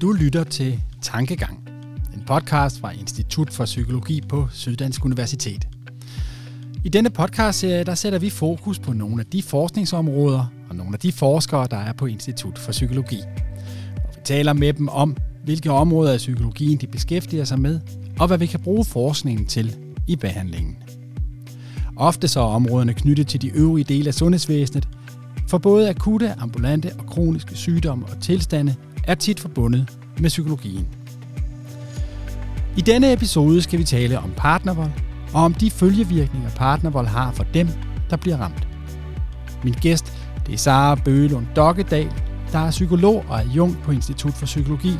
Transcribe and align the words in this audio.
Du 0.00 0.12
lytter 0.12 0.44
til 0.44 0.80
Tankegang, 1.02 1.68
en 2.14 2.22
podcast 2.26 2.80
fra 2.80 2.90
Institut 2.90 3.52
for 3.52 3.64
Psykologi 3.64 4.20
på 4.28 4.48
Syddansk 4.52 5.04
Universitet. 5.04 5.68
I 6.84 6.88
denne 6.88 7.10
podcastserie 7.10 7.84
der 7.84 7.94
sætter 7.94 8.18
vi 8.18 8.30
fokus 8.30 8.78
på 8.78 8.92
nogle 8.92 9.20
af 9.20 9.26
de 9.26 9.42
forskningsområder 9.42 10.46
og 10.68 10.76
nogle 10.76 10.92
af 10.92 10.98
de 10.98 11.12
forskere, 11.12 11.66
der 11.70 11.76
er 11.76 11.92
på 11.92 12.06
Institut 12.06 12.58
for 12.58 12.72
Psykologi. 12.72 13.18
Og 13.96 14.14
vi 14.16 14.20
taler 14.24 14.52
med 14.52 14.72
dem 14.72 14.88
om, 14.88 15.16
hvilke 15.44 15.70
områder 15.70 16.12
af 16.12 16.18
psykologien 16.18 16.78
de 16.78 16.86
beskæftiger 16.86 17.44
sig 17.44 17.60
med, 17.60 17.80
og 18.18 18.26
hvad 18.26 18.38
vi 18.38 18.46
kan 18.46 18.60
bruge 18.60 18.84
forskningen 18.84 19.46
til 19.46 19.76
i 20.06 20.16
behandlingen. 20.16 20.76
Ofte 21.96 22.28
så 22.28 22.40
er 22.40 22.44
områderne 22.44 22.94
knyttet 22.94 23.28
til 23.28 23.42
de 23.42 23.48
øvrige 23.48 23.84
dele 23.84 24.08
af 24.08 24.14
sundhedsvæsenet, 24.14 24.88
for 25.50 25.58
både 25.58 25.88
akutte, 25.88 26.34
ambulante 26.38 26.92
og 26.98 27.06
kroniske 27.06 27.54
sygdomme 27.54 28.06
og 28.06 28.20
tilstande 28.20 28.74
er 29.04 29.14
tit 29.14 29.40
forbundet 29.40 29.98
med 30.18 30.28
psykologien. 30.28 30.88
I 32.76 32.80
denne 32.80 33.12
episode 33.12 33.62
skal 33.62 33.78
vi 33.78 33.84
tale 33.84 34.18
om 34.18 34.32
partnervold 34.36 34.90
og 35.34 35.42
om 35.42 35.54
de 35.54 35.70
følgevirkninger 35.70 36.50
partnervold 36.50 37.06
har 37.06 37.32
for 37.32 37.44
dem, 37.44 37.68
der 38.10 38.16
bliver 38.16 38.36
ramt. 38.36 38.68
Min 39.64 39.74
gæst 39.80 40.12
det 40.46 40.54
er 40.54 40.58
Sara 40.58 40.94
Bøgelund 40.94 41.46
Dokkedal, 41.56 42.12
der 42.52 42.58
er 42.58 42.70
psykolog 42.70 43.24
og 43.28 43.40
adjunkt 43.40 43.82
på 43.82 43.92
Institut 43.92 44.32
for 44.32 44.46
Psykologi, 44.46 44.92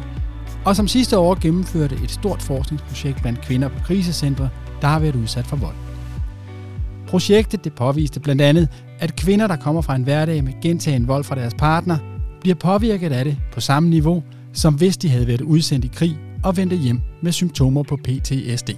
og 0.64 0.76
som 0.76 0.88
sidste 0.88 1.18
år 1.18 1.38
gennemførte 1.40 1.98
et 2.04 2.10
stort 2.10 2.42
forskningsprojekt 2.42 3.22
blandt 3.22 3.40
kvinder 3.40 3.68
på 3.68 3.84
krisecentre, 3.84 4.48
der 4.80 4.88
har 4.88 4.98
været 4.98 5.16
udsat 5.16 5.46
for 5.46 5.56
vold. 5.56 5.74
Projektet 7.06 7.64
det 7.64 7.72
påviste 7.72 8.20
blandt 8.20 8.42
andet, 8.42 8.68
at 9.00 9.16
kvinder, 9.16 9.46
der 9.46 9.56
kommer 9.56 9.80
fra 9.82 9.96
en 9.96 10.02
hverdag 10.02 10.44
med 10.44 10.52
gentagen 10.62 11.08
vold 11.08 11.24
fra 11.24 11.34
deres 11.34 11.54
partner, 11.54 11.98
bliver 12.40 12.54
påvirket 12.54 13.12
af 13.12 13.24
det 13.24 13.38
på 13.52 13.60
samme 13.60 13.88
niveau, 13.88 14.22
som 14.52 14.74
hvis 14.74 14.96
de 14.96 15.08
havde 15.08 15.26
været 15.26 15.40
udsendt 15.40 15.84
i 15.84 15.88
krig 15.88 16.18
og 16.42 16.56
vendte 16.56 16.76
hjem 16.76 17.00
med 17.22 17.32
symptomer 17.32 17.82
på 17.82 17.96
PTSD. 17.96 18.70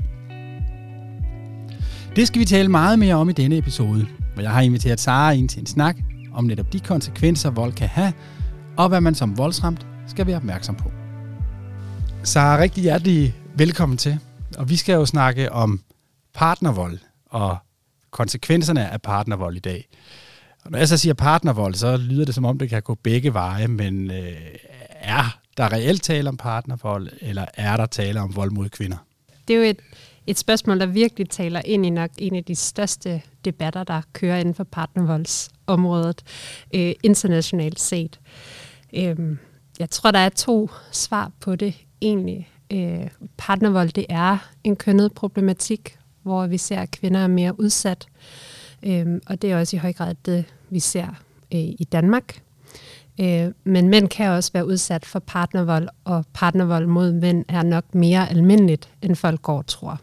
Det 2.17 2.27
skal 2.27 2.41
vi 2.41 2.45
tale 2.45 2.69
meget 2.69 2.99
mere 2.99 3.15
om 3.15 3.29
i 3.29 3.33
denne 3.33 3.57
episode, 3.57 4.07
hvor 4.35 4.43
jeg 4.43 4.51
har 4.51 4.61
inviteret 4.61 5.01
Sara 5.01 5.33
ind 5.33 5.49
til 5.49 5.61
en 5.61 5.67
snak 5.67 5.97
om 6.35 6.45
netop 6.45 6.73
de 6.73 6.81
konsekvenser, 6.81 7.51
vold 7.51 7.73
kan 7.73 7.89
have, 7.89 8.13
og 8.77 8.89
hvad 8.89 9.01
man 9.01 9.15
som 9.15 9.39
voldsramt 9.39 9.87
skal 10.07 10.27
være 10.27 10.37
opmærksom 10.37 10.75
på. 10.75 10.91
Sara, 12.23 12.59
rigtig 12.59 12.83
hjertelig 12.83 13.35
velkommen 13.57 13.99
til. 13.99 14.19
Og 14.59 14.71
vi 14.71 14.77
skal 14.77 14.93
jo 14.93 15.07
snakke 15.07 15.53
om 15.53 15.81
partnervold 16.35 16.99
og 17.31 17.57
konsekvenserne 18.13 18.91
af 18.91 19.03
partnervold 19.03 19.57
i 19.57 19.61
dag. 19.61 19.89
Og 20.65 20.71
når 20.71 20.79
jeg 20.79 20.89
så 20.89 20.97
siger 20.97 21.15
partnervold, 21.15 21.75
så 21.75 21.97
lyder 21.97 22.25
det 22.25 22.35
som 22.35 22.45
om, 22.45 22.59
det 22.59 22.69
kan 22.69 22.83
gå 22.83 22.95
begge 22.95 23.35
veje, 23.35 23.69
men 23.69 24.11
øh, 24.11 24.33
er 24.91 25.39
der 25.57 25.73
reelt 25.73 26.03
tale 26.03 26.29
om 26.29 26.37
partnervold, 26.37 27.09
eller 27.21 27.45
er 27.55 27.77
der 27.77 27.87
tale 27.87 28.21
om 28.21 28.37
vold 28.37 28.51
mod 28.51 28.69
kvinder? 28.69 28.97
Det 29.49 29.55
er 29.55 29.59
jo 29.59 29.65
et, 29.65 29.81
et 30.27 30.39
spørgsmål, 30.39 30.81
der 30.81 30.87
virkelig 30.87 31.31
taler 31.31 31.63
ind 31.65 31.87
i 31.87 31.91
nok 31.91 32.11
en 32.19 32.35
af 32.35 32.45
de 32.45 32.55
største 32.55 33.23
debatter, 33.45 33.85
der 33.85 34.03
kører 34.13 34.37
inden 34.37 34.55
for 34.55 34.65
partnervoldsområdet 34.65 36.23
øh, 36.75 36.93
internationalt 37.03 37.81
set. 37.81 38.21
Øh, 38.95 39.17
jeg 39.79 39.91
tror, 39.91 40.11
der 40.11 40.19
er 40.19 40.29
to 40.29 40.71
svar 40.93 41.31
på 41.41 41.57
det 41.57 41.75
egentlig. 42.01 42.49
Øh, 42.73 43.09
partnervold, 43.37 43.89
det 43.89 44.07
er 44.09 44.39
en 44.65 44.77
kønnet 44.77 45.13
problematik, 45.13 45.97
hvor 46.23 46.47
vi 46.47 46.59
ser, 46.59 46.81
at 46.81 46.91
kvinder 46.91 47.21
er 47.21 47.27
mere 47.27 47.61
udsat. 47.61 48.07
Øhm, 48.83 49.21
og 49.27 49.43
det 49.43 49.53
er 49.53 49.59
også 49.59 49.77
i 49.77 49.79
høj 49.79 49.93
grad 49.93 50.15
det, 50.27 50.45
vi 50.71 50.81
ser 50.81 51.07
øh, 51.55 51.61
i 51.61 51.87
Danmark. 51.93 52.43
Øh, 53.21 53.49
men 53.65 53.89
mænd 53.89 54.09
kan 54.09 54.31
også 54.31 54.51
være 54.53 54.67
udsat 54.67 55.07
for 55.07 55.19
partnervold, 55.19 55.89
og 56.05 56.25
partnervold 56.35 56.87
mod 56.87 57.13
mænd 57.13 57.45
er 57.49 57.63
nok 57.63 57.95
mere 57.95 58.31
almindeligt, 58.31 58.89
end 59.03 59.17
folk 59.17 59.43
går 59.43 59.59
og 59.59 59.67
tror. 59.67 60.01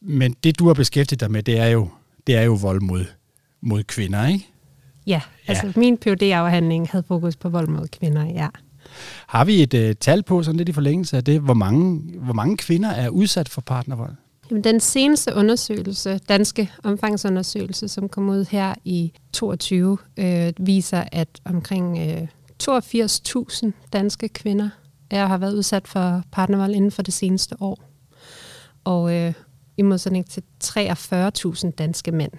Men 0.00 0.36
det, 0.44 0.58
du 0.58 0.66
har 0.66 0.74
beskæftiget 0.74 1.20
dig 1.20 1.30
med, 1.30 1.42
det 1.42 1.58
er 1.58 1.66
jo, 1.66 1.88
det 2.26 2.36
er 2.36 2.42
jo 2.42 2.54
vold 2.54 2.80
mod, 2.80 3.04
mod 3.60 3.82
kvinder, 3.82 4.26
ikke? 4.26 4.46
Ja, 5.06 5.20
altså 5.46 5.66
ja. 5.66 5.72
min 5.76 5.98
phd 5.98 6.22
afhandling 6.22 6.88
havde 6.88 7.04
fokus 7.08 7.36
på 7.36 7.48
vold 7.48 7.68
mod 7.68 7.88
kvinder, 7.88 8.24
ja. 8.24 8.48
Har 9.26 9.44
vi 9.44 9.62
et 9.62 9.74
uh, 9.74 9.96
tal 10.00 10.22
på, 10.22 10.42
sådan 10.42 10.56
lidt 10.56 10.68
i 10.68 10.72
forlængelse 10.72 11.16
af 11.16 11.24
det, 11.24 11.40
hvor 11.40 11.54
mange, 11.54 12.02
hvor 12.18 12.32
mange 12.32 12.56
kvinder 12.56 12.90
er 12.90 13.08
udsat 13.08 13.48
for 13.48 13.60
partnervold? 13.60 14.14
Jamen, 14.50 14.64
den 14.64 14.80
seneste 14.80 15.34
undersøgelse, 15.34 16.18
danske 16.28 16.70
omfangsundersøgelse, 16.84 17.88
som 17.88 18.08
kom 18.08 18.28
ud 18.28 18.44
her 18.50 18.74
i 18.84 19.12
22, 19.32 19.98
øh, 20.16 20.52
viser, 20.58 21.04
at 21.12 21.28
omkring 21.44 21.98
øh, 21.98 22.28
82.000 22.62 23.70
danske 23.92 24.28
kvinder 24.28 24.70
er 25.10 25.26
har 25.26 25.38
været 25.38 25.54
udsat 25.54 25.88
for 25.88 26.22
partnervold 26.32 26.74
inden 26.74 26.90
for 26.90 27.02
det 27.02 27.14
seneste 27.14 27.56
år. 27.60 27.78
Og 28.84 29.14
øh, 29.14 29.32
i 29.76 29.82
modsætning 29.82 30.30
til 30.30 30.42
43.000 30.64 31.70
danske 31.70 32.12
mænd. 32.12 32.32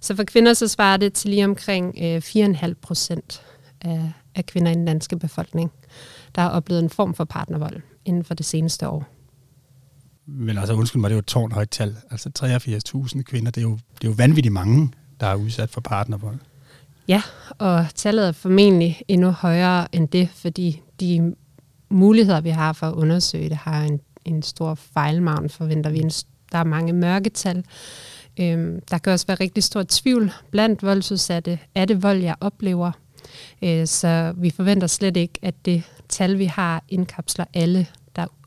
Så 0.00 0.16
for 0.16 0.24
kvinder 0.24 0.54
så 0.54 0.68
svarer 0.68 0.96
det 0.96 1.12
til 1.12 1.30
lige 1.30 1.44
omkring 1.44 1.94
øh, 2.02 2.16
4,5 2.16 2.72
procent 2.82 3.42
af, 3.80 4.12
af 4.34 4.46
kvinder 4.46 4.70
i 4.70 4.74
den 4.74 4.84
danske 4.84 5.18
befolkning, 5.18 5.70
der 6.34 6.42
har 6.42 6.50
oplevet 6.50 6.82
en 6.82 6.90
form 6.90 7.14
for 7.14 7.24
partnervold 7.24 7.80
inden 8.04 8.24
for 8.24 8.34
det 8.34 8.46
seneste 8.46 8.88
år. 8.88 9.17
Men 10.30 10.58
altså, 10.58 10.74
undskyld 10.74 11.00
mig, 11.00 11.10
det 11.10 11.14
er 11.14 11.16
jo 11.16 11.20
et 11.20 11.26
tårnhøjt 11.26 11.70
tal. 11.70 11.96
Altså 12.10 12.30
83.000 13.14 13.22
kvinder, 13.22 13.50
det 13.50 13.60
er, 13.60 13.62
jo, 13.62 13.72
det 13.72 14.04
er 14.04 14.08
jo 14.08 14.14
vanvittigt 14.16 14.52
mange, 14.52 14.92
der 15.20 15.26
er 15.26 15.34
udsat 15.34 15.70
for 15.70 15.80
partnervold. 15.80 16.38
Ja, 17.08 17.22
og 17.58 17.86
tallet 17.94 18.28
er 18.28 18.32
formentlig 18.32 19.02
endnu 19.08 19.30
højere 19.30 19.94
end 19.94 20.08
det, 20.08 20.28
fordi 20.34 20.82
de 21.00 21.34
muligheder, 21.90 22.40
vi 22.40 22.50
har 22.50 22.72
for 22.72 22.86
at 22.86 22.94
undersøge 22.94 23.48
det, 23.48 23.56
har 23.56 23.82
en, 23.82 24.00
en 24.24 24.42
stor 24.42 24.74
fejlmavn, 24.74 25.50
forventer 25.50 25.90
vi. 25.90 26.02
Der 26.52 26.58
er 26.58 26.64
mange 26.64 26.92
mørketal. 26.92 27.64
Øhm, 28.40 28.80
der 28.90 28.98
kan 28.98 29.12
også 29.12 29.26
være 29.26 29.36
rigtig 29.40 29.62
stor 29.62 29.84
tvivl 29.88 30.32
blandt 30.50 30.82
voldsudsatte. 30.82 31.58
Er 31.74 31.84
det 31.84 32.02
vold, 32.02 32.18
jeg 32.18 32.34
oplever? 32.40 32.92
Øh, 33.62 33.86
så 33.86 34.34
vi 34.36 34.50
forventer 34.50 34.86
slet 34.86 35.16
ikke, 35.16 35.38
at 35.42 35.54
det 35.64 35.82
tal, 36.08 36.38
vi 36.38 36.44
har, 36.44 36.84
indkapsler 36.88 37.44
alle 37.54 37.86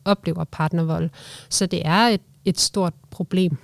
oplever 0.04 0.44
partnervold. 0.44 1.10
Så 1.48 1.66
det 1.66 1.82
er 1.84 2.08
et, 2.08 2.20
et 2.44 2.60
stort 2.60 2.94
problem. 3.10 3.56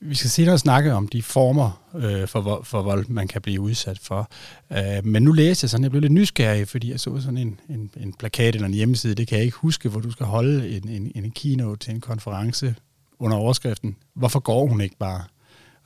Vi 0.00 0.14
skal 0.14 0.30
senere 0.30 0.58
snakke 0.58 0.92
om 0.92 1.08
de 1.08 1.22
former 1.22 1.82
øh, 1.94 2.28
for, 2.28 2.60
for 2.62 2.82
vold, 2.82 3.06
man 3.08 3.28
kan 3.28 3.42
blive 3.42 3.60
udsat 3.60 3.98
for. 3.98 4.28
Øh, 4.72 5.04
men 5.04 5.22
nu 5.22 5.32
læste 5.32 5.64
jeg 5.64 5.70
sådan, 5.70 5.82
jeg 5.82 5.90
blev 5.90 6.00
lidt 6.00 6.12
nysgerrig, 6.12 6.68
fordi 6.68 6.90
jeg 6.90 7.00
så 7.00 7.20
sådan 7.20 7.38
en, 7.38 7.60
en, 7.68 7.90
en 7.96 8.12
plakat 8.12 8.54
eller 8.54 8.68
en 8.68 8.74
hjemmeside, 8.74 9.14
det 9.14 9.28
kan 9.28 9.38
jeg 9.38 9.44
ikke 9.44 9.56
huske, 9.56 9.88
hvor 9.88 10.00
du 10.00 10.10
skal 10.10 10.26
holde 10.26 10.76
en, 10.76 10.88
en, 10.88 11.12
en 11.14 11.30
keynote 11.30 11.84
til 11.84 11.94
en 11.94 12.00
konference 12.00 12.74
under 13.18 13.36
overskriften. 13.36 13.96
Hvorfor 14.14 14.40
går 14.40 14.66
hun 14.66 14.80
ikke 14.80 14.96
bare? 14.96 15.22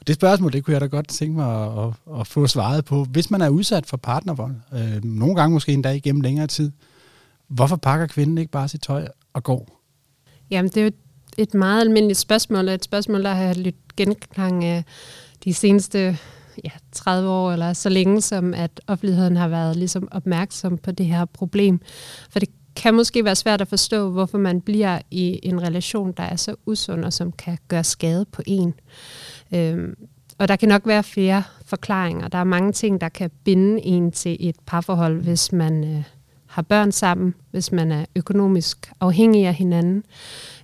Og 0.00 0.06
det 0.06 0.14
spørgsmål, 0.14 0.52
det 0.52 0.64
kunne 0.64 0.74
jeg 0.74 0.80
da 0.80 0.86
godt 0.86 1.08
tænke 1.08 1.36
mig 1.36 1.64
at, 1.64 1.86
at, 1.86 2.20
at 2.20 2.26
få 2.26 2.46
svaret 2.46 2.84
på. 2.84 3.04
Hvis 3.04 3.30
man 3.30 3.40
er 3.40 3.48
udsat 3.48 3.86
for 3.86 3.96
partnervold, 3.96 4.54
øh, 4.72 5.04
nogle 5.04 5.34
gange 5.34 5.52
måske 5.52 5.72
endda 5.72 5.90
igennem 5.90 6.20
længere 6.20 6.46
tid, 6.46 6.72
hvorfor 7.48 7.76
pakker 7.76 8.06
kvinden 8.06 8.38
ikke 8.38 8.50
bare 8.50 8.68
sit 8.68 8.82
tøj 8.82 9.08
og 9.32 9.42
går? 9.42 9.79
Jamen, 10.50 10.70
det 10.70 10.76
er 10.76 10.84
jo 10.84 10.90
et 11.38 11.54
meget 11.54 11.80
almindeligt 11.80 12.18
spørgsmål, 12.18 12.68
og 12.68 12.74
et 12.74 12.84
spørgsmål, 12.84 13.22
der 13.24 13.34
har 13.34 13.54
lidt 13.54 13.96
genklang 13.96 14.64
af 14.64 14.84
de 15.44 15.54
seneste 15.54 16.18
ja, 16.64 16.70
30 16.92 17.28
år, 17.28 17.52
eller 17.52 17.72
så 17.72 17.88
længe 17.88 18.20
som, 18.20 18.54
at 18.54 18.80
offentligheden 18.86 19.36
har 19.36 19.48
været 19.48 19.76
ligesom 19.76 20.08
opmærksom 20.10 20.78
på 20.78 20.90
det 20.90 21.06
her 21.06 21.24
problem. 21.24 21.80
For 22.30 22.38
det 22.38 22.48
kan 22.76 22.94
måske 22.94 23.24
være 23.24 23.36
svært 23.36 23.60
at 23.60 23.68
forstå, 23.68 24.10
hvorfor 24.10 24.38
man 24.38 24.60
bliver 24.60 24.98
i 25.10 25.40
en 25.42 25.62
relation, 25.62 26.12
der 26.12 26.22
er 26.22 26.36
så 26.36 26.54
usund, 26.66 27.04
og 27.04 27.12
som 27.12 27.32
kan 27.32 27.58
gøre 27.68 27.84
skade 27.84 28.24
på 28.24 28.42
en. 28.46 28.74
Øhm, 29.54 29.94
og 30.38 30.48
der 30.48 30.56
kan 30.56 30.68
nok 30.68 30.86
være 30.86 31.02
flere 31.02 31.42
forklaringer. 31.64 32.28
Der 32.28 32.38
er 32.38 32.44
mange 32.44 32.72
ting, 32.72 33.00
der 33.00 33.08
kan 33.08 33.30
binde 33.44 33.86
en 33.86 34.12
til 34.12 34.36
et 34.40 34.56
parforhold, 34.66 35.22
hvis 35.22 35.52
man 35.52 35.84
øh, 35.84 36.02
har 36.50 36.62
børn 36.62 36.92
sammen, 36.92 37.34
hvis 37.50 37.72
man 37.72 37.92
er 37.92 38.04
økonomisk 38.16 38.92
afhængig 39.00 39.46
af 39.46 39.54
hinanden, 39.54 40.04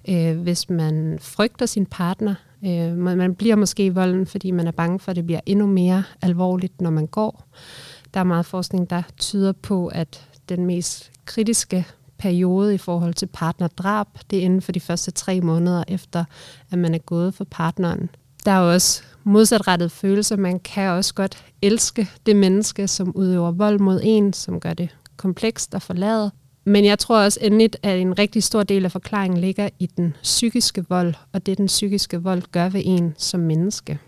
øh, 0.09 0.41
hvis 0.41 0.71
man 0.71 1.19
frygter 1.21 1.67
sin 1.67 1.87
partner. 1.87 2.35
Øh, 2.65 2.97
man 2.97 3.35
bliver 3.35 3.56
måske 3.56 3.87
i 3.87 3.88
volden, 3.88 4.27
fordi 4.27 4.50
man 4.50 4.67
er 4.67 4.71
bange 4.71 4.99
for, 4.99 5.11
at 5.11 5.17
det 5.17 5.27
bliver 5.27 5.41
endnu 5.47 5.67
mere 5.67 6.05
alvorligt, 6.23 6.81
når 6.81 6.91
man 6.91 7.06
går. 7.06 7.44
Der 8.15 8.21
er 8.21 8.25
meget 8.25 8.47
forskning, 8.47 8.91
der 8.91 9.03
tyder 9.17 9.53
på, 9.53 9.87
at 9.87 10.29
den 10.49 10.67
mest 10.67 11.11
kritiske 11.25 11.87
periode 12.19 12.75
i 12.75 12.79
forhold 12.79 13.15
til 13.15 13.27
partnerdrab, 13.27 14.06
det 14.31 14.38
er 14.38 14.43
inden 14.43 14.62
for 14.62 14.73
de 14.73 14.81
første 14.81 15.11
tre 15.11 15.41
måneder 15.41 15.85
efter, 15.88 16.25
at 16.71 16.79
man 16.79 16.94
er 16.94 16.99
gået 16.99 17.35
for 17.35 17.44
partneren. 17.44 18.11
Der 18.44 18.53
er 18.53 18.61
også 18.61 19.03
modsatrettede 19.25 19.91
følelser. 19.91 20.37
Man 20.37 20.61
kan 20.61 20.91
også 20.91 21.15
godt 21.15 21.44
elske 21.62 22.09
det 22.27 22.37
menneske, 22.37 22.88
som 22.88 23.17
udøver 23.17 23.50
vold 23.50 23.79
mod 23.79 24.00
en, 24.03 24.33
som 24.33 24.61
gør 24.61 24.75
det 24.75 24.97
komplekst 25.17 25.75
at 25.75 25.83
forlade. 25.83 26.31
Men 26.65 26.85
jeg 26.85 26.99
tror 26.99 27.19
også 27.19 27.39
endeligt, 27.43 27.77
at 27.83 27.99
en 27.99 28.19
rigtig 28.19 28.43
stor 28.43 28.63
del 28.63 28.85
af 28.85 28.93
forklaringen 28.93 29.41
ligger 29.41 29.69
i 29.79 29.87
den 29.87 30.15
psykiske 30.23 30.85
vold, 30.89 31.15
og 31.33 31.47
det 31.47 31.59
den 31.59 31.67
psykiske 31.67 32.23
vold 32.23 32.43
gør 32.53 32.69
ved 32.69 32.83
en 32.85 33.15
som 33.19 33.41
menneske 33.41 33.99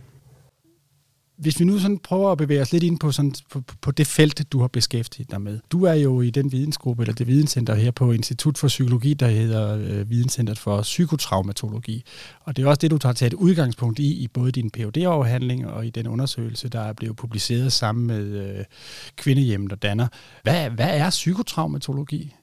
hvis 1.39 1.61
vi 1.61 1.65
nu 1.65 1.79
sådan 1.79 1.99
prøver 1.99 2.33
at 2.33 2.39
bevæge 2.39 2.63
os 2.63 2.73
lidt 2.73 2.85
ind 2.85 2.99
på, 2.99 3.13
sådan, 3.13 3.35
på, 3.51 3.63
på 3.81 3.91
det 3.91 4.07
felt, 4.07 4.53
du 4.53 4.61
har 4.61 4.69
beskæftiget 4.69 5.31
dig 5.31 5.41
med. 5.41 5.61
Du 5.71 5.85
er 5.85 5.93
jo 5.95 6.21
i 6.21 6.31
den 6.31 6.53
vidensgruppe, 6.53 7.03
eller 7.03 7.15
det 7.15 7.27
videnscenter 7.27 7.75
her 7.75 7.91
på 7.91 8.13
Institut 8.13 8.59
for 8.59 8.69
Psykologi, 8.69 9.15
der 9.15 9.29
hedder 9.29 9.79
øh, 9.79 10.11
Videnscenteret 10.11 10.59
for 10.59 10.83
Psykotraumatologi. 10.83 12.05
Og 12.41 12.57
det 12.57 12.65
er 12.65 12.69
også 12.69 12.79
det, 12.79 12.91
du 12.91 12.99
tager 12.99 13.13
taget 13.13 13.35
udgangspunkt 13.35 13.99
i, 13.99 14.23
i 14.23 14.29
både 14.29 14.53
din 14.53 14.71
phd 14.71 14.97
afhandling 14.97 15.67
og 15.67 15.87
i 15.87 15.91
den 15.91 16.07
undersøgelse, 16.07 16.69
der 16.69 16.81
er 16.81 16.93
blevet 16.93 17.17
publiceret 17.17 17.73
sammen 17.73 18.07
med 18.07 18.25
øh, 18.25 18.65
Kvindehjemmet 19.17 19.73
og 19.73 19.83
Danner. 19.83 20.09
Hvad, 20.43 20.71
hvad 20.71 20.91
er 20.91 21.11
psykotraumatologi? 21.11 22.35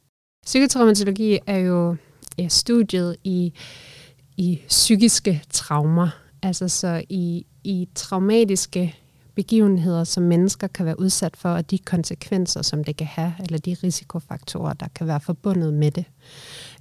Psykotraumatologi 0.45 1.39
er 1.47 1.57
jo 1.57 1.95
ja, 2.37 2.47
studiet 2.47 3.15
i, 3.23 3.53
i 4.37 4.59
psykiske 4.67 5.43
traumer, 5.49 6.09
altså 6.43 6.67
så 6.67 7.03
i, 7.09 7.45
i 7.65 7.87
traumatiske 7.95 8.95
begivenheder, 9.35 10.03
som 10.03 10.23
mennesker 10.23 10.67
kan 10.67 10.85
være 10.85 10.99
udsat 10.99 11.37
for, 11.37 11.49
og 11.49 11.71
de 11.71 11.77
konsekvenser, 11.77 12.61
som 12.61 12.83
det 12.83 12.97
kan 12.97 13.07
have, 13.07 13.33
eller 13.39 13.57
de 13.57 13.75
risikofaktorer, 13.83 14.73
der 14.73 14.87
kan 14.95 15.07
være 15.07 15.19
forbundet 15.19 15.73
med 15.73 15.91
det. 15.91 16.05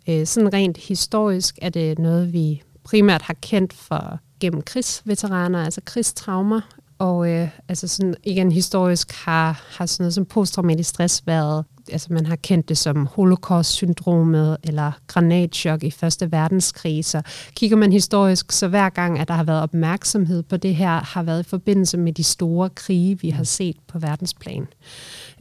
Øh, 0.09 0.27
sådan 0.27 0.53
rent 0.53 0.77
historisk 0.77 1.59
er 1.63 1.69
det 1.69 1.99
noget, 1.99 2.33
vi 2.33 2.63
primært 2.85 3.23
har 3.23 3.35
kendt 3.43 3.73
for 3.73 4.19
gennem 4.41 4.63
krigsveteraner, 4.63 5.65
altså 5.65 5.81
krigstraumer, 5.85 6.61
og 6.99 7.31
øh, 7.31 7.49
altså 7.69 7.89
sådan, 7.89 8.15
igen 8.25 8.53
historisk 8.53 9.13
har, 9.13 9.65
har 9.79 9.87
sådan 9.87 10.05
noget 10.05 10.15
som 10.15 10.25
posttraumatisk 10.25 10.91
stress 10.91 11.27
været 11.27 11.65
altså 11.93 12.13
man 12.13 12.27
har 12.27 12.37
kendt 12.37 12.69
det 12.69 12.79
som 12.79 13.07
holocaust-syndromet 13.07 14.57
eller 14.63 14.93
granatchok 15.07 15.85
i 15.85 15.91
Første 15.91 16.33
Verdenskrig. 16.33 17.05
Så 17.05 17.23
kigger 17.55 17.77
man 17.77 17.93
historisk, 17.93 18.53
så 18.53 18.69
hver 18.69 18.89
gang, 18.89 19.19
at 19.19 19.29
der 19.29 19.35
har 19.35 19.45
været 19.45 19.63
opmærksomhed 19.63 20.43
på 20.43 20.57
det 20.57 20.75
her, 20.75 21.01
har 21.01 21.23
været 21.23 21.41
i 21.41 21.49
forbindelse 21.49 21.97
med 21.97 22.13
de 22.13 22.25
store 22.25 22.71
krige, 22.71 23.21
vi 23.21 23.31
har 23.31 23.45
set 23.45 23.77
på 23.87 23.99
verdensplan. 23.99 24.67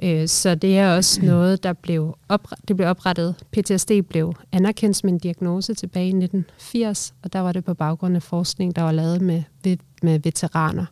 Øh, 0.04 0.28
så 0.28 0.56
det 0.56 0.78
er 0.78 0.96
også 0.96 1.22
noget, 1.26 1.64
der 1.64 1.74
blev, 1.74 2.18
oprettet, 2.30 2.68
det 2.68 2.76
blev 2.76 2.90
oprettet. 2.90 3.36
PTSD 3.52 3.92
blev 4.10 4.34
anerkendt 4.52 4.98
som 4.98 5.10
en 5.10 5.18
diagnose 5.18 5.74
tilbage 5.74 6.06
i 6.06 6.10
1980, 6.10 7.14
og 7.24 7.34
der 7.34 7.40
var 7.40 7.52
det 7.52 7.66
på 7.66 7.74
baggrund 7.74 8.16
af 8.16 8.24
forskning, 8.24 8.76
der 8.76 8.82
var 8.82 8.92
lavet 8.92 9.22
med, 9.22 9.44
med 10.02 10.20
veteraner. 10.20 10.86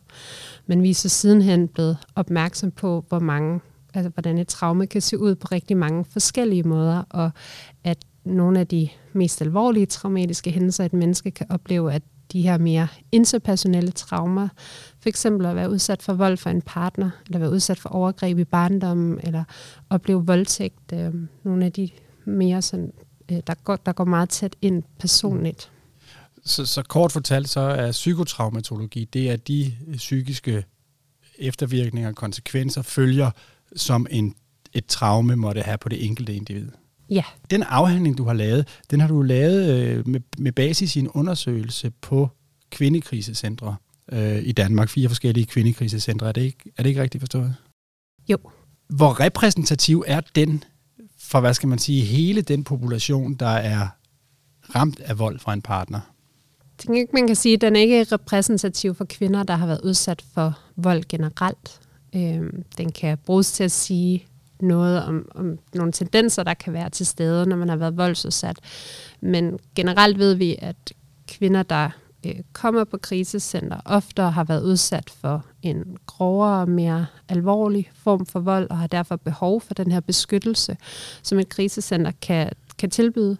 Men 0.66 0.82
vi 0.82 0.90
er 0.90 0.94
så 0.94 1.08
sidenhen 1.08 1.68
blevet 1.68 1.96
opmærksom 2.14 2.70
på, 2.70 3.04
hvor 3.08 3.18
mange 3.18 3.60
altså 3.94 4.10
hvordan 4.14 4.38
et 4.38 4.48
traume 4.48 4.86
kan 4.86 5.00
se 5.00 5.18
ud 5.18 5.34
på 5.34 5.48
rigtig 5.52 5.76
mange 5.76 6.04
forskellige 6.04 6.62
måder, 6.62 7.02
og 7.10 7.30
at 7.84 7.98
nogle 8.24 8.60
af 8.60 8.66
de 8.66 8.88
mest 9.12 9.42
alvorlige 9.42 9.86
traumatiske 9.86 10.50
hændelser, 10.50 10.84
et 10.84 10.92
menneske 10.92 11.30
kan 11.30 11.46
opleve, 11.50 11.92
at 11.92 12.02
de 12.32 12.42
her 12.42 12.58
mere 12.58 12.88
interpersonelle 13.12 13.90
traumer, 13.90 14.48
for 15.00 15.08
eksempel 15.08 15.46
at 15.46 15.56
være 15.56 15.70
udsat 15.70 16.02
for 16.02 16.12
vold 16.12 16.36
for 16.36 16.50
en 16.50 16.62
partner, 16.62 17.10
eller 17.26 17.38
være 17.38 17.50
udsat 17.50 17.78
for 17.78 17.88
overgreb 17.88 18.38
i 18.38 18.44
barndommen, 18.44 19.20
eller 19.22 19.44
opleve 19.90 20.26
voldtægt, 20.26 20.92
øh, 20.92 21.14
nogle 21.44 21.64
af 21.64 21.72
de 21.72 21.90
mere 22.24 22.62
sådan, 22.62 22.92
øh, 23.30 23.40
der, 23.46 23.54
går, 23.54 23.76
der 23.76 23.92
går 23.92 24.04
meget 24.04 24.28
tæt 24.28 24.56
ind 24.62 24.82
personligt. 24.98 25.70
Så, 26.44 26.66
så 26.66 26.82
kort 26.82 27.12
fortalt, 27.12 27.48
så 27.48 27.60
er 27.60 27.92
psykotraumatologi, 27.92 29.04
det 29.04 29.30
er 29.30 29.36
de 29.36 29.74
øh, 29.88 29.96
psykiske 29.96 30.64
eftervirkninger 31.38 32.08
og 32.08 32.14
konsekvenser 32.14 32.82
følger 32.82 33.30
som 33.76 34.06
en, 34.10 34.34
et 34.72 34.86
traume 34.86 35.36
måtte 35.36 35.62
have 35.62 35.78
på 35.78 35.88
det 35.88 36.04
enkelte 36.06 36.34
individ. 36.34 36.68
Ja. 37.10 37.24
Den 37.50 37.62
afhandling, 37.62 38.18
du 38.18 38.24
har 38.24 38.32
lavet, 38.32 38.68
den 38.90 39.00
har 39.00 39.08
du 39.08 39.22
lavet 39.22 39.74
øh, 39.74 40.08
med, 40.08 40.20
med 40.38 40.52
basis 40.52 40.96
i 40.96 40.98
en 40.98 41.08
undersøgelse 41.08 41.90
på 41.90 42.28
kvindekrisecentre 42.70 43.76
øh, 44.12 44.42
i 44.42 44.52
Danmark. 44.52 44.88
Fire 44.88 45.08
forskellige 45.08 45.46
kvindekrisecentre. 45.46 46.28
Er 46.28 46.32
det, 46.32 46.40
ikke, 46.40 46.72
er 46.76 46.82
det 46.82 46.90
ikke 46.90 47.02
rigtigt 47.02 47.22
forstået? 47.22 47.54
Jo. 48.28 48.38
Hvor 48.88 49.20
repræsentativ 49.20 50.04
er 50.06 50.20
den 50.34 50.64
for, 51.18 51.40
hvad 51.40 51.54
skal 51.54 51.68
man 51.68 51.78
sige, 51.78 52.02
hele 52.02 52.42
den 52.42 52.64
population, 52.64 53.34
der 53.34 53.46
er 53.46 53.88
ramt 54.74 55.00
af 55.00 55.18
vold 55.18 55.38
fra 55.38 55.52
en 55.52 55.62
partner? 55.62 56.00
Jeg 56.58 56.78
tænker 56.78 57.00
ikke, 57.00 57.12
man 57.12 57.26
kan 57.26 57.36
sige, 57.36 57.54
at 57.54 57.60
den 57.60 57.76
er 57.76 57.80
ikke 57.80 58.04
repræsentativ 58.04 58.94
for 58.94 59.04
kvinder, 59.04 59.42
der 59.42 59.56
har 59.56 59.66
været 59.66 59.80
udsat 59.80 60.24
for 60.34 60.58
vold 60.76 61.04
generelt. 61.08 61.80
Øh, 62.14 62.42
den 62.78 62.92
kan 62.92 63.18
bruges 63.18 63.52
til 63.52 63.64
at 63.64 63.70
sige 63.70 64.26
noget 64.60 65.04
om, 65.04 65.28
om 65.34 65.58
nogle 65.74 65.92
tendenser, 65.92 66.42
der 66.42 66.54
kan 66.54 66.72
være 66.72 66.90
til 66.90 67.06
stede, 67.06 67.46
når 67.46 67.56
man 67.56 67.68
har 67.68 67.76
været 67.76 67.96
voldsudsat. 67.96 68.58
Men 69.20 69.58
generelt 69.74 70.18
ved 70.18 70.34
vi, 70.34 70.56
at 70.58 70.92
kvinder, 71.28 71.62
der 71.62 71.90
øh, 72.26 72.34
kommer 72.52 72.84
på 72.84 72.98
krisecenter, 72.98 73.80
ofte 73.84 74.22
har 74.22 74.44
været 74.44 74.62
udsat 74.62 75.10
for 75.10 75.44
en 75.62 75.96
grovere 76.06 76.60
og 76.60 76.68
mere 76.68 77.06
alvorlig 77.28 77.90
form 77.94 78.26
for 78.26 78.40
vold, 78.40 78.70
og 78.70 78.78
har 78.78 78.86
derfor 78.86 79.16
behov 79.16 79.60
for 79.60 79.74
den 79.74 79.92
her 79.92 80.00
beskyttelse, 80.00 80.76
som 81.22 81.38
et 81.38 81.48
krisecenter 81.48 82.12
kan, 82.22 82.50
kan 82.78 82.90
tilbyde. 82.90 83.36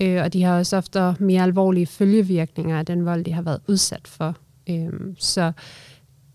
Øh, 0.00 0.22
og 0.22 0.32
de 0.32 0.42
har 0.42 0.58
også 0.58 0.76
ofte 0.76 1.14
mere 1.18 1.42
alvorlige 1.42 1.86
følgevirkninger 1.86 2.78
af 2.78 2.86
den 2.86 3.04
vold, 3.04 3.24
de 3.24 3.32
har 3.32 3.42
været 3.42 3.60
udsat 3.68 4.08
for. 4.08 4.36
Øh, 4.70 4.92
så 5.18 5.52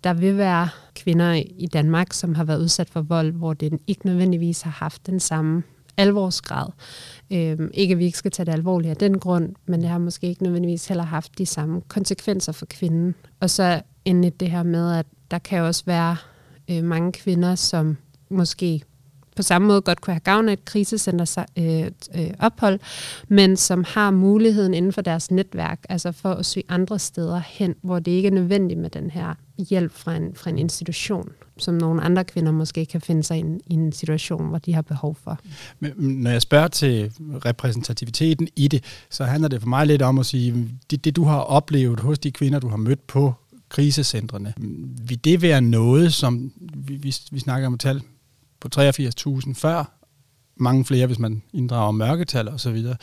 der 0.04 0.14
vil 0.14 0.38
være 0.38 0.70
kvinder 1.04 1.34
i 1.58 1.68
Danmark, 1.74 2.14
som 2.14 2.36
har 2.36 2.44
været 2.44 2.60
udsat 2.60 2.90
for 2.90 3.02
vold, 3.02 3.32
hvor 3.32 3.54
den 3.54 3.80
ikke 3.88 4.06
nødvendigvis 4.06 4.62
har 4.62 4.72
haft 4.72 5.08
den 5.08 5.20
samme 5.20 5.64
alvorsgrad. 5.98 6.68
Øhm, 7.32 7.72
ikke 7.74 7.92
at 7.92 7.98
vi 7.98 8.06
ikke 8.06 8.18
skal 8.18 8.32
tage 8.32 8.46
det 8.46 8.52
alvorligt 8.54 8.92
af 8.92 8.98
den 8.98 9.20
grund, 9.20 9.56
men 9.66 9.82
det 9.82 9.90
har 9.90 9.98
måske 9.98 10.28
ikke 10.28 10.44
nødvendigvis 10.44 10.88
heller 10.88 11.04
haft 11.04 11.38
de 11.38 11.46
samme 11.46 11.82
konsekvenser 11.82 12.52
for 12.52 12.66
kvinden. 12.66 13.16
Og 13.40 13.50
så 13.50 13.82
endelig 14.06 14.40
det 14.40 14.52
her 14.52 14.64
med, 14.64 14.94
at 14.94 15.06
der 15.32 15.40
kan 15.40 15.62
også 15.62 15.84
være 15.86 16.18
øh, 16.72 16.84
mange 16.84 17.12
kvinder, 17.12 17.56
som 17.56 17.98
måske 18.30 18.84
på 19.40 19.44
samme 19.44 19.68
måde 19.68 19.82
godt 19.82 20.02
kunne 20.02 20.14
have 20.14 20.20
gavn 20.20 20.50
af 20.50 20.54
et 20.54 20.66
krisecenter 20.66 21.46
øh, 21.58 21.92
øh, 22.16 22.32
ophold, 22.40 22.80
men 23.28 23.58
som 23.58 23.84
har 23.88 24.12
muligheden 24.12 24.74
inden 24.74 24.94
for 24.94 25.02
deres 25.02 25.32
netværk, 25.32 25.80
altså 25.90 26.12
for 26.12 26.30
at 26.30 26.46
søge 26.46 26.64
andre 26.70 27.00
steder 27.00 27.42
hen, 27.48 27.76
hvor 27.82 28.00
det 28.00 28.12
ikke 28.12 28.28
er 28.28 28.32
nødvendigt 28.32 28.80
med 28.80 28.90
den 28.90 29.10
her 29.10 29.34
hjælp 29.58 29.92
fra 29.96 30.16
en, 30.16 30.36
fra 30.36 30.50
en 30.50 30.58
institution, 30.58 31.30
som 31.58 31.74
nogle 31.74 32.02
andre 32.02 32.24
kvinder 32.24 32.52
måske 32.52 32.86
kan 32.86 33.02
finde 33.02 33.24
sig 33.24 33.38
i 33.38 33.40
en, 33.40 33.62
i 33.68 33.74
en 33.74 33.92
situation, 33.92 34.50
hvor 34.50 34.58
de 34.58 34.74
har 34.74 34.82
behov 34.82 35.18
for. 35.24 35.40
Men 35.80 35.94
når 35.98 36.32
jeg 36.32 36.42
spørger 36.42 36.68
til 36.68 37.12
repræsentativiteten 37.46 38.48
i 38.56 38.68
det, 38.68 38.84
så 39.10 39.24
handler 39.24 39.50
det 39.50 39.62
for 39.62 39.70
mig 39.70 39.88
lidt 39.88 40.02
om 40.02 40.20
at 40.20 40.26
sige, 40.26 40.70
det, 40.92 41.06
det 41.06 41.16
du 41.16 41.24
har 41.24 41.40
oplevet 41.40 42.00
hos 42.00 42.20
de 42.20 42.32
kvinder, 42.32 42.60
du 42.60 42.68
har 42.68 42.78
mødt 42.78 43.08
på 43.08 43.34
krisecentrene, 43.70 44.54
vil 45.08 45.24
det 45.24 45.42
være 45.42 45.62
noget, 45.62 46.14
som 46.14 46.52
vi, 46.60 46.96
vi, 46.96 47.16
vi 47.32 47.40
snakker 47.40 47.68
om 47.68 47.78
tal 47.78 48.02
på 48.60 48.70
83.000 48.76 49.54
før, 49.54 50.00
mange 50.56 50.86
flere, 50.86 51.08
hvis 51.08 51.20
man 51.20 51.42
inddrager 51.54 51.92
mørketal 51.92 52.48
og 52.48 52.60
så 52.60 52.72
videre. 52.72 52.98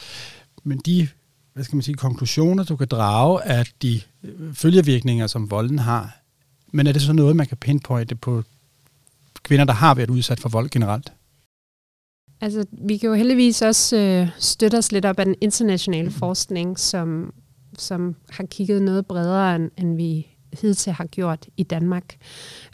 Men 0.65 0.79
de 0.79 1.09
hvad 1.57 1.65
skal 1.65 1.77
man 1.77 1.83
sige, 1.83 1.95
konklusioner, 1.95 2.65
du 2.65 2.77
kan 2.77 2.87
drage 2.87 3.45
af 3.45 3.67
de 3.83 4.01
øh, 4.23 4.55
følgevirkninger, 4.55 5.27
som 5.27 5.51
volden 5.51 5.79
har, 5.79 6.19
men 6.73 6.87
er 6.87 6.93
det 6.93 7.03
så 7.03 7.13
noget, 7.13 7.37
man 7.37 7.47
kan 7.47 7.57
pinpointe 7.57 8.17
på 8.17 8.43
kvinder, 9.43 9.65
der 9.65 9.73
har 9.73 9.95
været 9.95 10.11
udsat 10.11 10.41
for 10.41 10.49
vold 10.49 10.71
generelt? 10.71 11.13
Altså, 12.41 12.65
vi 12.73 12.97
kan 12.97 13.09
jo 13.09 13.15
heldigvis 13.15 13.63
også 13.63 13.97
øh, 13.97 14.29
støtte 14.39 14.79
os 14.79 14.93
lidt 14.93 15.05
op 15.05 15.19
af 15.19 15.25
den 15.25 15.35
internationale 15.41 16.11
forskning, 16.11 16.79
som, 16.79 17.35
som 17.79 18.17
har 18.31 18.45
kigget 18.45 18.83
noget 18.83 19.07
bredere, 19.07 19.57
end, 19.57 19.71
end 19.79 19.97
vi 19.97 20.27
hidtil 20.61 20.93
har 20.93 21.07
gjort 21.07 21.47
i 21.57 21.63
Danmark. 21.63 22.17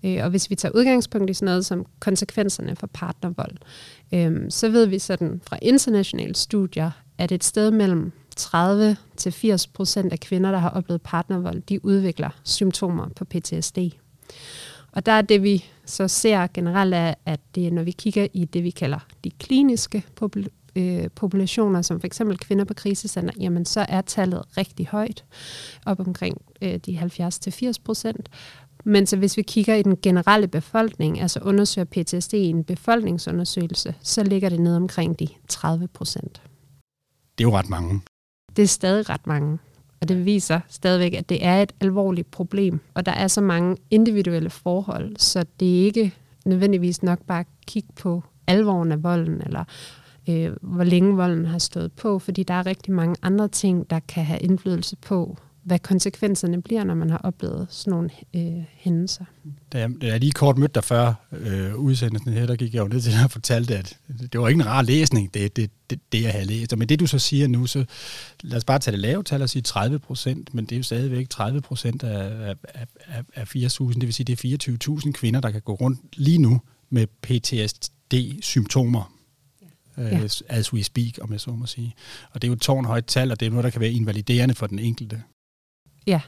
Øh, 0.04 0.18
og 0.24 0.30
hvis 0.30 0.50
vi 0.50 0.54
tager 0.54 0.72
udgangspunkt 0.74 1.30
i 1.30 1.34
sådan 1.34 1.46
noget 1.46 1.66
som 1.66 1.86
konsekvenserne 2.00 2.76
for 2.76 2.86
partnervold, 2.86 3.56
øh, 4.14 4.50
så 4.50 4.68
ved 4.68 4.86
vi 4.86 4.98
sådan 4.98 5.40
fra 5.48 5.58
internationale 5.62 6.34
studier, 6.34 6.90
at 7.18 7.32
et 7.32 7.44
sted 7.44 7.70
mellem 7.70 8.12
30 8.36 8.96
til 9.16 9.32
80 9.32 9.66
procent 9.66 10.12
af 10.12 10.20
kvinder, 10.20 10.50
der 10.50 10.58
har 10.58 10.70
oplevet 10.70 11.02
partnervold, 11.02 11.62
de 11.62 11.84
udvikler 11.84 12.30
symptomer 12.44 13.08
på 13.16 13.24
PTSD. 13.24 13.78
Og 14.92 15.06
der 15.06 15.12
er 15.12 15.22
det, 15.22 15.42
vi 15.42 15.64
så 15.86 16.08
ser 16.08 16.46
generelt, 16.54 16.94
er, 16.94 17.14
at 17.26 17.40
det 17.54 17.72
når 17.72 17.82
vi 17.82 17.90
kigger 17.90 18.26
i 18.32 18.44
det, 18.44 18.64
vi 18.64 18.70
kalder 18.70 18.98
de 19.24 19.30
kliniske 19.30 20.04
øh, 20.76 21.08
populationer, 21.14 21.82
som 21.82 22.00
for 22.00 22.06
eksempel 22.06 22.38
kvinder 22.38 22.64
på 22.64 22.74
krisecenter, 22.74 23.34
jamen 23.40 23.64
så 23.64 23.86
er 23.88 24.00
tallet 24.00 24.42
rigtig 24.56 24.86
højt, 24.86 25.24
op 25.86 26.00
omkring 26.00 26.42
øh, 26.62 26.76
de 26.76 26.98
70-80 26.98 27.72
procent. 27.84 28.28
Men 28.84 29.06
så 29.06 29.16
hvis 29.16 29.36
vi 29.36 29.42
kigger 29.42 29.74
i 29.74 29.82
den 29.82 29.96
generelle 30.02 30.48
befolkning, 30.48 31.20
altså 31.20 31.40
undersøger 31.42 31.84
PTSD 31.84 32.34
i 32.34 32.46
en 32.46 32.64
befolkningsundersøgelse, 32.64 33.94
så 34.02 34.22
ligger 34.22 34.48
det 34.48 34.60
ned 34.60 34.76
omkring 34.76 35.18
de 35.18 35.28
30 35.48 35.88
procent. 35.88 36.42
Det 37.38 37.44
er 37.44 37.48
jo 37.48 37.56
ret 37.56 37.68
mange. 37.68 38.00
Det 38.56 38.62
er 38.62 38.66
stadig 38.66 39.08
ret 39.08 39.26
mange. 39.26 39.58
Og 40.00 40.08
det 40.08 40.24
viser 40.24 40.60
stadigvæk, 40.68 41.14
at 41.14 41.28
det 41.28 41.44
er 41.46 41.62
et 41.62 41.72
alvorligt 41.80 42.30
problem. 42.30 42.80
Og 42.94 43.06
der 43.06 43.12
er 43.12 43.28
så 43.28 43.40
mange 43.40 43.76
individuelle 43.90 44.50
forhold, 44.50 45.16
så 45.16 45.44
det 45.60 45.80
er 45.80 45.84
ikke 45.84 46.14
nødvendigvis 46.44 47.02
nok 47.02 47.18
bare 47.26 47.40
at 47.40 47.46
kigge 47.66 47.88
på 47.96 48.22
alvoren 48.46 48.92
af 48.92 49.02
volden, 49.02 49.42
eller 49.46 49.64
øh, 50.28 50.52
hvor 50.62 50.84
længe 50.84 51.16
volden 51.16 51.46
har 51.46 51.58
stået 51.58 51.92
på, 51.92 52.18
fordi 52.18 52.42
der 52.42 52.54
er 52.54 52.66
rigtig 52.66 52.92
mange 52.92 53.16
andre 53.22 53.48
ting, 53.48 53.90
der 53.90 54.00
kan 54.00 54.24
have 54.24 54.40
indflydelse 54.40 54.96
på, 54.96 55.36
hvad 55.64 55.78
konsekvenserne 55.78 56.62
bliver, 56.62 56.84
når 56.84 56.94
man 56.94 57.10
har 57.10 57.18
oplevet 57.18 57.66
sådan 57.70 57.90
nogle 57.90 58.10
øh, 58.34 58.64
hændelser. 58.76 59.24
da 59.72 59.78
jeg, 59.78 59.90
da 60.00 60.06
jeg 60.06 60.20
lige 60.20 60.32
kort 60.32 60.58
mødte 60.58 60.74
dig 60.74 60.84
før 60.84 61.14
øh, 61.32 61.76
udsendelsen 61.76 62.32
her, 62.32 62.46
der 62.46 62.56
gik 62.56 62.74
jeg 62.74 62.80
jo 62.80 62.88
ned 62.88 63.00
til 63.00 63.12
dig 63.12 63.24
og 63.24 63.30
fortalte, 63.30 63.76
at 63.76 63.98
det 64.32 64.40
var 64.40 64.48
ikke 64.48 64.60
en 64.60 64.66
rar 64.66 64.82
læsning, 64.82 65.34
det, 65.34 65.56
det, 65.56 65.70
det, 65.90 66.00
det 66.12 66.22
jeg 66.22 66.32
havde 66.32 66.44
læst. 66.44 66.72
Og 66.72 66.78
med 66.78 66.86
det, 66.86 67.00
du 67.00 67.06
så 67.06 67.18
siger 67.18 67.48
nu, 67.48 67.66
så 67.66 67.84
lad 68.42 68.56
os 68.58 68.64
bare 68.64 68.78
tage 68.78 68.92
det 68.92 69.00
lave 69.00 69.22
tal 69.22 69.42
og 69.42 69.50
sige 69.50 69.62
30 69.62 69.98
procent, 69.98 70.54
men 70.54 70.64
det 70.64 70.72
er 70.72 70.76
jo 70.76 70.82
stadigvæk 70.82 71.28
30 71.28 71.60
procent 71.60 72.02
af, 72.02 72.56
af, 72.74 72.86
af, 73.04 73.22
af 73.34 73.56
4.000, 73.56 73.92
det 73.92 74.02
vil 74.02 74.14
sige, 74.14 74.24
det 74.24 74.44
er 74.44 74.98
24.000 75.06 75.12
kvinder, 75.12 75.40
der 75.40 75.50
kan 75.50 75.62
gå 75.62 75.74
rundt 75.74 76.00
lige 76.16 76.38
nu 76.38 76.60
med 76.90 77.06
PTSD-symptomer. 77.22 79.11
Ja. 80.04 80.18
Uh, 80.18 80.30
as 80.48 80.72
we 80.72 80.82
speak, 80.82 81.18
om 81.20 81.32
jeg 81.32 81.40
så 81.40 81.50
må 81.50 81.66
sige. 81.66 81.94
Og 82.32 82.42
det 82.42 82.48
er 82.48 82.48
jo 82.48 82.54
et 82.54 82.60
tårnhøjt 82.60 83.04
tal, 83.06 83.30
og 83.30 83.40
det 83.40 83.46
er 83.46 83.50
noget, 83.50 83.64
der 83.64 83.70
kan 83.70 83.80
være 83.80 83.90
invaliderende 83.90 84.54
for 84.54 84.66
den 84.66 84.78
enkelte. 84.78 85.22
Ja, 86.06 86.20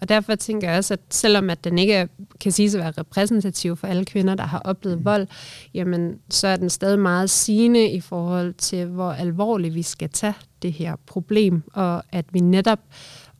og 0.00 0.08
derfor 0.08 0.34
tænker 0.34 0.68
jeg 0.68 0.78
også, 0.78 0.94
at 0.94 1.00
selvom 1.10 1.50
at 1.50 1.64
den 1.64 1.78
ikke 1.78 2.08
kan 2.40 2.52
siges 2.52 2.74
at 2.74 2.80
være 2.80 2.92
repræsentativ 2.98 3.76
for 3.76 3.86
alle 3.86 4.04
kvinder, 4.04 4.34
der 4.34 4.44
har 4.44 4.58
oplevet 4.58 4.98
mm. 4.98 5.04
vold, 5.04 5.26
jamen 5.74 6.18
så 6.30 6.48
er 6.48 6.56
den 6.56 6.70
stadig 6.70 6.98
meget 6.98 7.30
sigende 7.30 7.90
i 7.90 8.00
forhold 8.00 8.54
til, 8.54 8.86
hvor 8.86 9.12
alvorligt 9.12 9.74
vi 9.74 9.82
skal 9.82 10.10
tage 10.10 10.34
det 10.62 10.72
her 10.72 10.96
problem, 11.06 11.62
og 11.72 12.02
at 12.12 12.24
vi 12.32 12.40
netop 12.40 12.80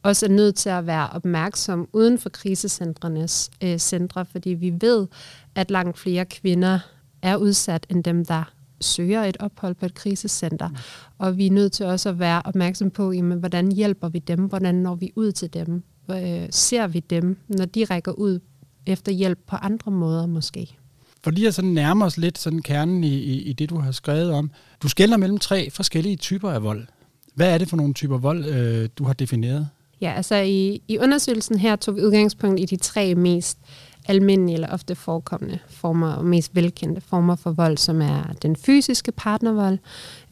også 0.03 0.27
er 0.27 0.31
nødt 0.31 0.57
til 0.57 0.69
at 0.69 0.87
være 0.87 1.09
opmærksom 1.09 1.89
uden 1.93 2.19
for 2.19 2.29
krisecentrenes 2.29 3.51
øh, 3.63 3.79
centre, 3.79 4.27
fordi 4.27 4.51
vi 4.51 4.73
ved, 4.81 5.07
at 5.55 5.71
langt 5.71 5.99
flere 5.99 6.25
kvinder 6.25 6.79
er 7.23 7.37
udsat 7.37 7.87
end 7.91 8.05
dem, 8.05 8.25
der 8.25 8.53
søger 8.81 9.25
et 9.25 9.37
ophold 9.41 9.75
på 9.75 9.87
et 9.87 9.95
krisecenter. 9.95 10.69
Mm. 10.69 10.77
Og 11.19 11.37
vi 11.37 11.47
er 11.47 11.51
nødt 11.51 11.73
til 11.73 11.87
også 11.87 12.09
at 12.09 12.19
være 12.19 12.43
opmærksom 12.45 12.91
på, 12.91 13.13
jamen, 13.13 13.39
hvordan 13.39 13.73
hjælper 13.73 14.09
vi 14.09 14.19
dem, 14.19 14.41
hvordan 14.41 14.75
når 14.75 14.95
vi 14.95 15.13
ud 15.17 15.33
til 15.33 15.55
dem, 15.55 15.83
øh, 16.11 16.47
ser 16.51 16.87
vi 16.87 17.01
dem, 17.01 17.39
når 17.49 17.65
de 17.65 17.85
rækker 17.85 18.13
ud 18.13 18.41
efter 18.87 19.13
hjælp 19.13 19.39
på 19.47 19.57
andre 19.57 19.91
måder 19.91 20.27
måske. 20.27 20.77
For 21.25 21.31
lige 21.31 21.49
at 21.49 21.55
sådan 21.55 21.71
nærme 21.71 22.05
os 22.05 22.17
lidt 22.17 22.39
sådan 22.39 22.63
kernen 22.63 23.05
i, 23.05 23.15
i, 23.15 23.43
i 23.43 23.53
det, 23.53 23.71
du 23.71 23.79
har 23.79 23.93
skrevet 23.93 24.33
om. 24.33 24.51
Du 24.83 24.89
skælder 24.89 25.17
mellem 25.17 25.39
tre 25.39 25.71
forskellige 25.71 26.17
typer 26.17 26.51
af 26.51 26.63
vold. 26.63 26.87
Hvad 27.35 27.55
er 27.55 27.59
det 27.59 27.69
for 27.69 27.77
nogle 27.77 27.95
typer 27.95 28.19
vold, 28.19 28.45
øh, 28.45 28.89
du 28.99 29.05
har 29.05 29.13
defineret? 29.13 29.69
Ja, 30.01 30.13
altså 30.13 30.35
i, 30.35 30.83
i 30.89 30.99
undersøgelsen 30.99 31.59
her 31.59 31.77
tog 31.77 31.97
vi 31.97 32.01
udgangspunkt 32.03 32.61
i 32.61 32.65
de 32.65 32.77
tre 32.77 33.15
mest 33.15 33.59
almindelige 34.09 34.55
eller 34.55 34.69
ofte 34.69 34.95
forekommende 34.95 35.59
former 35.69 36.13
og 36.13 36.25
mest 36.25 36.55
velkendte 36.55 37.01
former 37.01 37.37
for 37.37 37.51
vold, 37.51 37.79
som 37.79 38.03
er 38.03 38.33
den 38.43 38.57
fysiske 38.57 39.13
partnervold, 39.13 39.79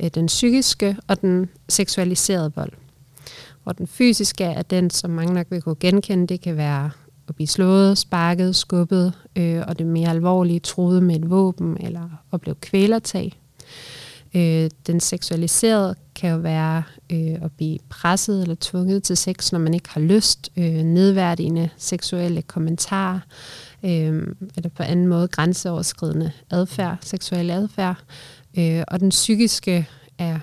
øh, 0.03 0.11
den 0.15 0.27
psykiske 0.27 0.97
og 1.09 1.21
den 1.21 1.49
seksualiserede 1.69 2.53
vold. 2.57 2.73
Hvor 3.63 3.73
den 3.73 3.87
fysiske 3.87 4.45
er 4.45 4.63
den, 4.63 4.91
som 4.91 5.11
mange 5.11 5.35
nok 5.35 5.47
vil 5.51 5.63
kunne 5.63 5.77
genkende. 5.81 6.27
Det 6.27 6.41
kan 6.41 6.57
være 6.57 6.91
at 7.29 7.35
blive 7.35 7.49
slået, 7.49 7.99
sparket, 7.99 8.57
skubbet, 8.57 9.13
øh, 9.37 9.63
og 9.69 9.79
det 9.79 9.87
mere 9.87 10.11
alvorlige, 10.11 10.61
truet 10.61 11.03
med 11.03 11.17
et 11.17 11.31
våben 11.31 11.77
eller 11.81 12.11
opleve 12.33 12.57
kvælertag. 12.61 13.44
Øh, 14.37 14.71
den 14.87 15.01
seksualiserede 15.01 15.95
kan 16.15 16.31
jo 16.31 16.37
være 16.37 16.83
øh, 17.13 17.43
at 17.43 17.53
blive 17.53 17.79
presset 17.89 18.43
eller 18.43 18.57
tvunget 18.61 19.03
til 19.03 19.17
sex, 19.17 19.53
når 19.53 19.59
man 19.59 19.75
ikke 19.75 19.89
har 19.91 20.01
lyst, 20.01 20.51
øh, 20.57 20.83
nedværdigende 20.83 21.69
seksuelle 21.77 22.43
kommentarer, 22.43 23.21
øh, 23.85 24.27
eller 24.57 24.71
på 24.77 24.83
anden 24.83 25.09
måde 25.09 25.29
grænseoverskridende 25.29 26.33
adfærd, 26.51 26.99
seksuel 27.01 27.51
adfærd. 27.51 28.05
Øh, 28.59 28.83
og 28.89 29.01
den 29.01 29.09
psykiske 29.09 29.89
er 30.19 30.39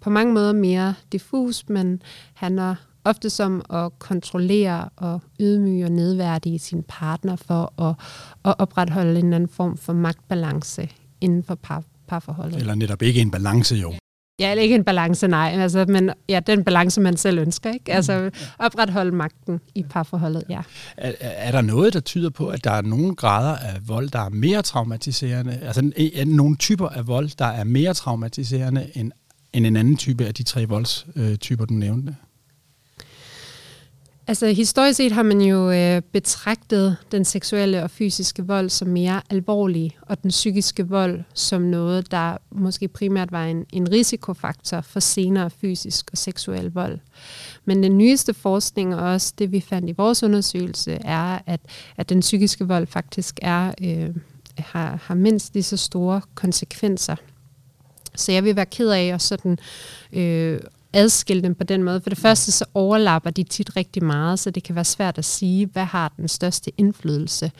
på 0.00 0.10
mange 0.10 0.34
måder 0.34 0.52
mere 0.52 0.94
diffus, 1.12 1.68
men 1.68 2.02
handler 2.34 2.74
ofte 3.04 3.30
som 3.30 3.62
at 3.70 3.98
kontrollere 3.98 4.88
og 4.96 5.20
ydmyge 5.40 5.84
og 5.84 5.92
nedværdige 5.92 6.58
sin 6.58 6.82
partner 6.82 7.36
for 7.36 7.82
at, 7.82 7.94
at 8.44 8.54
opretholde 8.58 9.10
en 9.10 9.16
eller 9.16 9.36
anden 9.36 9.48
form 9.48 9.76
for 9.76 9.92
magtbalance 9.92 10.88
inden 11.20 11.44
for 11.44 11.54
par, 11.54 11.82
parforholdet. 12.12 12.60
Eller 12.60 12.74
netop 12.74 13.02
ikke 13.02 13.20
en 13.20 13.30
balance 13.30 13.74
jo. 13.74 13.94
Ja, 14.40 14.50
eller 14.50 14.62
ikke 14.62 14.74
en 14.74 14.84
balance, 14.84 15.28
nej. 15.28 15.54
Altså, 15.58 15.84
men 15.88 16.10
ja, 16.28 16.40
den 16.40 16.64
balance, 16.64 17.00
man 17.00 17.16
selv 17.16 17.38
ønsker. 17.38 17.72
Ikke? 17.72 17.92
Altså 17.92 18.30
opretholde 18.58 19.12
magten 19.12 19.60
i 19.74 19.82
parforholdet, 19.82 20.44
ja. 20.48 20.60
Er, 20.96 21.12
er 21.20 21.50
der 21.52 21.60
noget, 21.60 21.92
der 21.92 22.00
tyder 22.00 22.30
på, 22.30 22.48
at 22.48 22.64
der 22.64 22.70
er 22.70 22.82
nogle 22.82 23.14
grader 23.14 23.56
af 23.56 23.88
vold, 23.88 24.08
der 24.08 24.18
er 24.18 24.28
mere 24.28 24.62
traumatiserende? 24.62 25.58
Altså 25.62 25.92
er 26.14 26.24
nogle 26.24 26.56
typer 26.56 26.88
af 26.88 27.06
vold, 27.06 27.30
der 27.38 27.44
er 27.44 27.64
mere 27.64 27.94
traumatiserende 27.94 28.90
end 28.94 29.12
end 29.54 29.66
en 29.66 29.76
anden 29.76 29.96
type 29.96 30.26
af 30.26 30.34
de 30.34 30.42
tre 30.42 30.64
voldstyper, 30.64 31.64
du 31.64 31.74
nævnte? 31.74 32.16
Altså 34.26 34.46
historisk 34.46 34.96
set 34.96 35.12
har 35.12 35.22
man 35.22 35.40
jo 35.40 35.70
øh, 35.70 36.02
betragtet 36.12 36.96
den 37.12 37.24
seksuelle 37.24 37.82
og 37.82 37.90
fysiske 37.90 38.46
vold 38.46 38.70
som 38.70 38.88
mere 38.88 39.22
alvorlig, 39.30 39.98
og 40.02 40.22
den 40.22 40.30
psykiske 40.30 40.88
vold 40.88 41.24
som 41.34 41.62
noget, 41.62 42.10
der 42.10 42.36
måske 42.50 42.88
primært 42.88 43.32
var 43.32 43.44
en, 43.44 43.66
en 43.72 43.92
risikofaktor 43.92 44.80
for 44.80 45.00
senere 45.00 45.50
fysisk 45.50 46.10
og 46.12 46.18
seksuel 46.18 46.72
vold. 46.72 46.98
Men 47.64 47.82
den 47.82 47.98
nyeste 47.98 48.34
forskning, 48.34 48.94
og 48.94 49.10
også 49.10 49.34
det 49.38 49.52
vi 49.52 49.60
fandt 49.60 49.88
i 49.88 49.94
vores 49.96 50.22
undersøgelse, 50.22 50.92
er, 50.92 51.38
at, 51.46 51.60
at 51.96 52.08
den 52.08 52.20
psykiske 52.20 52.68
vold 52.68 52.86
faktisk 52.86 53.38
er, 53.42 53.74
øh, 53.82 54.10
har, 54.58 55.00
har 55.02 55.14
mindst 55.14 55.54
lige 55.54 55.62
så 55.62 55.76
store 55.76 56.20
konsekvenser 56.34 57.16
så 58.16 58.32
jeg 58.32 58.44
vil 58.44 58.56
være 58.56 58.66
ked 58.66 58.88
af 58.88 59.04
at 59.04 59.22
sådan, 59.22 59.58
øh, 60.12 60.60
adskille 60.92 61.42
dem 61.42 61.54
på 61.54 61.64
den 61.64 61.82
måde. 61.82 62.00
For 62.00 62.10
det 62.10 62.18
første 62.18 62.52
så 62.52 62.64
overlapper 62.74 63.30
de 63.30 63.42
tit 63.42 63.76
rigtig 63.76 64.04
meget, 64.04 64.38
så 64.38 64.50
det 64.50 64.62
kan 64.62 64.74
være 64.74 64.84
svært 64.84 65.18
at 65.18 65.24
sige, 65.24 65.66
hvad 65.66 65.84
har 65.84 66.12
den 66.16 66.28
største 66.28 66.70
indflydelse. 66.78 67.52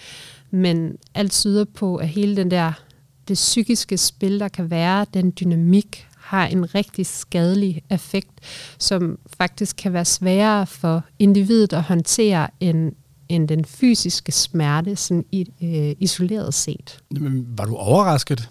Men 0.51 0.97
alt 1.15 1.33
tyder 1.33 1.65
på, 1.65 1.97
at 1.97 2.09
hele 2.09 2.37
den 2.37 2.51
der, 2.51 2.73
det 3.29 3.35
psykiske 3.35 3.97
spil, 3.97 4.41
der 4.41 4.49
kan 4.49 4.71
være, 4.71 5.07
den 5.15 5.33
dynamik, 5.41 6.07
har 6.17 6.47
en 6.47 6.75
rigtig 6.75 7.07
skadelig 7.07 7.83
effekt, 7.91 8.31
som 8.79 9.19
faktisk 9.37 9.77
kan 9.77 9.93
være 9.93 10.05
sværere 10.05 10.67
for 10.67 11.05
individet 11.19 11.73
at 11.73 11.83
håndtere 11.83 12.49
end, 12.61 12.93
end 13.29 13.49
den 13.49 13.65
fysiske 13.65 14.33
smerte, 14.33 14.97
sådan 14.97 15.25
øh, 15.63 15.95
isoleret 16.01 16.55
set. 16.55 16.99
Men 17.11 17.47
var 17.59 17.65
du 17.65 17.77
overrasket 17.77 18.49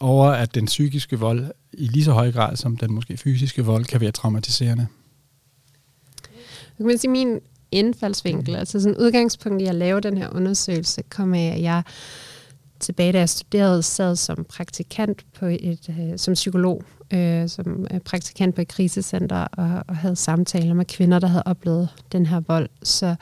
over, 0.00 0.26
at 0.26 0.54
den 0.54 0.66
psykiske 0.66 1.18
vold 1.18 1.50
i 1.78 1.86
lige 1.86 2.04
så 2.04 2.12
høj 2.12 2.32
grad 2.32 2.56
som 2.56 2.76
den 2.76 2.92
måske 2.92 3.16
fysiske 3.16 3.64
vold 3.64 3.84
kan 3.84 4.00
være 4.00 4.12
traumatiserende? 4.12 4.86
Jeg 6.78 6.88
kan 6.88 6.98
sige, 6.98 7.10
min 7.10 7.40
indfaldsvinkel, 7.70 8.56
altså 8.56 8.80
sådan 8.80 8.96
udgangspunkt 8.96 9.62
i 9.62 9.66
at 9.66 9.74
lave 9.74 10.00
den 10.00 10.16
her 10.16 10.28
undersøgelse, 10.28 11.02
kom 11.02 11.34
af, 11.34 11.54
at 11.56 11.62
jeg 11.62 11.82
tilbage, 12.80 13.12
da 13.12 13.18
jeg 13.18 13.28
studerede, 13.28 13.82
sad 13.82 14.16
som 14.16 14.44
praktikant 14.48 15.24
på 15.38 15.46
et, 15.46 15.88
øh, 15.88 16.18
som 16.18 16.34
psykolog, 16.34 16.82
øh, 17.10 17.48
som 17.48 17.86
øh, 17.90 18.00
praktikant 18.00 18.54
på 18.54 18.60
et 18.60 18.68
krisecenter, 18.68 19.36
og, 19.36 19.84
og 19.88 19.96
havde 19.96 20.16
samtaler 20.16 20.74
med 20.74 20.84
kvinder, 20.84 21.18
der 21.18 21.26
havde 21.26 21.42
oplevet 21.46 21.88
den 22.12 22.26
her 22.26 22.40
vold. 22.40 22.68
Så 22.82 23.14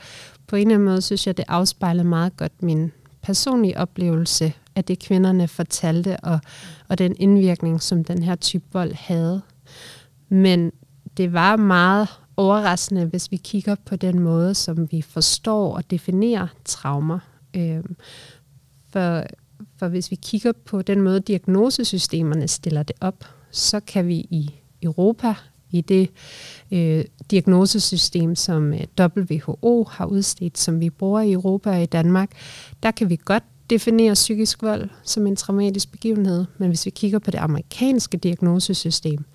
på 0.47 0.55
en 0.55 0.61
eller 0.61 0.75
anden 0.75 0.85
måde 0.85 1.01
synes 1.01 1.27
jeg, 1.27 1.37
det 1.37 1.45
afspejlede 1.47 2.07
meget 2.07 2.37
godt 2.37 2.63
min 2.63 2.91
personlige 3.21 3.77
oplevelse 3.77 4.53
af 4.75 4.83
det, 4.83 4.99
kvinderne 4.99 5.47
fortalte, 5.47 6.17
og, 6.17 6.39
og 6.87 6.97
den 6.97 7.15
indvirkning, 7.19 7.81
som 7.81 8.03
den 8.03 8.23
her 8.23 8.35
type 8.35 8.65
vold 8.73 8.93
havde. 8.93 9.41
Men 10.29 10.71
det 11.17 11.33
var 11.33 11.55
meget 11.55 12.07
overraskende, 12.37 13.05
hvis 13.05 13.31
vi 13.31 13.37
kigger 13.37 13.75
på 13.85 13.95
den 13.95 14.19
måde, 14.19 14.55
som 14.55 14.91
vi 14.91 15.01
forstår 15.01 15.75
og 15.75 15.91
definerer 15.91 16.47
traumer. 16.65 17.19
Øhm, 17.55 17.95
for, 18.89 19.23
for 19.77 19.87
hvis 19.87 20.11
vi 20.11 20.15
kigger 20.15 20.51
på 20.65 20.81
den 20.81 21.01
måde, 21.01 21.19
diagnosesystemerne 21.19 22.47
stiller 22.47 22.83
det 22.83 22.95
op, 23.01 23.25
så 23.51 23.79
kan 23.79 24.07
vi 24.07 24.15
i 24.15 24.53
Europa, 24.81 25.35
i 25.71 25.81
det 25.81 26.09
øh, 26.71 27.05
diagnosesystem, 27.31 28.35
som 28.35 28.73
øh, 28.73 28.79
WHO 28.99 29.87
har 29.91 30.05
udstedt, 30.05 30.57
som 30.57 30.79
vi 30.79 30.89
bruger 30.89 31.21
i 31.21 31.31
Europa 31.31 31.69
og 31.69 31.83
i 31.83 31.85
Danmark, 31.85 32.31
der 32.83 32.91
kan 32.91 33.09
vi 33.09 33.19
godt 33.25 33.43
definerer 33.73 34.13
psykisk 34.13 34.61
vold 34.61 34.89
som 35.03 35.27
en 35.27 35.35
traumatisk 35.35 35.91
begivenhed, 35.91 36.45
men 36.57 36.69
hvis 36.69 36.85
vi 36.85 36.91
kigger 36.91 37.19
på 37.19 37.31
det 37.31 37.37
amerikanske 37.37 38.17
diagnosesystem, 38.17 39.25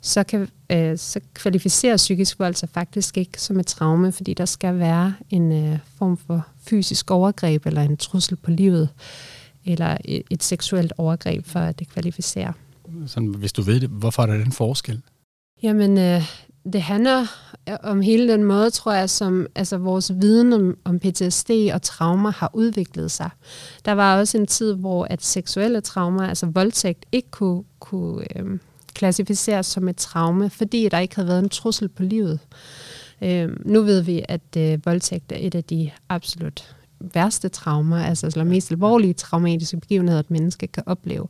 så, 0.00 0.24
kan, 0.24 0.48
øh, 0.72 0.98
så 0.98 1.20
kvalificerer 1.34 1.96
psykisk 1.96 2.38
vold 2.38 2.54
sig 2.54 2.68
faktisk 2.68 3.16
ikke 3.16 3.40
som 3.40 3.60
et 3.60 3.66
traume, 3.66 4.12
fordi 4.12 4.34
der 4.34 4.44
skal 4.44 4.78
være 4.78 5.14
en 5.30 5.52
øh, 5.52 5.78
form 5.98 6.16
for 6.16 6.46
fysisk 6.68 7.10
overgreb 7.10 7.66
eller 7.66 7.82
en 7.82 7.96
trussel 7.96 8.36
på 8.36 8.50
livet, 8.50 8.88
eller 9.64 9.96
et, 10.04 10.22
et 10.30 10.42
seksuelt 10.42 10.92
overgreb 10.98 11.46
for 11.46 11.60
at 11.60 11.78
det 11.78 11.88
kvalificerer. 11.88 12.52
Sådan, 13.06 13.28
hvis 13.28 13.52
du 13.52 13.62
ved 13.62 13.80
det, 13.80 13.88
hvorfor 13.88 14.22
er 14.22 14.26
der 14.26 14.36
den 14.36 14.52
forskel? 14.52 15.02
Jamen, 15.62 15.98
øh, 15.98 16.22
det 16.72 16.82
handler 16.82 17.26
om 17.82 18.00
hele 18.00 18.32
den 18.32 18.44
måde, 18.44 18.70
tror 18.70 18.92
jeg, 18.92 19.10
som 19.10 19.46
altså, 19.54 19.76
vores 19.76 20.12
viden 20.14 20.52
om, 20.52 20.76
om 20.84 20.98
PTSD 20.98 21.50
og 21.72 21.82
traumer 21.82 22.30
har 22.30 22.50
udviklet 22.52 23.10
sig. 23.10 23.30
Der 23.84 23.92
var 23.92 24.18
også 24.18 24.38
en 24.38 24.46
tid, 24.46 24.74
hvor 24.74 25.06
at 25.10 25.24
seksuelle 25.24 25.80
traumer, 25.80 26.28
altså 26.28 26.46
voldtægt, 26.46 27.06
ikke 27.12 27.30
kunne, 27.30 27.64
kunne 27.80 28.38
øhm, 28.38 28.60
klassificeres 28.94 29.66
som 29.66 29.88
et 29.88 29.96
traume, 29.96 30.50
fordi 30.50 30.88
der 30.88 30.98
ikke 30.98 31.16
havde 31.16 31.28
været 31.28 31.42
en 31.42 31.48
trussel 31.48 31.88
på 31.88 32.02
livet. 32.02 32.38
Øhm, 33.22 33.62
nu 33.64 33.82
ved 33.82 34.00
vi, 34.00 34.24
at 34.28 34.56
øh, 34.56 34.78
voldtægt 34.84 35.32
er 35.32 35.36
et 35.40 35.54
af 35.54 35.64
de 35.64 35.90
absolut 36.08 36.76
værste 37.00 37.48
traumer, 37.48 38.04
altså 38.04 38.26
eller 38.26 38.44
mest 38.44 38.70
alvorlige 38.70 39.14
traumatiske 39.14 39.80
begivenheder, 39.80 40.20
et 40.20 40.30
menneske 40.30 40.66
kan 40.66 40.82
opleve. 40.86 41.28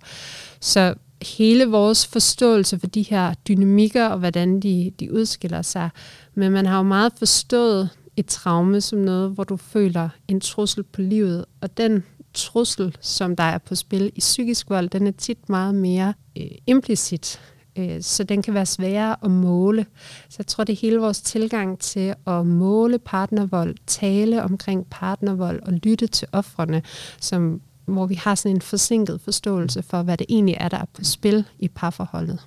Så 0.61 0.95
hele 1.23 1.67
vores 1.67 2.07
forståelse 2.07 2.79
for 2.79 2.87
de 2.87 3.03
her 3.03 3.35
dynamikker 3.35 4.07
og 4.07 4.19
hvordan 4.19 4.61
de, 4.61 4.93
de 5.01 5.13
udskiller 5.13 5.63
sig, 5.63 5.91
men 6.35 6.53
man 6.53 6.67
har 6.67 6.77
jo 6.77 6.83
meget 6.83 7.13
forstået 7.19 7.91
et 8.17 8.27
traume 8.27 8.81
som 8.81 8.99
noget, 8.99 9.31
hvor 9.31 9.45
du 9.45 9.57
føler 9.57 10.09
en 10.29 10.41
trussel 10.41 10.83
på 10.83 11.01
livet, 11.01 11.45
og 11.61 11.77
den 11.77 12.05
trussel, 12.35 12.97
som 13.01 13.37
der 13.37 13.45
er 13.45 13.59
på 13.59 13.75
spil 13.75 14.13
i 14.15 14.21
psykisk 14.21 14.71
vold, 14.71 14.89
den 14.89 15.07
er 15.07 15.11
tit 15.11 15.49
meget 15.49 15.75
mere 15.75 16.15
øh, 16.39 16.51
implicit. 16.67 17.41
Øh, 17.79 18.03
så 18.03 18.25
den 18.25 18.43
kan 18.43 18.55
være 18.55 18.67
sværere 18.67 19.17
at 19.25 19.31
måle. 19.31 19.87
Så 20.29 20.37
jeg 20.39 20.47
tror, 20.47 20.65
det 20.65 20.73
er 20.73 20.81
hele 20.81 20.99
vores 20.99 21.21
tilgang 21.21 21.79
til 21.79 22.15
at 22.27 22.47
måle 22.47 22.99
partnervold, 22.99 23.75
tale 23.87 24.43
omkring 24.43 24.87
partnervold 24.91 25.63
og 25.63 25.73
lytte 25.73 26.07
til 26.07 26.29
offrene, 26.33 26.83
som, 27.21 27.61
hvor 27.95 28.07
vi 28.07 28.15
har 28.15 28.35
sådan 28.35 28.57
en 28.57 28.63
forsinket 28.63 29.21
forståelse 29.21 29.83
for, 29.83 30.03
hvad 30.03 30.17
det 30.17 30.27
egentlig 30.29 30.57
er, 30.61 30.69
der 30.69 30.79
er 30.79 30.85
på 30.95 31.05
spil 31.05 31.45
i 31.59 31.69
parforholdet. 31.69 32.39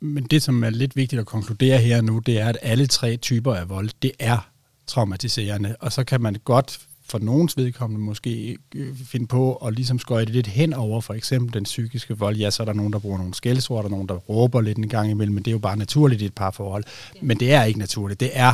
Men 0.00 0.24
det, 0.24 0.42
som 0.42 0.64
er 0.64 0.70
lidt 0.70 0.96
vigtigt 0.96 1.20
at 1.20 1.26
konkludere 1.26 1.78
her 1.78 2.00
nu, 2.00 2.18
det 2.18 2.40
er, 2.40 2.48
at 2.48 2.58
alle 2.62 2.86
tre 2.86 3.16
typer 3.16 3.54
af 3.54 3.68
vold, 3.68 3.90
det 4.02 4.12
er 4.18 4.48
traumatiserende, 4.86 5.76
og 5.80 5.92
så 5.92 6.04
kan 6.04 6.20
man 6.20 6.36
godt 6.44 6.80
for 7.06 7.18
nogens 7.18 7.56
vedkommende 7.56 8.04
måske 8.04 8.58
øh, 8.74 8.96
finde 8.96 9.26
på 9.26 9.54
at 9.54 9.74
ligesom 9.74 9.98
skøjte 9.98 10.32
lidt 10.32 10.46
hen 10.46 10.72
over 10.72 11.00
for 11.00 11.14
eksempel 11.14 11.54
den 11.54 11.64
psykiske 11.64 12.18
vold. 12.18 12.36
Ja, 12.36 12.50
så 12.50 12.62
er 12.62 12.64
der 12.64 12.72
nogen, 12.72 12.92
der 12.92 12.98
bruger 12.98 13.18
nogle 13.18 13.34
skældsord, 13.34 13.82
der 13.82 13.88
er 13.88 13.90
nogen, 13.90 14.08
der 14.08 14.14
råber 14.14 14.60
lidt 14.60 14.78
en 14.78 14.88
gang 14.88 15.10
imellem, 15.10 15.34
men 15.34 15.44
det 15.44 15.50
er 15.50 15.52
jo 15.52 15.58
bare 15.58 15.76
naturligt 15.76 16.22
i 16.22 16.24
et 16.24 16.34
par 16.34 16.50
forhold. 16.50 16.84
Men 17.22 17.40
det 17.40 17.52
er 17.52 17.64
ikke 17.64 17.78
naturligt, 17.78 18.20
det 18.20 18.30
er 18.32 18.52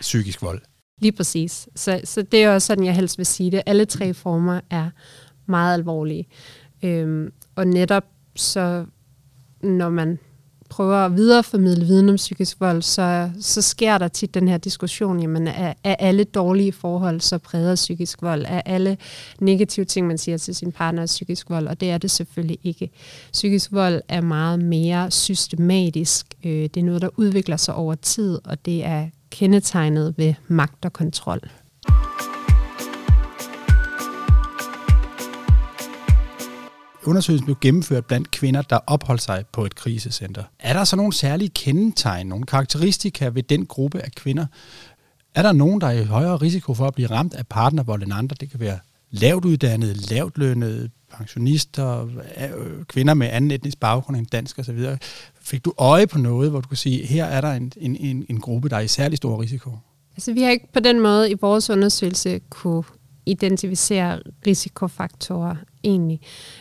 psykisk 0.00 0.42
vold. 0.42 0.60
Lige 1.00 1.12
præcis. 1.12 1.68
Så, 1.76 2.00
så 2.04 2.22
det 2.22 2.42
er 2.42 2.50
også 2.54 2.66
sådan, 2.66 2.84
jeg 2.84 2.94
helst 2.94 3.18
vil 3.18 3.26
sige 3.26 3.50
det. 3.50 3.62
Alle 3.66 3.84
tre 3.84 4.14
former 4.14 4.60
er 4.70 4.90
meget 5.50 5.74
alvorlige. 5.74 6.26
Øhm, 6.82 7.32
og 7.56 7.66
netop 7.66 8.04
så, 8.36 8.84
når 9.62 9.88
man 9.88 10.18
prøver 10.70 10.96
at 10.96 11.16
videreformidle 11.16 11.84
viden 11.84 12.08
om 12.08 12.16
psykisk 12.16 12.60
vold, 12.60 12.82
så, 12.82 13.30
så 13.40 13.62
sker 13.62 13.98
der 13.98 14.08
tit 14.08 14.34
den 14.34 14.48
her 14.48 14.58
diskussion, 14.58 15.20
jamen 15.20 15.46
er, 15.46 15.72
er 15.84 15.94
alle 15.98 16.24
dårlige 16.24 16.72
forhold 16.72 17.20
så 17.20 17.38
præget 17.38 17.70
af 17.70 17.74
psykisk 17.74 18.22
vold? 18.22 18.44
Er 18.48 18.60
alle 18.64 18.96
negative 19.40 19.84
ting, 19.84 20.06
man 20.06 20.18
siger 20.18 20.38
til 20.38 20.54
sin 20.54 20.72
partner, 20.72 21.06
psykisk 21.06 21.50
vold? 21.50 21.66
Og 21.66 21.80
det 21.80 21.90
er 21.90 21.98
det 21.98 22.10
selvfølgelig 22.10 22.58
ikke. 22.62 22.90
Psykisk 23.32 23.72
vold 23.72 24.00
er 24.08 24.20
meget 24.20 24.58
mere 24.64 25.10
systematisk. 25.10 26.26
Øh, 26.44 26.52
det 26.52 26.76
er 26.76 26.84
noget, 26.84 27.02
der 27.02 27.08
udvikler 27.16 27.56
sig 27.56 27.74
over 27.74 27.94
tid, 27.94 28.38
og 28.44 28.64
det 28.64 28.84
er 28.84 29.08
kendetegnet 29.30 30.14
ved 30.18 30.34
magt 30.48 30.84
og 30.84 30.92
kontrol. 30.92 31.40
Undersøgelsen 37.04 37.44
blev 37.44 37.56
gennemført 37.60 38.06
blandt 38.06 38.30
kvinder, 38.30 38.62
der 38.62 38.78
opholdt 38.86 39.22
sig 39.22 39.44
på 39.52 39.64
et 39.64 39.74
krisecenter. 39.74 40.44
Er 40.58 40.72
der 40.72 40.84
så 40.84 40.96
nogle 40.96 41.12
særlige 41.12 41.48
kendetegn, 41.48 42.26
nogle 42.26 42.46
karakteristika 42.46 43.28
ved 43.28 43.42
den 43.42 43.66
gruppe 43.66 44.00
af 44.00 44.12
kvinder? 44.12 44.46
Er 45.34 45.42
der 45.42 45.52
nogen, 45.52 45.80
der 45.80 45.86
er 45.86 45.92
i 45.92 46.04
højere 46.04 46.36
risiko 46.36 46.74
for 46.74 46.86
at 46.86 46.94
blive 46.94 47.10
ramt 47.10 47.34
af 47.34 47.46
partnervold 47.46 48.02
end 48.02 48.12
andre? 48.14 48.36
Det 48.40 48.50
kan 48.50 48.60
være 48.60 48.78
lavt 49.10 49.44
uddannede, 49.44 49.94
lavt 49.94 50.38
lønnede, 50.38 50.90
pensionister, 51.16 52.04
øh, 52.04 52.84
kvinder 52.84 53.14
med 53.14 53.28
anden 53.32 53.50
etnisk 53.50 53.80
baggrund 53.80 54.16
end 54.16 54.26
dansk 54.26 54.58
osv. 54.58 54.86
Fik 55.40 55.64
du 55.64 55.72
øje 55.78 56.06
på 56.06 56.18
noget, 56.18 56.50
hvor 56.50 56.60
du 56.60 56.68
kan 56.68 56.76
sige, 56.76 57.06
her 57.06 57.24
er 57.24 57.40
der 57.40 57.52
en, 57.52 57.72
en, 57.76 58.26
en 58.28 58.40
gruppe, 58.40 58.68
der 58.68 58.76
er 58.76 58.80
i 58.80 58.88
særlig 58.88 59.16
stor 59.16 59.42
risiko? 59.42 59.70
Altså, 60.16 60.32
vi 60.32 60.42
har 60.42 60.50
ikke 60.50 60.72
på 60.72 60.80
den 60.80 61.00
måde 61.00 61.30
i 61.30 61.34
vores 61.40 61.70
undersøgelse 61.70 62.40
kunne 62.50 62.84
identificere 63.26 64.20
risikofaktorer 64.46 65.56
egentlig. 65.84 66.20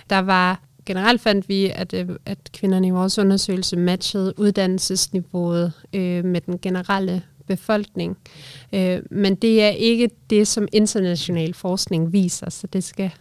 Der 0.09 0.19
var 0.19 0.61
generelt 0.85 1.21
fandt 1.21 1.49
vi, 1.49 1.71
at, 1.75 1.93
øh, 1.93 2.09
at 2.25 2.38
kvinderne 2.53 2.88
i 2.88 2.89
vores 2.89 3.19
undersøgelse 3.19 3.77
matchede 3.77 4.34
uddannelsesniveauet 4.39 5.73
øh, 5.93 6.25
med 6.25 6.41
den 6.41 6.60
generelle 6.60 7.21
befolkning. 7.47 8.17
Øh, 8.73 8.99
men 9.12 9.36
det 9.36 9.63
er 9.63 9.69
ikke 9.69 10.10
det, 10.29 10.47
som 10.47 10.67
international 10.73 11.53
forskning 11.53 12.13
viser, 12.13 12.49
så 12.49 12.67
det 12.67 12.84
skal, 12.84 13.12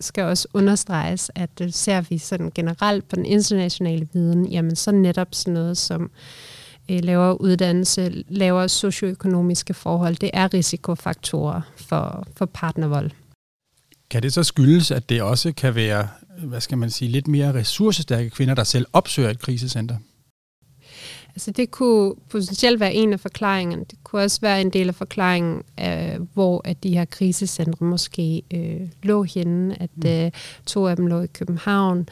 skal 0.00 0.24
også 0.24 0.48
understreges, 0.54 1.30
at 1.34 1.50
øh, 1.60 1.72
ser 1.72 2.00
vi 2.00 2.18
sådan 2.18 2.50
generelt 2.54 3.08
på 3.08 3.16
den 3.16 3.26
internationale 3.26 4.08
viden, 4.12 4.46
jamen 4.46 4.76
så 4.76 4.92
netop 4.92 5.28
sådan 5.30 5.54
noget 5.54 5.76
som 5.76 6.10
øh, 6.90 7.04
lavere 7.04 7.40
uddannelse, 7.40 8.24
lavere 8.28 8.68
socioøkonomiske 8.68 9.74
forhold, 9.74 10.16
det 10.16 10.30
er 10.32 10.54
risikofaktorer 10.54 11.60
for, 11.76 12.26
for 12.36 12.46
partnervold. 12.46 13.10
Kan 14.10 14.22
det 14.22 14.32
så 14.32 14.42
skyldes, 14.42 14.90
at 14.90 15.08
det 15.08 15.22
også 15.22 15.52
kan 15.52 15.74
være, 15.74 16.08
hvad 16.44 16.60
skal 16.60 16.78
man 16.78 16.90
sige, 16.90 17.10
lidt 17.10 17.28
mere 17.28 17.54
ressourcestærke 17.54 18.30
kvinder, 18.30 18.54
der 18.54 18.64
selv 18.64 18.86
opsøger 18.92 19.30
et 19.30 19.38
krisecenter? 19.38 19.96
Altså 21.34 21.50
det 21.50 21.70
kunne 21.70 22.14
potentielt 22.30 22.80
være 22.80 22.94
en 22.94 23.12
af 23.12 23.20
forklaringerne. 23.20 23.84
Det 23.90 23.98
kunne 24.04 24.22
også 24.22 24.40
være 24.40 24.60
en 24.60 24.70
del 24.70 24.88
af 24.88 24.94
forklaringen, 24.94 25.62
øh, 25.80 26.20
hvor 26.34 26.60
at 26.64 26.82
de 26.82 26.94
her 26.94 27.04
krisecentre 27.04 27.86
måske 27.86 28.42
øh, 28.54 28.80
lå 29.02 29.22
henne. 29.22 29.82
At 29.82 29.90
mm. 29.96 30.08
øh, 30.08 30.30
to 30.66 30.86
af 30.86 30.96
dem 30.96 31.06
lå 31.06 31.20
i 31.20 31.26
København, 31.26 32.08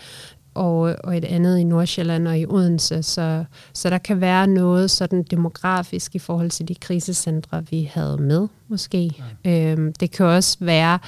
og, 0.57 0.97
og 1.05 1.17
et 1.17 1.25
andet 1.25 1.59
i 1.59 1.65
Nordsjælland 1.65 2.29
og 2.29 2.39
i 2.39 2.47
Odense. 2.47 3.03
Så, 3.03 3.45
så 3.73 3.91
der 3.91 3.99
kan 3.99 4.21
være 4.21 4.47
noget 4.47 4.91
sådan 4.91 5.23
demografisk 5.23 6.15
i 6.15 6.19
forhold 6.19 6.51
til 6.51 6.69
de 6.69 6.75
krisecentre, 6.75 7.67
vi 7.71 7.91
havde 7.93 8.17
med, 8.17 8.49
måske. 8.69 9.11
Ja. 9.45 9.73
Øhm, 9.73 9.93
det 9.93 10.11
kan 10.11 10.27
også 10.27 10.57
være, 10.61 10.99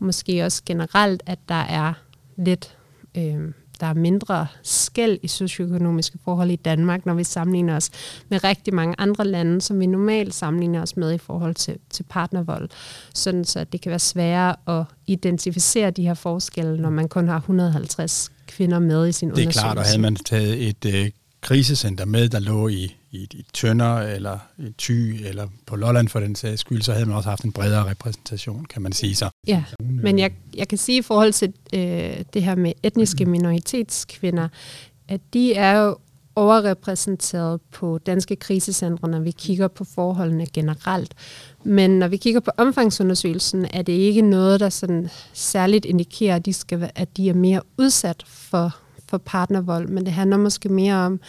måske 0.00 0.44
også 0.44 0.62
generelt, 0.66 1.22
at 1.26 1.38
der 1.48 1.54
er 1.54 1.92
lidt... 2.36 2.76
Øhm, 3.16 3.54
der 3.80 3.86
er 3.86 3.94
mindre 3.94 4.46
skæld 4.62 5.18
i 5.22 5.28
socioøkonomiske 5.28 6.18
forhold 6.24 6.50
i 6.50 6.56
Danmark, 6.56 7.06
når 7.06 7.14
vi 7.14 7.24
sammenligner 7.24 7.76
os 7.76 7.90
med 8.28 8.44
rigtig 8.44 8.74
mange 8.74 8.94
andre 8.98 9.24
lande, 9.24 9.60
som 9.60 9.80
vi 9.80 9.86
normalt 9.86 10.34
sammenligner 10.34 10.82
os 10.82 10.96
med 10.96 11.12
i 11.12 11.18
forhold 11.18 11.54
til, 11.54 11.76
til 11.90 12.02
partnervold. 12.02 12.68
Sådan 13.14 13.44
så 13.44 13.64
det 13.64 13.80
kan 13.80 13.90
være 13.90 13.98
sværere 13.98 14.78
at 14.80 14.84
identificere 15.06 15.90
de 15.90 16.02
her 16.02 16.14
forskelle, 16.14 16.82
når 16.82 16.90
man 16.90 17.08
kun 17.08 17.28
har 17.28 17.36
150 17.36 18.30
kvinder 18.46 18.78
med 18.78 19.08
i 19.08 19.12
sin 19.12 19.28
undersøgelse. 19.28 19.58
Det 19.58 19.64
er 19.64 19.66
klart, 19.66 19.78
og 19.78 19.84
havde 19.84 19.98
man 19.98 20.16
taget 20.16 20.68
et 20.68 20.94
øh, 20.94 21.10
krisecenter 21.40 22.04
med, 22.04 22.28
der 22.28 22.38
lå 22.38 22.68
i, 22.68 22.96
i, 23.10 23.28
i 23.32 23.46
Tønder, 23.54 23.98
eller 23.98 24.38
i 24.58 24.74
Thy, 24.78 25.26
eller 25.26 25.48
på 25.66 25.76
Lolland 25.76 26.08
for 26.08 26.20
den 26.20 26.34
sags 26.34 26.60
skyld, 26.60 26.82
så 26.82 26.92
havde 26.92 27.06
man 27.06 27.16
også 27.16 27.28
haft 27.28 27.44
en 27.44 27.52
bredere 27.52 27.90
repræsentation, 27.90 28.64
kan 28.64 28.82
man 28.82 28.92
sige 28.92 29.14
så. 29.14 29.30
Ja, 29.46 29.64
men 29.80 30.18
jeg, 30.18 30.32
jeg 30.54 30.68
kan 30.68 30.78
sige 30.78 30.98
i 30.98 31.02
forhold 31.02 31.32
til 31.32 31.52
øh, 31.74 32.24
det 32.34 32.42
her 32.42 32.54
med 32.54 32.72
etniske 32.82 33.24
minoritetskvinder, 33.24 34.48
at 35.08 35.20
de 35.32 35.54
er 35.54 35.78
jo 35.78 35.96
overrepræsenteret 36.36 37.60
på 37.72 37.98
danske 37.98 38.36
krisecentre, 38.36 39.08
når 39.08 39.20
vi 39.20 39.30
kigger 39.30 39.68
på 39.68 39.84
forholdene 39.84 40.46
generelt. 40.46 41.14
Men 41.64 41.98
når 41.98 42.08
vi 42.08 42.16
kigger 42.16 42.40
på 42.40 42.50
omfangsundersøgelsen, 42.56 43.66
er 43.70 43.82
det 43.82 43.92
ikke 43.92 44.22
noget, 44.22 44.60
der 44.60 44.68
sådan 44.68 45.08
særligt 45.32 45.84
indikerer, 45.84 46.36
at 46.36 46.46
de, 46.46 46.52
skal, 46.52 46.90
at 46.94 47.16
de 47.16 47.28
er 47.28 47.34
mere 47.34 47.62
udsat 47.78 48.24
for, 48.26 48.76
for 49.08 49.18
partnervold. 49.18 49.88
Men 49.88 50.04
det 50.06 50.12
handler 50.12 50.36
måske 50.36 50.68
mere 50.68 50.94
om, 50.94 51.20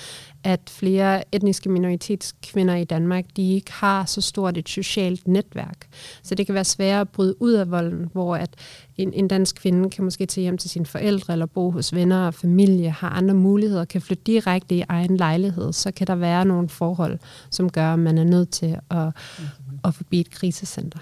at 0.44 0.60
flere 0.70 1.36
etniske 1.36 1.70
minoritetskvinder 1.70 2.76
i 2.76 2.84
Danmark, 2.84 3.26
de 3.38 3.54
ikke 3.54 3.72
har 3.72 4.06
så 4.06 4.22
stort 4.22 4.58
et 4.58 4.70
socialt 4.70 5.28
netværk. 5.28 5.88
Så 6.24 6.36
det 6.36 6.46
kan 6.46 6.56
være 6.56 6.66
sværere 6.66 7.02
at 7.02 7.10
bryde 7.10 7.42
ud 7.42 7.52
af 7.52 7.72
volden, 7.72 8.10
hvor 8.13 8.36
at 8.36 8.50
en, 8.98 9.13
en 9.13 9.28
dansk 9.28 9.56
kvinde 9.56 9.90
kan 9.90 10.04
måske 10.04 10.26
tage 10.26 10.44
hjem 10.44 10.58
til 10.58 10.70
sine 10.70 10.86
forældre, 10.86 11.34
eller 11.34 11.46
bo 11.46 11.72
hos 11.72 11.96
venner 11.96 12.28
og 12.28 12.34
familie, 12.34 12.90
har 12.90 13.10
andre 13.10 13.34
muligheder, 13.34 13.86
kan 13.86 14.02
flytte 14.02 14.24
direkte 14.24 14.76
i 14.76 14.84
egen 14.90 15.18
lejlighed, 15.18 15.74
så 15.74 15.92
kan 15.92 16.08
der 16.08 16.16
være 16.16 16.46
nogle 16.46 16.70
forhold, 16.70 17.20
som 17.50 17.70
gør, 17.70 17.94
at 17.94 18.00
man 18.00 18.18
er 18.18 18.24
nødt 18.24 18.50
til 18.50 18.78
at, 18.90 19.08
at 19.84 19.94
forbi 19.94 20.20
et 20.20 20.30
krisecenter. 20.30 21.00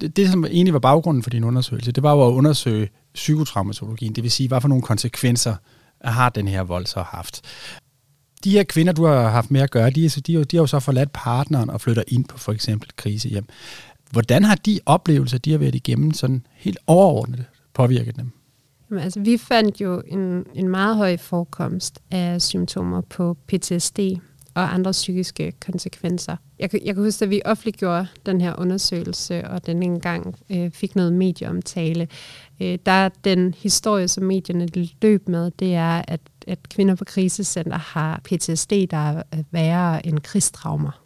Det, 0.00 0.16
det, 0.16 0.28
som 0.28 0.44
egentlig 0.44 0.72
var 0.72 0.80
baggrunden 0.80 1.22
for 1.22 1.30
din 1.30 1.44
undersøgelse, 1.44 1.92
det 1.92 2.02
var 2.02 2.12
jo 2.12 2.26
at 2.26 2.32
undersøge 2.32 2.88
psykotraumatologien, 3.14 4.12
det 4.12 4.22
vil 4.22 4.30
sige, 4.30 4.48
hvad 4.48 4.60
for 4.60 4.68
nogle 4.68 4.82
konsekvenser 4.82 5.54
har 6.12 6.28
den 6.28 6.48
her 6.48 6.62
vold 6.62 6.86
så 6.86 7.02
haft 7.02 7.42
de 8.44 8.50
her 8.50 8.62
kvinder, 8.62 8.92
du 8.92 9.04
har 9.04 9.28
haft 9.28 9.50
med 9.50 9.60
at 9.60 9.70
gøre, 9.70 9.90
de, 9.90 10.08
de, 10.08 10.20
de, 10.20 10.44
de 10.44 10.56
har 10.56 10.62
jo 10.62 10.66
så 10.66 10.80
forladt 10.80 11.12
partneren 11.12 11.70
og 11.70 11.80
flytter 11.80 12.02
ind 12.08 12.24
på 12.24 12.38
for 12.38 12.52
eksempel 12.52 12.90
krisehjem. 12.96 13.44
Hvordan 14.10 14.44
har 14.44 14.54
de 14.54 14.80
oplevelser, 14.86 15.38
de 15.38 15.50
har 15.50 15.58
været 15.58 15.74
igennem, 15.74 16.12
sådan 16.12 16.46
helt 16.52 16.78
overordnet 16.86 17.44
påvirket 17.74 18.16
dem? 18.16 18.30
Jamen, 18.90 19.04
altså, 19.04 19.20
vi 19.20 19.38
fandt 19.38 19.80
jo 19.80 20.02
en, 20.06 20.44
en 20.54 20.68
meget 20.68 20.96
høj 20.96 21.16
forekomst 21.16 22.00
af 22.10 22.42
symptomer 22.42 23.00
på 23.00 23.36
PTSD 23.46 23.98
og 24.54 24.74
andre 24.74 24.90
psykiske 24.90 25.52
konsekvenser. 25.60 26.36
Jeg, 26.58 26.70
jeg 26.84 26.94
kan 26.94 27.04
huske, 27.04 27.24
at 27.24 27.30
vi 27.30 27.40
offentliggjorde 27.44 28.06
den 28.26 28.40
her 28.40 28.54
undersøgelse, 28.58 29.48
og 29.48 29.66
den 29.66 29.82
engang 29.82 30.36
øh, 30.50 30.70
fik 30.70 30.96
noget 30.96 31.12
medieomtale. 31.12 32.08
Øh, 32.60 32.78
der 32.86 32.92
er 32.92 33.08
den 33.24 33.54
historie, 33.58 34.08
som 34.08 34.24
medierne 34.24 34.68
løb 35.02 35.28
med, 35.28 35.50
det 35.50 35.74
er, 35.74 36.02
at 36.08 36.20
at 36.46 36.68
kvinder 36.68 36.94
på 36.94 37.04
krisecenter 37.04 37.78
har 37.78 38.20
PTSD, 38.24 38.72
der 38.90 38.96
er 38.96 39.22
værre 39.50 40.06
end 40.06 40.18
krigstraumer. 40.20 41.00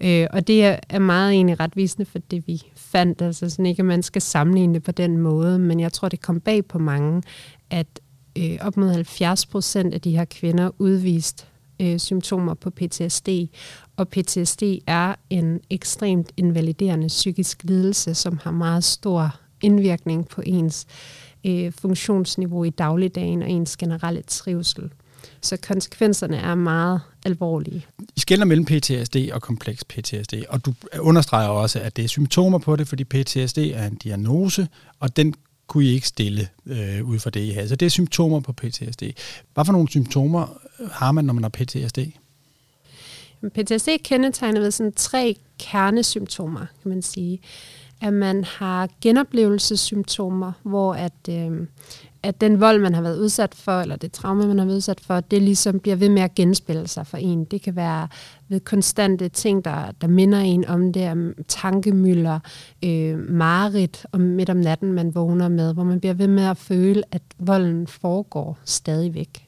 Øh, 0.00 0.26
og 0.30 0.46
det 0.46 0.64
er 0.64 0.98
meget 0.98 1.32
egentlig 1.32 1.60
retvisende 1.60 2.04
for 2.04 2.18
det, 2.18 2.46
vi 2.46 2.62
fandt. 2.76 3.22
Altså 3.22 3.50
sådan 3.50 3.66
ikke, 3.66 3.80
at 3.80 3.86
man 3.86 4.02
skal 4.02 4.22
sammenligne 4.22 4.74
det 4.74 4.82
på 4.82 4.92
den 4.92 5.18
måde, 5.18 5.58
men 5.58 5.80
jeg 5.80 5.92
tror, 5.92 6.08
det 6.08 6.20
kom 6.20 6.40
bag 6.40 6.64
på 6.64 6.78
mange, 6.78 7.22
at 7.70 8.00
øh, 8.38 8.58
op 8.60 8.76
mod 8.76 8.92
70 8.92 9.46
procent 9.46 9.94
af 9.94 10.00
de 10.00 10.16
her 10.16 10.24
kvinder 10.24 10.70
udvist 10.78 11.49
øh, 11.80 11.98
symptomer 11.98 12.54
på 12.54 12.70
PTSD, 12.70 13.28
og 13.96 14.08
PTSD 14.08 14.62
er 14.86 15.14
en 15.30 15.60
ekstremt 15.70 16.32
invaliderende 16.36 17.06
psykisk 17.06 17.64
lidelse, 17.64 18.14
som 18.14 18.38
har 18.42 18.50
meget 18.50 18.84
stor 18.84 19.34
indvirkning 19.62 20.28
på 20.28 20.42
ens 20.46 20.86
øh, 21.46 21.72
funktionsniveau 21.72 22.64
i 22.64 22.70
dagligdagen 22.70 23.42
og 23.42 23.50
ens 23.50 23.76
generelle 23.76 24.22
trivsel. 24.22 24.90
Så 25.42 25.56
konsekvenserne 25.56 26.36
er 26.36 26.54
meget 26.54 27.00
alvorlige. 27.24 27.86
I 28.16 28.20
skældner 28.20 28.46
mellem 28.46 28.64
PTSD 28.64 29.16
og 29.32 29.42
kompleks 29.42 29.84
PTSD, 29.84 30.34
og 30.48 30.66
du 30.66 30.74
understreger 30.98 31.48
også, 31.48 31.80
at 31.80 31.96
det 31.96 32.04
er 32.04 32.08
symptomer 32.08 32.58
på 32.58 32.76
det, 32.76 32.88
fordi 32.88 33.04
PTSD 33.04 33.58
er 33.58 33.86
en 33.86 33.94
diagnose, 33.94 34.68
og 35.00 35.16
den 35.16 35.34
kunne 35.70 35.84
I 35.84 35.88
ikke 35.94 36.06
stille 36.06 36.48
øh, 36.66 37.04
ud 37.04 37.18
fra 37.18 37.30
det, 37.30 37.40
I 37.40 37.50
havde. 37.50 37.68
Så 37.68 37.76
det 37.76 37.86
er 37.86 37.90
symptomer 37.90 38.40
på 38.40 38.52
PTSD. 38.52 39.02
Hvad 39.54 39.64
for 39.64 39.72
nogle 39.72 39.88
symptomer 39.88 40.60
øh, 40.80 40.90
har 40.90 41.12
man, 41.12 41.24
når 41.24 41.34
man 41.34 41.42
har 41.42 41.50
PTSD? 41.50 41.98
PTSD 43.54 43.88
kendetegner 44.04 44.60
ved 44.60 44.70
sådan 44.70 44.92
tre 44.92 45.36
kernesymptomer, 45.58 46.66
kan 46.82 46.88
man 46.88 47.02
sige. 47.02 47.40
At 48.02 48.12
man 48.12 48.44
har 48.44 48.88
genoplevelsessymptomer, 49.00 50.52
hvor 50.62 50.94
at, 50.94 51.28
øh, 51.28 51.66
at 52.22 52.40
den 52.40 52.60
vold, 52.60 52.80
man 52.80 52.94
har 52.94 53.02
været 53.02 53.18
udsat 53.18 53.54
for, 53.54 53.80
eller 53.80 53.96
det 53.96 54.12
traume, 54.12 54.46
man 54.46 54.58
har 54.58 54.64
været 54.64 54.76
udsat 54.76 55.00
for, 55.00 55.20
det 55.20 55.42
ligesom 55.42 55.80
bliver 55.80 55.96
ved 55.96 56.08
med 56.08 56.22
at 56.22 56.34
genspille 56.34 56.88
sig 56.88 57.06
for 57.06 57.16
en. 57.16 57.44
Det 57.44 57.62
kan 57.62 57.76
være 57.76 58.08
ved 58.48 58.60
konstante 58.60 59.28
ting, 59.28 59.64
der, 59.64 59.90
der 60.00 60.06
minder 60.06 60.38
en 60.38 60.64
om 60.64 60.92
det, 60.92 61.10
om 61.10 61.34
tankemøller, 61.48 62.38
øh, 62.84 63.18
mareridt 63.18 64.06
om 64.12 64.20
midt 64.20 64.50
om 64.50 64.56
natten, 64.56 64.92
man 64.92 65.14
vågner 65.14 65.48
med, 65.48 65.74
hvor 65.74 65.84
man 65.84 66.00
bliver 66.00 66.14
ved 66.14 66.28
med 66.28 66.44
at 66.44 66.56
føle, 66.56 67.02
at 67.10 67.22
volden 67.38 67.86
foregår 67.86 68.58
stadigvæk. 68.64 69.46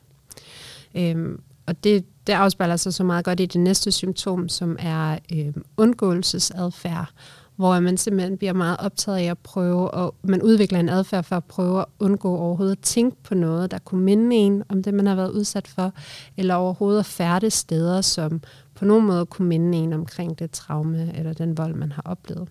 Øh, 0.95 1.39
og 1.67 1.85
det, 1.85 2.05
det 2.27 2.33
afspejler 2.33 2.77
sig 2.77 2.95
så 2.95 3.05
meget 3.05 3.25
godt 3.25 3.41
i 3.41 3.47
det 3.47 3.61
næste 3.61 3.93
symptom, 3.93 4.49
som 4.49 4.77
er 4.81 5.19
øh, 5.33 5.55
undgåelsesadfærd, 5.77 7.13
hvor 7.63 7.81
man 7.81 7.97
simpelthen 7.97 8.39
bliver 8.39 8.53
meget 8.53 8.77
optaget 8.81 9.19
af 9.19 9.31
at 9.31 9.39
prøve, 9.39 9.91
og 9.91 10.15
man 10.23 10.43
udvikler 10.43 10.81
en 10.81 10.89
adfærd 10.89 11.25
for 11.25 11.37
at 11.37 11.45
prøve 11.45 11.81
at 11.81 11.85
undgå 11.99 12.37
overhovedet 12.37 12.77
at 12.77 12.83
tænke 12.83 13.17
på 13.23 13.35
noget, 13.35 13.71
der 13.71 13.79
kunne 13.79 14.05
minde 14.05 14.37
en 14.37 14.63
om 14.69 14.83
det, 14.83 14.95
man 14.95 15.07
har 15.07 15.15
været 15.15 15.31
udsat 15.31 15.69
for, 15.69 15.93
eller 16.37 16.55
overhovedet 16.55 17.01
at 17.01 17.07
færde 17.07 17.51
steder, 17.51 18.01
som 18.01 18.41
på 18.75 18.85
nogen 18.85 19.07
måde 19.07 19.27
kunne 19.27 19.49
minde 19.49 19.79
en 19.79 19.93
omkring 19.93 20.39
det 20.39 20.51
traume 20.51 21.13
eller 21.19 21.33
den 21.33 21.59
vold, 21.59 21.75
man 21.75 21.93
har 21.93 22.03
oplevet. 22.05 22.49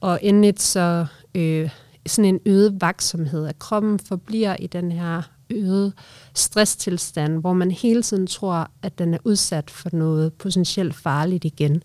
Og 0.00 0.18
endelig 0.22 0.54
så 0.58 1.06
øh, 1.34 1.70
sådan 2.06 2.34
en 2.34 2.40
øget 2.46 2.80
vaksomhed, 2.80 3.46
at 3.46 3.58
kroppen 3.58 3.98
forbliver 3.98 4.56
i 4.58 4.66
den 4.66 4.92
her 4.92 5.22
øget 5.50 5.92
stresstilstand, 6.34 7.40
hvor 7.40 7.52
man 7.52 7.70
hele 7.70 8.02
tiden 8.02 8.26
tror, 8.26 8.70
at 8.82 8.98
den 8.98 9.14
er 9.14 9.18
udsat 9.24 9.70
for 9.70 9.90
noget 9.92 10.32
potentielt 10.32 10.94
farligt 10.94 11.44
igen. 11.44 11.82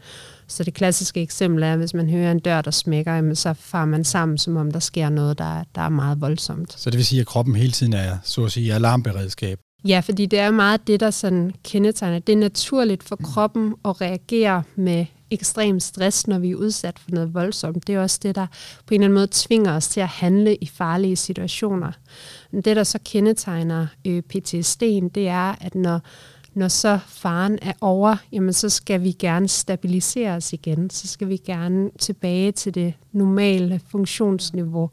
Så 0.47 0.63
det 0.63 0.73
klassiske 0.73 1.21
eksempel 1.21 1.63
er, 1.63 1.75
hvis 1.75 1.93
man 1.93 2.09
hører 2.09 2.31
en 2.31 2.39
dør, 2.39 2.61
der 2.61 2.71
smækker, 2.71 3.33
så 3.33 3.53
farer 3.53 3.85
man 3.85 4.03
sammen, 4.03 4.37
som 4.37 4.57
om 4.57 4.71
der 4.71 4.79
sker 4.79 5.09
noget, 5.09 5.37
der, 5.37 5.63
der 5.75 5.81
er 5.81 5.89
meget 5.89 6.21
voldsomt. 6.21 6.79
Så 6.79 6.89
det 6.89 6.97
vil 6.97 7.05
sige, 7.05 7.21
at 7.21 7.27
kroppen 7.27 7.55
hele 7.55 7.71
tiden 7.71 7.93
er, 7.93 8.17
så 8.23 8.45
at 8.45 8.51
sige, 8.51 8.73
alarmberedskab? 8.73 9.59
Ja, 9.87 9.99
fordi 9.99 10.25
det 10.25 10.39
er 10.39 10.51
meget 10.51 10.87
det, 10.87 10.99
der 10.99 11.11
sådan 11.11 11.53
kendetegner. 11.63 12.19
Det 12.19 12.33
er 12.33 12.37
naturligt 12.37 13.03
for 13.03 13.15
kroppen 13.15 13.75
at 13.85 14.01
reagere 14.01 14.63
med 14.75 15.05
ekstrem 15.31 15.79
stress, 15.79 16.27
når 16.27 16.39
vi 16.39 16.51
er 16.51 16.55
udsat 16.55 16.99
for 16.99 17.11
noget 17.11 17.33
voldsomt. 17.33 17.87
Det 17.87 17.95
er 17.95 18.01
også 18.01 18.19
det, 18.23 18.35
der 18.35 18.47
på 18.85 18.93
en 18.93 19.01
eller 19.01 19.05
anden 19.05 19.13
måde 19.13 19.27
tvinger 19.31 19.75
os 19.75 19.87
til 19.87 19.99
at 19.99 20.07
handle 20.07 20.55
i 20.55 20.65
farlige 20.65 21.15
situationer. 21.15 21.91
Men 22.51 22.61
det, 22.61 22.75
der 22.75 22.83
så 22.83 22.99
kendetegner 23.05 23.87
øh, 24.07 24.23
PTSD'en, 24.33 25.09
det 25.15 25.27
er, 25.27 25.55
at 25.61 25.75
når, 25.75 25.99
når 26.57 26.67
så 26.67 26.99
faren 27.07 27.59
er 27.61 27.73
over, 27.81 28.15
jamen 28.31 28.53
så 28.53 28.69
skal 28.69 29.03
vi 29.03 29.11
gerne 29.11 29.47
stabilisere 29.47 30.31
os 30.31 30.53
igen. 30.53 30.89
Så 30.89 31.07
skal 31.07 31.29
vi 31.29 31.37
gerne 31.37 31.89
tilbage 31.99 32.51
til 32.51 32.75
det 32.75 32.93
normale 33.11 33.81
funktionsniveau. 33.89 34.89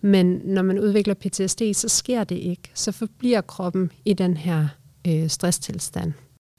Men 0.00 0.40
når 0.44 0.62
man 0.62 0.78
udvikler 0.78 1.14
PTSD, 1.14 1.62
så 1.74 1.88
sker 1.88 2.24
det 2.24 2.36
ikke. 2.36 2.70
Så 2.74 2.92
forbliver 2.92 3.40
kroppen 3.40 3.90
i 4.04 4.12
den 4.12 4.36
her 4.36 4.68
øh, 5.06 5.28
stresstilstand 5.28 6.12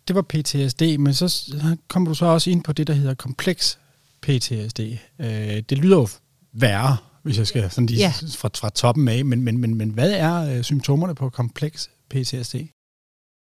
det 0.08 0.16
var 0.16 0.22
PTSD, 0.22 0.98
men 0.98 1.14
så 1.14 1.52
kommer 1.88 2.10
du 2.10 2.16
så 2.16 2.26
også 2.26 2.50
ind 2.50 2.64
på 2.64 2.74
det, 2.74 2.88
der 2.88 2.94
hedder 2.94 3.14
kompleks 3.14 3.80
PTSD. 4.22 4.80
Øh, 5.20 5.64
det 5.70 5.78
lyder 5.78 5.98
jo 5.98 6.08
værre, 6.54 6.98
hvis 7.24 7.38
jeg 7.38 7.48
skal 7.48 7.72
sådan 7.72 7.86
lige 7.86 8.00
ja. 8.00 8.14
fra, 8.36 8.50
fra 8.56 8.70
toppen 8.70 9.08
af, 9.08 9.26
men, 9.26 9.42
men, 9.42 9.58
men, 9.58 9.76
men 9.76 9.90
hvad 9.90 10.12
er 10.12 10.58
øh, 10.58 10.64
symptomerne 10.64 11.16
på 11.16 11.30
kompleks 11.30 11.90
PTSD? 12.10 12.56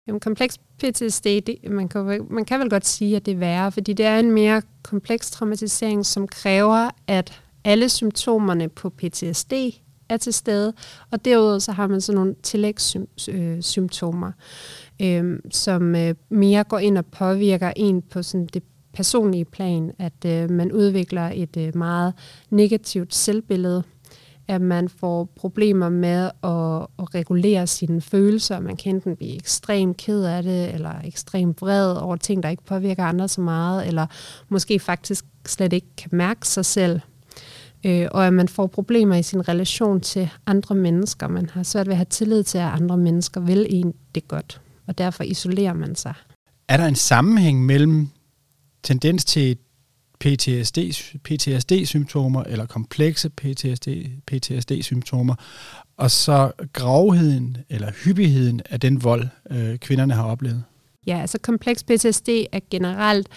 Jamen, 0.07 0.21
kompleks 0.21 0.59
PTSD, 0.59 1.25
det, 1.25 1.57
man, 1.71 1.88
kan, 1.88 2.27
man 2.31 2.45
kan 2.45 2.61
vel 2.61 2.71
godt 2.71 2.87
sige, 2.87 3.17
at 3.17 3.27
det 3.27 3.35
er 3.35 3.38
værre, 3.38 3.73
fordi 3.73 3.93
det 3.93 4.07
er 4.07 4.19
en 4.19 4.31
mere 4.31 4.62
kompleks 4.83 5.31
traumatisering, 5.31 6.07
som 6.07 6.29
kræver, 6.29 6.91
at 7.07 7.43
alle 7.65 7.88
symptomerne 7.88 8.69
på 8.69 8.91
PTSD 8.91 9.53
er 10.09 10.17
til 10.17 10.33
stede, 10.33 10.73
og 11.11 11.25
derudover 11.25 11.59
så 11.59 11.73
har 11.73 11.87
man 11.87 12.01
sådan 12.01 12.17
nogle 12.17 12.35
tillægssymptomer 12.43 14.33
øh, 15.01 15.17
øhm, 15.17 15.51
som 15.51 15.97
øh, 15.97 16.15
mere 16.29 16.65
går 16.65 16.79
ind 16.79 16.99
og 16.99 17.07
påvirker 17.07 17.73
en 17.77 18.03
på 18.03 18.23
sådan 18.23 18.47
det 18.47 18.62
personlige 18.93 19.45
plan, 19.45 19.93
at 19.99 20.25
øh, 20.27 20.51
man 20.51 20.73
udvikler 20.73 21.31
et 21.35 21.57
øh, 21.57 21.77
meget 21.77 22.15
negativt 22.51 23.15
selvbillede, 23.15 23.83
at 24.49 24.61
man 24.61 24.89
får 24.89 25.25
problemer 25.37 25.89
med 25.89 26.31
at, 26.43 26.87
at 26.99 27.15
regulere 27.15 27.67
sine 27.67 28.01
følelser. 28.01 28.61
Man 28.61 28.77
kan 28.77 28.95
enten 28.95 29.17
blive 29.17 29.37
ekstremt 29.37 29.97
ked 29.97 30.25
af 30.25 30.43
det, 30.43 30.75
eller 30.75 30.93
ekstremt 31.05 31.61
vred 31.61 31.97
over 31.97 32.17
ting, 32.17 32.43
der 32.43 32.49
ikke 32.49 32.65
påvirker 32.65 33.05
andre 33.05 33.29
så 33.29 33.41
meget, 33.41 33.87
eller 33.87 34.07
måske 34.49 34.79
faktisk 34.79 35.25
slet 35.47 35.73
ikke 35.73 35.87
kan 35.97 36.11
mærke 36.13 36.49
sig 36.49 36.65
selv. 36.65 37.01
Øh, 37.85 38.09
og 38.11 38.27
at 38.27 38.33
man 38.33 38.49
får 38.49 38.67
problemer 38.67 39.15
i 39.15 39.23
sin 39.23 39.49
relation 39.49 40.01
til 40.01 40.31
andre 40.47 40.75
mennesker. 40.75 41.29
Man 41.29 41.49
har 41.49 41.63
svært 41.63 41.87
ved 41.87 41.93
at 41.93 41.99
have 41.99 42.07
tillid 42.11 42.43
til, 42.43 42.59
at 42.59 42.65
andre 42.65 42.97
mennesker 42.97 43.41
vil 43.41 43.67
en 43.71 43.95
det 44.15 44.29
godt 44.29 44.61
og 44.87 44.99
derfor 44.99 45.25
isolerer 45.25 45.73
man 45.73 45.95
sig. 45.95 46.15
Er 46.69 46.77
der 46.77 46.87
en 46.87 46.95
sammenhæng 46.95 47.67
mellem 47.67 48.09
tendens 48.83 49.25
til 49.25 49.57
PTSD, 50.23 50.79
PTSD-symptomer 51.25 52.43
eller 52.43 52.67
komplekse 52.67 53.31
PTSD, 53.31 53.89
PTSD-symptomer, 54.27 55.35
og 55.97 56.11
så 56.11 56.53
grovheden 56.73 57.57
eller 57.69 57.93
hyppigheden 58.05 58.61
af 58.71 58.81
den 58.81 59.05
vold, 59.05 59.29
øh, 59.51 59.79
kvinderne 59.79 60.15
har 60.15 60.25
oplevet? 60.25 60.65
Ja, 61.07 61.21
altså 61.21 61.39
kompleks 61.39 61.85
PTSD 61.85 62.29
er 62.53 62.61
generelt 62.71 63.29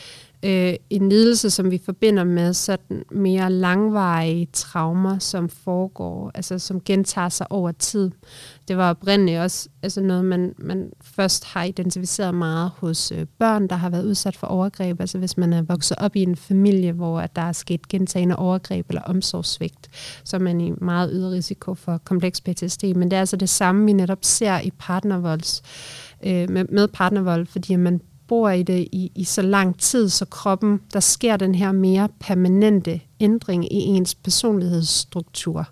øh, 0.46 0.74
en 0.90 1.10
lidelse, 1.10 1.50
som 1.50 1.72
vi 1.72 1.82
forbinder 1.86 2.24
med 2.24 2.54
sådan 2.54 3.04
mere 3.12 3.52
langvarige 3.52 4.48
traumer, 4.54 5.20
som 5.20 5.50
foregår, 5.50 6.32
altså 6.34 6.60
som 6.60 6.82
gentager 6.82 7.30
sig 7.30 7.52
over 7.52 7.72
tid. 7.72 8.12
Det 8.68 8.78
var 8.78 8.90
oprindeligt 8.90 9.40
også 9.40 9.70
altså 9.84 10.02
noget, 10.02 10.26
man, 10.26 10.54
man 10.58 10.92
først 11.02 11.46
har 11.46 11.64
identificeret 11.64 12.36
meget 12.36 12.72
hos 12.78 13.12
øh, 13.12 13.26
børn, 13.40 13.68
der 13.68 13.76
har 13.76 13.90
været 13.90 14.06
udsat 14.06 14.36
for 14.38 14.48
overgreb. 14.48 15.00
Altså 15.00 15.18
hvis 15.18 15.38
man 15.38 15.54
er 15.54 15.62
vokset 15.62 15.98
op 15.98 16.16
i 16.16 16.24
en 16.24 16.36
familie, 16.36 16.92
hvor 16.92 17.20
at 17.20 17.36
der 17.36 17.42
er 17.42 17.52
sket 17.52 17.88
gentagende 17.88 18.36
overgreb 18.36 18.90
eller 18.90 19.02
omsorgssvigt, 19.02 19.90
så 20.24 20.38
er 20.38 20.42
man 20.42 20.62
i 20.62 20.72
meget 20.82 21.10
yder 21.14 21.32
risiko 21.32 21.74
for 21.74 21.98
kompleks 21.98 22.42
PTSD. 22.42 22.84
Men 22.84 23.12
det 23.12 23.14
er 23.14 23.20
altså 23.20 23.38
det 23.38 23.50
samme, 23.50 23.86
vi 23.86 23.94
netop 23.94 24.20
ser 24.22 24.60
i 24.60 24.72
partnervolds, 24.80 25.62
øh, 26.26 26.50
med, 26.50 26.66
med 26.70 26.88
partnervold, 26.88 27.46
fordi 27.46 27.76
man 27.76 28.02
bor 28.28 28.50
i 28.50 28.64
det 28.64 28.88
i, 28.92 29.12
i 29.16 29.24
så 29.24 29.42
lang 29.42 29.80
tid, 29.80 30.10
så 30.10 30.26
kroppen, 30.26 30.82
der 30.94 31.00
sker 31.00 31.38
den 31.38 31.56
her 31.56 31.72
mere 31.72 32.10
permanente 32.20 33.02
ændring 33.20 33.74
i 33.74 33.76
ens 33.76 34.16
personlighedsstruktur. 34.16 35.68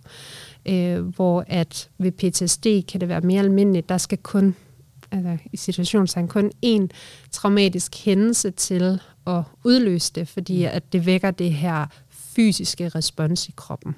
Øh, 0.66 1.00
hvor 1.00 1.44
at 1.48 1.90
ved 1.98 2.12
PTSD 2.12 2.92
kan 2.92 3.02
det 3.02 3.10
være 3.10 3.22
mere 3.22 3.40
almindeligt, 3.40 3.90
der 3.90 3.98
skal 3.98 4.18
kun, 4.18 4.56
altså 5.12 5.38
i 5.54 5.58
situationstegn, 5.58 6.28
kun 6.28 6.52
én 6.66 6.88
traumatisk 7.32 7.96
hændelse 7.96 8.52
til 8.52 9.00
at 9.28 9.42
udløse 9.64 10.12
det, 10.16 10.28
fordi 10.28 10.64
at 10.64 10.94
det 10.94 11.06
vækker 11.06 11.32
det 11.32 11.54
her 11.54 11.86
fysiske 12.10 12.90
respons 12.90 13.50
i 13.50 13.54
kroppen. 13.56 13.96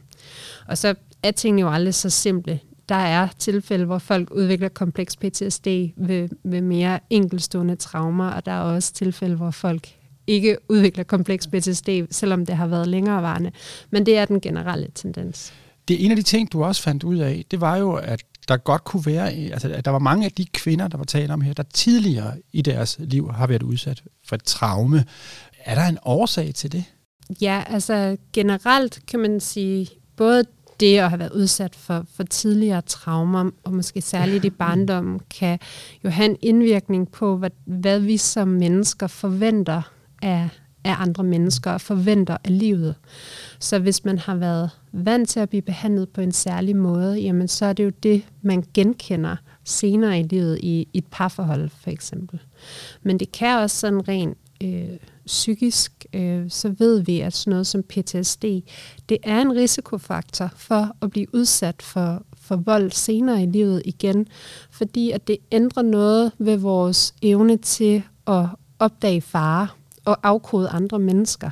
Og 0.68 0.78
så 0.78 0.96
er 1.24 1.32
tingene 1.32 1.62
jo 1.62 1.70
aldrig 1.70 1.94
så 1.94 2.10
simple 2.10 2.60
der 2.90 2.96
er 2.96 3.28
tilfælde, 3.40 3.86
hvor 3.86 3.98
folk 3.98 4.32
udvikler 4.32 4.70
kompleks 4.70 5.16
PTSD 5.16 5.68
ved, 5.98 6.30
ved 6.44 6.62
mere 6.62 7.00
enkelstående 7.10 7.76
traumer, 7.76 8.30
og 8.30 8.46
der 8.46 8.52
er 8.52 8.62
også 8.62 8.94
tilfælde, 8.94 9.36
hvor 9.36 9.52
folk 9.52 9.88
ikke 10.28 10.58
udvikler 10.70 11.04
kompleks 11.04 11.48
PTSD, 11.48 11.90
selvom 12.12 12.46
det 12.46 12.56
har 12.56 12.68
været 12.68 12.88
længerevarende. 12.88 13.52
Men 13.90 14.06
det 14.06 14.18
er 14.18 14.26
den 14.26 14.42
generelle 14.42 14.88
tendens. 14.96 15.54
Det 15.88 16.02
er 16.02 16.06
en 16.06 16.12
af 16.12 16.18
de 16.18 16.24
ting, 16.24 16.52
du 16.52 16.64
også 16.64 16.82
fandt 16.82 17.04
ud 17.04 17.18
af, 17.18 17.46
det 17.52 17.62
var 17.62 17.78
jo, 17.78 17.94
at 17.94 18.24
der 18.48 18.58
godt 18.58 18.84
kunne 18.84 19.06
være, 19.06 19.32
altså 19.32 19.70
at 19.70 19.86
der 19.86 19.92
var 19.92 20.00
mange 20.00 20.26
af 20.26 20.32
de 20.32 20.46
kvinder, 20.46 20.88
der 20.88 20.98
var 20.98 21.06
talt 21.06 21.32
om 21.32 21.42
her, 21.42 21.54
der 21.54 21.64
tidligere 21.64 22.34
i 22.54 22.62
deres 22.62 22.98
liv 23.00 23.32
har 23.32 23.48
været 23.48 23.64
udsat 23.64 24.04
for 24.28 24.36
et 24.36 24.44
traume. 24.44 25.06
Er 25.66 25.76
der 25.76 25.86
en 25.86 25.98
årsag 26.06 26.54
til 26.56 26.72
det? 26.72 26.84
Ja, 27.42 27.64
altså 27.68 28.18
generelt 28.34 29.00
kan 29.08 29.20
man 29.20 29.40
sige, 29.40 29.88
både 30.16 30.44
det 30.80 30.98
at 30.98 31.10
have 31.10 31.20
været 31.20 31.32
udsat 31.32 31.76
for, 31.76 32.06
for 32.16 32.24
tidligere 32.24 32.82
traumer, 32.82 33.50
og 33.64 33.74
måske 33.74 34.02
særligt 34.02 34.46
i 34.46 34.50
barndommen, 34.50 35.20
kan 35.40 35.60
jo 36.04 36.10
have 36.10 36.30
en 36.30 36.38
indvirkning 36.42 37.12
på, 37.12 37.38
hvad, 37.38 37.50
hvad 37.66 38.00
vi 38.00 38.18
som 38.18 38.48
mennesker 38.48 39.08
forventer 39.08 39.82
af, 40.22 40.50
af 40.84 40.96
andre 41.00 41.24
mennesker 41.24 41.72
og 41.72 41.82
forventer 41.82 42.38
af 42.44 42.60
livet. 42.60 42.96
Så 43.60 43.80
hvis 43.80 44.06
man 44.06 44.18
har 44.18 44.36
været 44.36 44.70
vant 44.92 45.30
til 45.30 45.40
at 45.40 45.50
blive 45.50 45.62
behandlet 45.62 46.10
på 46.10 46.22
en 46.22 46.32
særlig 46.32 46.76
måde, 46.76 47.20
jamen 47.20 47.48
så 47.48 47.66
er 47.66 47.74
det 47.74 47.84
jo 47.84 47.90
det, 47.90 48.24
man 48.42 48.64
genkender 48.74 49.36
senere 49.64 50.20
i 50.20 50.24
livet 50.24 50.60
i, 50.64 50.88
i 50.94 50.98
et 50.98 51.06
parforhold 51.12 51.70
for 51.70 51.90
eksempel. 51.90 52.40
Men 53.04 53.20
det 53.20 53.32
kan 53.32 53.58
også 53.58 53.78
sådan 53.78 54.08
rent 54.08 54.38
øh, 54.64 54.98
psykisk, 55.26 56.06
øh, 56.14 56.50
så 56.50 56.70
ved 56.78 57.00
vi, 57.00 57.20
at 57.20 57.34
sådan 57.34 57.52
noget 57.52 57.68
som 57.68 57.84
PTSD, 57.84 58.44
det 59.10 59.18
er 59.24 59.42
en 59.42 59.56
risikofaktor 59.56 60.50
for 60.56 60.96
at 61.02 61.10
blive 61.10 61.36
udsat 61.36 61.82
for, 61.82 62.24
for 62.38 62.56
vold 62.56 62.92
senere 62.92 63.44
i 63.44 63.46
livet 63.46 63.82
igen, 63.86 64.28
fordi 64.72 65.12
at 65.12 65.28
det 65.28 65.38
ændrer 65.52 65.84
noget 65.84 66.32
ved 66.38 66.58
vores 66.58 67.14
evne 67.22 67.58
til 67.58 68.04
at 68.28 68.46
opdage 68.80 69.22
fare 69.22 69.68
og 70.06 70.18
afkode 70.24 70.70
andre 70.70 71.00
mennesker. 71.00 71.50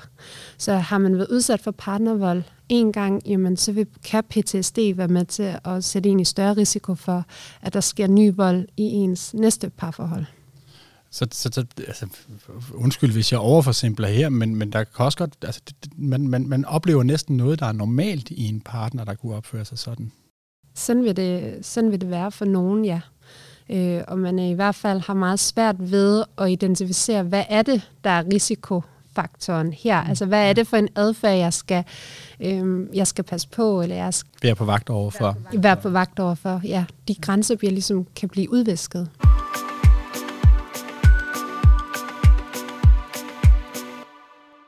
Så 0.58 0.74
har 0.74 0.98
man 0.98 1.18
været 1.18 1.28
udsat 1.32 1.62
for 1.62 1.72
partnervold 1.72 2.44
en 2.70 2.92
gang, 2.92 3.28
jamen 3.28 3.58
så 3.58 3.72
vil, 3.72 3.88
kan 4.04 4.24
PTSD 4.24 4.80
være 4.96 5.08
med 5.08 5.26
til 5.26 5.56
at 5.66 5.84
sætte 5.84 6.10
en 6.10 6.20
i 6.20 6.26
større 6.26 6.54
risiko 6.54 6.96
for, 6.96 7.26
at 7.62 7.74
der 7.74 7.80
sker 7.80 8.08
ny 8.08 8.34
vold 8.36 8.68
i 8.78 8.84
ens 8.84 9.34
næste 9.34 9.70
parforhold. 9.70 10.26
Så, 11.14 11.28
så, 11.32 11.50
så 11.54 11.66
altså, 11.88 12.08
undskyld, 12.74 13.12
hvis 13.12 13.32
jeg 13.32 13.40
overforsimpler 13.40 14.08
her, 14.08 14.30
men, 14.30 14.56
men 14.56 14.72
der 14.72 14.84
kan 14.84 15.06
også 15.06 15.18
godt, 15.18 15.34
altså, 15.42 15.62
det, 15.68 15.92
man, 15.98 16.28
man, 16.28 16.48
man 16.48 16.66
oplever 16.66 17.04
næsten 17.04 17.38
noget, 17.38 17.60
der 17.60 17.66
er 17.66 17.72
normalt 17.72 18.30
i 18.30 18.50
en 18.50 18.62
partner, 18.62 19.04
der 19.04 19.14
kunne 19.14 19.36
opføre 19.36 19.66
sig 19.66 19.78
sådan. 19.78 20.12
Sådan 20.76 21.04
vil 21.04 21.16
det, 21.16 21.60
sådan 21.66 21.92
vil 21.92 22.02
det 22.02 22.10
være 22.10 22.32
for 22.32 22.46
nogen, 22.46 22.86
ja. 22.86 23.00
Øh, 23.70 24.02
og 24.08 24.20
man 24.20 24.40
er 24.40 24.50
i 24.50 24.54
hvert 24.54 24.76
fald 24.76 25.00
har 25.00 25.14
meget 25.14 25.40
svært 25.40 25.76
ved 25.80 26.24
at 26.38 26.52
identificere, 26.52 27.24
hvad 27.24 27.44
er 27.50 27.62
det, 27.62 27.90
der 28.04 28.10
er 28.10 28.24
risikofaktoren 28.34 29.74
her? 29.74 30.04
Mm. 30.04 30.10
Altså, 30.10 30.26
hvad 30.26 30.50
er 30.50 30.54
det 30.54 30.68
for 30.68 30.78
en 30.78 30.90
adfærd, 30.96 31.38
jeg 31.38 31.54
skal, 31.54 31.84
øh, 32.40 32.88
jeg 32.94 33.08
skal 33.08 33.24
passe 33.24 33.48
på, 33.50 33.82
eller 33.82 33.96
jeg 33.96 34.14
skal... 34.14 34.32
Være 34.44 34.56
på 34.56 34.66
vagt 34.66 34.90
overfor. 34.90 35.38
Være 35.54 35.78
på 35.78 35.90
vagt 35.90 36.20
overfor, 36.20 36.62
ja. 36.64 36.86
De 37.08 37.16
grænser 37.16 37.56
bliver 37.56 37.72
ligesom, 37.72 38.08
kan 38.16 38.30
blive 38.30 38.52
udvisket. 38.52 39.10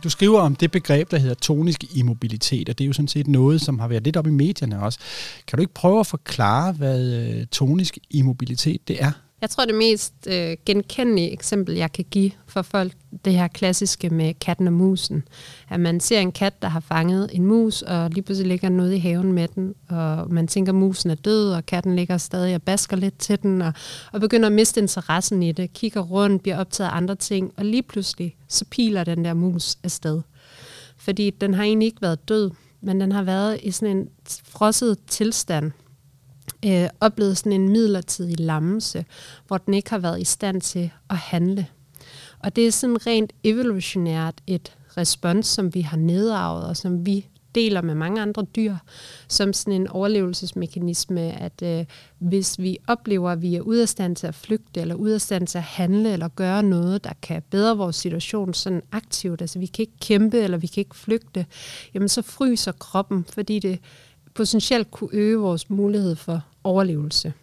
Du 0.05 0.09
skriver 0.09 0.39
om 0.39 0.55
det 0.55 0.71
begreb, 0.71 1.11
der 1.11 1.17
hedder 1.17 1.35
tonisk 1.35 1.83
immobilitet, 1.95 2.69
og 2.69 2.77
det 2.77 2.83
er 2.83 2.87
jo 2.87 2.93
sådan 2.93 3.07
set 3.07 3.27
noget, 3.27 3.61
som 3.61 3.79
har 3.79 3.87
været 3.87 4.03
lidt 4.03 4.17
op 4.17 4.27
i 4.27 4.29
medierne 4.29 4.81
også. 4.81 4.99
Kan 5.47 5.57
du 5.57 5.61
ikke 5.61 5.73
prøve 5.73 5.99
at 5.99 6.07
forklare, 6.07 6.71
hvad 6.71 7.13
øh, 7.13 7.45
tonisk 7.45 7.97
immobilitet 8.09 8.87
det 8.87 9.03
er? 9.03 9.11
Jeg 9.41 9.49
tror, 9.49 9.65
det 9.65 9.75
mest 9.75 10.13
øh, 10.27 10.57
genkendelige 10.65 11.31
eksempel, 11.31 11.75
jeg 11.75 11.91
kan 11.91 12.05
give 12.11 12.31
for 12.47 12.61
folk, 12.61 12.93
det 13.25 13.33
her 13.33 13.47
klassiske 13.47 14.09
med 14.09 14.33
katten 14.33 14.67
og 14.67 14.73
musen. 14.73 15.23
At 15.69 15.79
man 15.79 15.99
ser 15.99 16.19
en 16.19 16.31
kat, 16.31 16.61
der 16.61 16.67
har 16.67 16.79
fanget 16.79 17.29
en 17.33 17.45
mus, 17.45 17.81
og 17.81 18.09
lige 18.09 18.23
pludselig 18.23 18.47
ligger 18.47 18.69
noget 18.69 18.93
i 18.93 18.97
haven 18.97 19.33
med 19.33 19.47
den, 19.47 19.75
og 19.89 20.33
man 20.33 20.47
tænker, 20.47 20.71
at 20.71 20.75
musen 20.75 21.09
er 21.09 21.15
død, 21.15 21.51
og 21.51 21.65
katten 21.65 21.95
ligger 21.95 22.17
stadig 22.17 22.55
og 22.55 22.63
basker 22.63 22.97
lidt 22.97 23.17
til 23.17 23.41
den, 23.41 23.61
og, 23.61 23.73
og 24.11 24.21
begynder 24.21 24.47
at 24.47 24.53
miste 24.53 24.81
interessen 24.81 25.43
i 25.43 25.51
det, 25.51 25.73
kigger 25.73 26.01
rundt, 26.01 26.41
bliver 26.41 26.57
optaget 26.57 26.89
af 26.89 26.95
andre 26.95 27.15
ting, 27.15 27.53
og 27.57 27.65
lige 27.65 27.83
pludselig, 27.83 28.35
så 28.47 28.65
piler 28.71 29.03
den 29.03 29.25
der 29.25 29.33
mus 29.33 29.77
afsted. 29.83 30.21
Fordi 30.97 31.29
den 31.29 31.53
har 31.53 31.63
egentlig 31.63 31.85
ikke 31.85 32.01
været 32.01 32.29
død, 32.29 32.51
men 32.81 33.01
den 33.01 33.11
har 33.11 33.23
været 33.23 33.59
i 33.63 33.71
sådan 33.71 33.97
en 33.97 34.09
frosset 34.43 34.97
tilstand, 35.07 35.71
øh, 36.65 36.89
oplevet 37.01 37.37
sådan 37.37 37.51
en 37.51 37.69
midlertidig 37.69 38.39
lammelse, 38.39 39.05
hvor 39.47 39.57
den 39.57 39.73
ikke 39.73 39.89
har 39.89 39.97
været 39.97 40.21
i 40.21 40.23
stand 40.23 40.61
til 40.61 40.91
at 41.09 41.17
handle. 41.17 41.67
Og 42.39 42.55
det 42.55 42.67
er 42.67 42.71
sådan 42.71 43.07
rent 43.07 43.33
evolutionært 43.43 44.35
et 44.47 44.77
respons, 44.97 45.47
som 45.47 45.73
vi 45.73 45.81
har 45.81 45.97
nedarvet, 45.97 46.65
og 46.65 46.77
som 46.77 47.05
vi 47.05 47.27
deler 47.55 47.81
med 47.81 47.95
mange 47.95 48.21
andre 48.21 48.45
dyr, 48.55 48.75
som 49.27 49.53
sådan 49.53 49.81
en 49.81 49.87
overlevelsesmekanisme, 49.87 51.21
at 51.21 51.61
øh, 51.63 51.85
hvis 52.19 52.59
vi 52.59 52.77
oplever, 52.87 53.31
at 53.31 53.41
vi 53.41 53.55
er 53.55 53.61
ude 53.61 53.81
af 53.81 53.89
stand 53.89 54.15
til 54.15 54.27
at 54.27 54.35
flygte, 54.35 54.81
eller 54.81 54.95
ude 54.95 55.13
af 55.13 55.21
stand 55.21 55.47
til 55.47 55.57
at 55.57 55.63
handle, 55.63 56.13
eller 56.13 56.27
gøre 56.27 56.63
noget, 56.63 57.03
der 57.03 57.13
kan 57.21 57.43
bedre 57.49 57.77
vores 57.77 57.95
situation 57.95 58.53
sådan 58.53 58.81
aktivt, 58.91 59.41
altså 59.41 59.59
vi 59.59 59.65
kan 59.65 59.83
ikke 59.83 59.99
kæmpe, 60.01 60.39
eller 60.39 60.57
vi 60.57 60.67
kan 60.67 60.81
ikke 60.81 60.95
flygte, 60.95 61.45
jamen 61.93 62.09
så 62.09 62.21
fryser 62.21 62.71
kroppen, 62.71 63.25
fordi 63.29 63.59
det 63.59 63.79
potentielt 64.33 64.91
kunne 64.91 65.09
øge 65.13 65.37
vores 65.37 65.69
mulighed 65.69 66.15
for 66.15 66.43
overlevelse. 66.65 67.33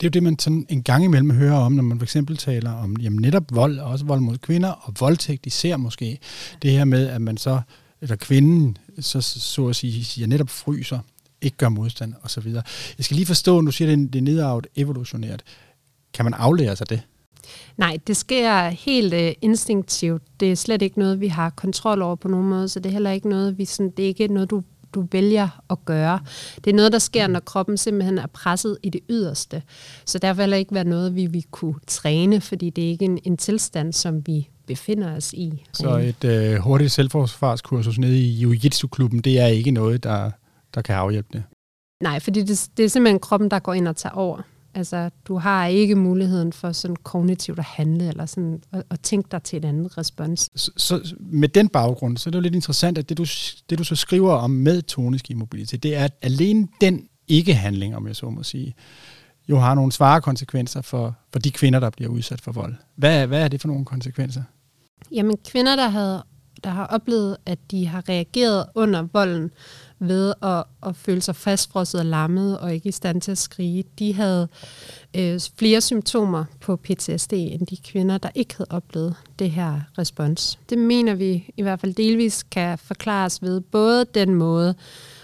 Det 0.00 0.06
er 0.06 0.08
jo 0.08 0.10
det, 0.10 0.22
man 0.22 0.38
sådan 0.38 0.66
en 0.68 0.82
gang 0.82 1.04
imellem 1.04 1.30
hører 1.30 1.56
om, 1.56 1.72
når 1.72 1.82
man 1.82 1.98
for 1.98 2.04
eksempel 2.04 2.36
taler 2.36 2.72
om 2.72 2.96
jamen 3.00 3.20
netop 3.20 3.44
vold, 3.54 3.78
også 3.78 4.04
vold 4.04 4.20
mod 4.20 4.38
kvinder, 4.38 4.70
og 4.70 4.94
voldtægt 5.00 5.46
især 5.46 5.76
måske. 5.76 6.18
Det 6.62 6.70
her 6.70 6.84
med, 6.84 7.06
at 7.06 7.20
man 7.20 7.36
så, 7.36 7.60
eller 8.00 8.16
kvinden, 8.16 8.76
så, 9.00 9.20
så 9.20 9.68
at 9.68 9.76
sige, 9.76 10.04
siger 10.04 10.26
netop 10.26 10.50
fryser, 10.50 10.98
ikke 11.42 11.56
gør 11.56 11.68
modstand 11.68 12.14
osv. 12.22 12.48
Jeg 12.98 13.04
skal 13.04 13.14
lige 13.14 13.26
forstå, 13.26 13.60
du 13.60 13.70
siger, 13.70 13.92
at 13.92 13.98
det 13.98 14.16
er 14.16 14.22
nedarvet 14.22 14.66
evolutionært. 14.76 15.42
Kan 16.14 16.24
man 16.24 16.34
aflære 16.34 16.76
sig 16.76 16.90
det? 16.90 17.02
Nej, 17.76 17.98
det 18.06 18.16
sker 18.16 18.68
helt 18.68 19.14
uh, 19.14 19.32
instinktivt. 19.42 20.22
Det 20.40 20.52
er 20.52 20.56
slet 20.56 20.82
ikke 20.82 20.98
noget, 20.98 21.20
vi 21.20 21.28
har 21.28 21.50
kontrol 21.50 22.02
over 22.02 22.16
på 22.16 22.28
nogen 22.28 22.48
måde, 22.48 22.68
så 22.68 22.80
det 22.80 22.88
er 22.88 22.92
heller 22.92 23.10
ikke 23.10 23.28
noget, 23.28 23.58
vi 23.58 23.64
sådan, 23.64 23.92
det 23.96 24.02
er 24.02 24.06
ikke 24.06 24.28
noget, 24.28 24.50
du 24.50 24.62
du 24.96 25.06
vælger 25.12 25.48
at 25.70 25.84
gøre. 25.84 26.20
Det 26.64 26.70
er 26.70 26.74
noget, 26.74 26.92
der 26.92 26.98
sker, 26.98 27.26
når 27.26 27.40
kroppen 27.40 27.76
simpelthen 27.76 28.18
er 28.18 28.26
presset 28.26 28.78
i 28.82 28.90
det 28.90 29.00
yderste. 29.10 29.62
Så 30.04 30.18
derfor 30.18 30.42
vil 30.42 30.52
det 30.52 30.58
ikke 30.58 30.74
være 30.74 30.84
noget, 30.84 31.14
vi 31.14 31.26
vil 31.26 31.44
kunne 31.50 31.74
træne, 31.86 32.40
fordi 32.40 32.70
det 32.70 32.84
er 32.84 32.88
ikke 32.88 33.04
en, 33.04 33.18
en 33.24 33.36
tilstand, 33.36 33.92
som 33.92 34.26
vi 34.26 34.48
befinder 34.66 35.16
os 35.16 35.32
i. 35.32 35.64
Så 35.72 35.96
et 35.96 36.24
øh, 36.24 36.56
hurtigt 36.56 36.92
selvforsvarskursus 36.92 37.98
nede 37.98 38.18
i 38.18 38.44
Jiu-Jitsu-klubben, 38.44 39.20
det 39.20 39.40
er 39.40 39.46
ikke 39.46 39.70
noget, 39.70 40.04
der, 40.04 40.30
der 40.74 40.82
kan 40.82 40.94
afhjælpe 40.94 41.28
det? 41.32 41.42
Nej, 42.02 42.20
fordi 42.20 42.42
det, 42.42 42.68
det 42.76 42.84
er 42.84 42.88
simpelthen 42.88 43.20
kroppen, 43.20 43.50
der 43.50 43.58
går 43.58 43.74
ind 43.74 43.88
og 43.88 43.96
tager 43.96 44.14
over. 44.14 44.42
Altså, 44.76 45.10
du 45.24 45.38
har 45.38 45.66
ikke 45.66 45.94
muligheden 45.94 46.52
for 46.52 46.72
sådan 46.72 46.96
kognitivt 46.96 47.58
at 47.58 47.64
handle, 47.64 48.08
eller 48.08 48.26
sådan 48.26 48.62
at, 48.72 48.82
at 48.90 49.00
tænke 49.00 49.28
dig 49.30 49.42
til 49.42 49.56
et 49.56 49.64
andet 49.64 49.98
respons. 49.98 50.50
Så, 50.56 50.70
så 50.76 51.14
med 51.20 51.48
den 51.48 51.68
baggrund, 51.68 52.16
så 52.16 52.28
er 52.28 52.30
det 52.30 52.38
jo 52.38 52.42
lidt 52.42 52.54
interessant, 52.54 52.98
at 52.98 53.08
det 53.08 53.18
du, 53.18 53.24
det 53.70 53.78
du 53.78 53.84
så 53.84 53.96
skriver 53.96 54.32
om 54.32 54.50
med 54.50 54.82
tonisk 54.82 55.30
immobilitet, 55.30 55.82
det 55.82 55.96
er, 55.96 56.04
at 56.04 56.12
alene 56.22 56.68
den 56.80 57.08
ikke-handling, 57.28 57.96
om 57.96 58.06
jeg 58.06 58.16
så 58.16 58.30
må 58.30 58.42
sige, 58.42 58.74
jo 59.48 59.58
har 59.58 59.74
nogle 59.74 59.92
svare 59.92 60.20
konsekvenser 60.20 60.82
for, 60.82 61.16
for 61.32 61.38
de 61.38 61.50
kvinder, 61.50 61.80
der 61.80 61.90
bliver 61.90 62.10
udsat 62.10 62.40
for 62.40 62.52
vold. 62.52 62.74
Hvad, 62.96 63.26
hvad 63.26 63.42
er 63.42 63.48
det 63.48 63.60
for 63.60 63.68
nogle 63.68 63.84
konsekvenser? 63.84 64.42
Jamen, 65.12 65.36
kvinder, 65.48 65.76
der, 65.76 65.88
havde, 65.88 66.24
der 66.64 66.70
har 66.70 66.86
oplevet, 66.86 67.36
at 67.46 67.58
de 67.70 67.86
har 67.86 68.08
reageret 68.08 68.66
under 68.74 69.06
volden, 69.12 69.50
ved 69.98 70.34
at, 70.42 70.64
at 70.86 70.96
føle 70.96 71.20
sig 71.20 71.36
fastfrosset 71.36 72.00
og 72.00 72.06
lammet 72.06 72.58
og 72.58 72.74
ikke 72.74 72.88
i 72.88 72.92
stand 72.92 73.20
til 73.20 73.30
at 73.30 73.38
skrige. 73.38 73.84
De 73.98 74.14
havde 74.14 74.48
øh, 75.16 75.40
flere 75.58 75.80
symptomer 75.80 76.44
på 76.60 76.76
PTSD 76.76 77.32
end 77.32 77.66
de 77.66 77.76
kvinder, 77.76 78.18
der 78.18 78.28
ikke 78.34 78.54
havde 78.56 78.70
oplevet 78.70 79.14
det 79.38 79.50
her 79.50 79.80
respons. 79.98 80.58
Det 80.68 80.78
mener 80.78 81.14
vi 81.14 81.50
i 81.56 81.62
hvert 81.62 81.80
fald 81.80 81.94
delvis 81.94 82.42
kan 82.42 82.78
forklares 82.78 83.42
ved 83.42 83.60
både 83.60 84.04
den 84.04 84.34
måde, 84.34 84.74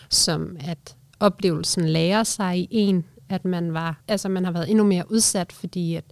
som 0.09 0.57
at 0.61 0.97
oplevelsen 1.21 1.89
lærer 1.89 2.25
sig 2.25 2.59
i 2.59 2.69
en, 2.71 3.05
at 3.29 3.45
man 3.45 3.75
var, 3.75 4.03
altså 4.09 4.29
man 4.29 4.45
har 4.45 4.53
været 4.53 4.71
endnu 4.71 4.85
mere 4.85 5.11
udsat, 5.11 5.53
fordi 5.53 5.95
at, 5.95 6.05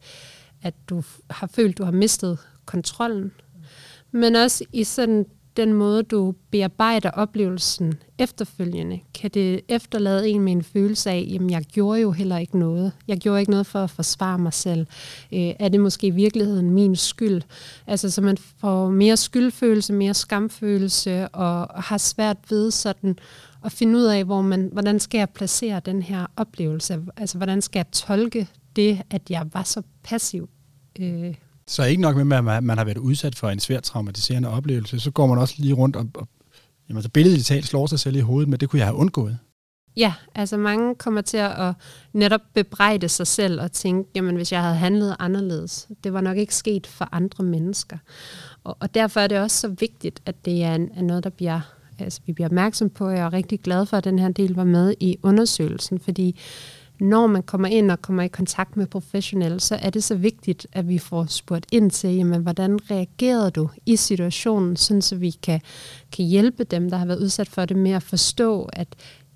at 0.62 0.74
du 0.88 1.02
har 1.30 1.46
følt, 1.46 1.78
du 1.78 1.84
har 1.84 1.92
mistet 1.92 2.38
kontrollen. 2.66 3.32
Men 4.12 4.36
også 4.36 4.64
i 4.72 4.84
sådan 4.84 5.26
den 5.56 5.72
måde, 5.72 6.02
du 6.02 6.34
bearbejder 6.50 7.10
oplevelsen 7.10 7.94
efterfølgende, 8.18 9.00
kan 9.14 9.30
det 9.30 9.60
efterlade 9.68 10.28
en 10.28 10.40
med 10.40 10.52
en 10.52 10.62
følelse 10.62 11.10
af, 11.10 11.26
jamen 11.30 11.50
jeg 11.50 11.62
gjorde 11.62 12.00
jo 12.00 12.10
heller 12.10 12.38
ikke 12.38 12.58
noget. 12.58 12.92
Jeg 13.08 13.18
gjorde 13.18 13.40
ikke 13.40 13.50
noget 13.50 13.66
for 13.66 13.78
at 13.78 13.90
forsvare 13.90 14.38
mig 14.38 14.52
selv. 14.52 14.86
Øh, 15.32 15.52
er 15.58 15.68
det 15.68 15.80
måske 15.80 16.06
i 16.06 16.10
virkeligheden 16.10 16.70
min 16.70 16.96
skyld? 16.96 17.42
Altså 17.86 18.10
så 18.10 18.22
man 18.22 18.36
får 18.36 18.90
mere 18.90 19.16
skyldfølelse, 19.16 19.92
mere 19.92 20.14
skamfølelse, 20.14 21.28
og 21.28 21.82
har 21.82 21.98
svært 21.98 22.36
ved 22.50 22.70
sådan 22.70 23.18
at 23.64 23.72
finde 23.72 23.98
ud 23.98 24.04
af, 24.04 24.24
hvor 24.24 24.42
man, 24.42 24.68
hvordan 24.72 25.00
skal 25.00 25.18
jeg 25.18 25.30
placere 25.30 25.80
den 25.80 26.02
her 26.02 26.26
oplevelse? 26.36 27.02
Altså 27.16 27.36
hvordan 27.36 27.62
skal 27.62 27.78
jeg 27.78 27.90
tolke 27.92 28.48
det, 28.76 29.02
at 29.10 29.22
jeg 29.30 29.46
var 29.52 29.62
så 29.62 29.82
passiv 30.02 30.48
øh, 31.00 31.34
så 31.70 31.84
ikke 31.84 32.02
nok 32.02 32.16
med, 32.16 32.36
at 32.36 32.64
man 32.64 32.78
har 32.78 32.84
været 32.84 32.98
udsat 32.98 33.34
for 33.34 33.48
en 33.48 33.60
svært 33.60 33.82
traumatiserende 33.82 34.48
oplevelse, 34.48 35.00
så 35.00 35.10
går 35.10 35.26
man 35.26 35.38
også 35.38 35.54
lige 35.58 35.74
rundt 35.74 35.96
og, 35.96 36.06
og 36.14 36.28
jamen, 36.88 37.02
så 37.02 37.08
billedet 37.08 37.46
talt 37.46 37.66
slår 37.66 37.86
sig 37.86 38.00
selv 38.00 38.16
i 38.16 38.20
hovedet, 38.20 38.48
men 38.48 38.60
det 38.60 38.68
kunne 38.68 38.78
jeg 38.78 38.86
have 38.86 38.96
undgået. 38.96 39.38
Ja, 39.96 40.14
altså 40.34 40.56
mange 40.56 40.94
kommer 40.94 41.20
til 41.20 41.36
at 41.36 41.74
netop 42.12 42.40
bebrejde 42.54 43.08
sig 43.08 43.26
selv 43.26 43.60
og 43.60 43.72
tænke, 43.72 44.10
jamen 44.14 44.36
hvis 44.36 44.52
jeg 44.52 44.62
havde 44.62 44.74
handlet 44.74 45.16
anderledes, 45.18 45.88
det 46.04 46.12
var 46.12 46.20
nok 46.20 46.36
ikke 46.36 46.54
sket 46.54 46.86
for 46.86 47.08
andre 47.12 47.44
mennesker. 47.44 47.98
Og, 48.64 48.76
og 48.80 48.94
derfor 48.94 49.20
er 49.20 49.26
det 49.26 49.38
også 49.38 49.60
så 49.60 49.68
vigtigt, 49.68 50.22
at 50.26 50.44
det 50.44 50.62
er, 50.62 50.74
en, 50.74 50.90
er 50.96 51.02
noget, 51.02 51.24
der 51.24 51.30
bliver 51.30 51.60
altså, 51.98 52.20
vi 52.26 52.32
bliver 52.32 52.48
opmærksom 52.48 52.90
på, 52.90 53.08
jeg 53.08 53.20
er 53.20 53.32
rigtig 53.32 53.60
glad 53.60 53.86
for, 53.86 53.96
at 53.96 54.04
den 54.04 54.18
her 54.18 54.28
del 54.28 54.54
var 54.54 54.64
med 54.64 54.94
i 55.00 55.16
undersøgelsen, 55.22 55.98
fordi 55.98 56.40
når 57.00 57.26
man 57.26 57.42
kommer 57.42 57.68
ind 57.68 57.90
og 57.90 58.02
kommer 58.02 58.22
i 58.22 58.28
kontakt 58.28 58.76
med 58.76 58.86
professionelle, 58.86 59.60
så 59.60 59.74
er 59.74 59.90
det 59.90 60.04
så 60.04 60.14
vigtigt, 60.14 60.66
at 60.72 60.88
vi 60.88 60.98
får 60.98 61.24
spurgt 61.24 61.66
ind 61.72 61.90
til, 61.90 62.16
jamen, 62.16 62.42
hvordan 62.42 62.78
reagerede 62.90 63.50
du 63.50 63.68
i 63.86 63.96
situationen, 63.96 64.76
sådan 64.76 65.02
så 65.02 65.16
vi 65.16 65.30
kan, 65.30 65.60
kan 66.12 66.24
hjælpe 66.24 66.64
dem, 66.64 66.90
der 66.90 66.96
har 66.96 67.06
været 67.06 67.20
udsat 67.20 67.48
for 67.48 67.64
det, 67.64 67.76
med 67.76 67.90
at 67.90 68.02
forstå, 68.02 68.68
at 68.72 68.88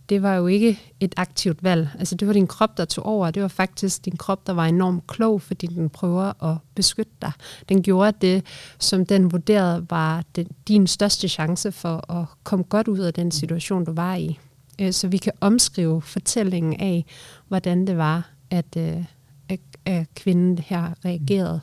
det 0.08 0.22
var 0.22 0.34
jo 0.34 0.46
ikke 0.46 0.80
et 1.00 1.14
aktivt 1.16 1.62
valg. 1.62 1.88
Altså 1.98 2.14
det 2.14 2.28
var 2.28 2.34
din 2.34 2.46
krop, 2.46 2.78
der 2.78 2.84
tog 2.84 3.06
over. 3.06 3.30
Det 3.30 3.42
var 3.42 3.48
faktisk 3.48 4.04
din 4.04 4.16
krop, 4.16 4.46
der 4.46 4.52
var 4.52 4.66
enormt 4.66 5.06
klog, 5.06 5.42
fordi 5.42 5.66
den 5.66 5.88
prøver 5.88 6.44
at 6.44 6.56
beskytte 6.74 7.12
dig. 7.22 7.32
Den 7.68 7.82
gjorde 7.82 8.16
det, 8.20 8.44
som 8.78 9.06
den 9.06 9.32
vurderede 9.32 9.86
var 9.90 10.24
den, 10.36 10.46
din 10.68 10.86
største 10.86 11.28
chance 11.28 11.72
for 11.72 12.12
at 12.12 12.26
komme 12.44 12.64
godt 12.64 12.88
ud 12.88 12.98
af 12.98 13.14
den 13.14 13.30
situation, 13.30 13.84
du 13.84 13.92
var 13.92 14.14
i. 14.14 14.38
Øh, 14.80 14.92
så 14.92 15.08
vi 15.08 15.16
kan 15.16 15.32
omskrive 15.40 16.02
fortællingen 16.02 16.80
af, 16.80 17.04
hvordan 17.48 17.86
det 17.86 17.96
var, 17.96 18.30
at, 18.50 18.76
øh, 18.76 19.04
at, 19.48 19.60
at 19.84 20.06
kvinden 20.14 20.58
her 20.58 20.90
reagerede. 21.04 21.60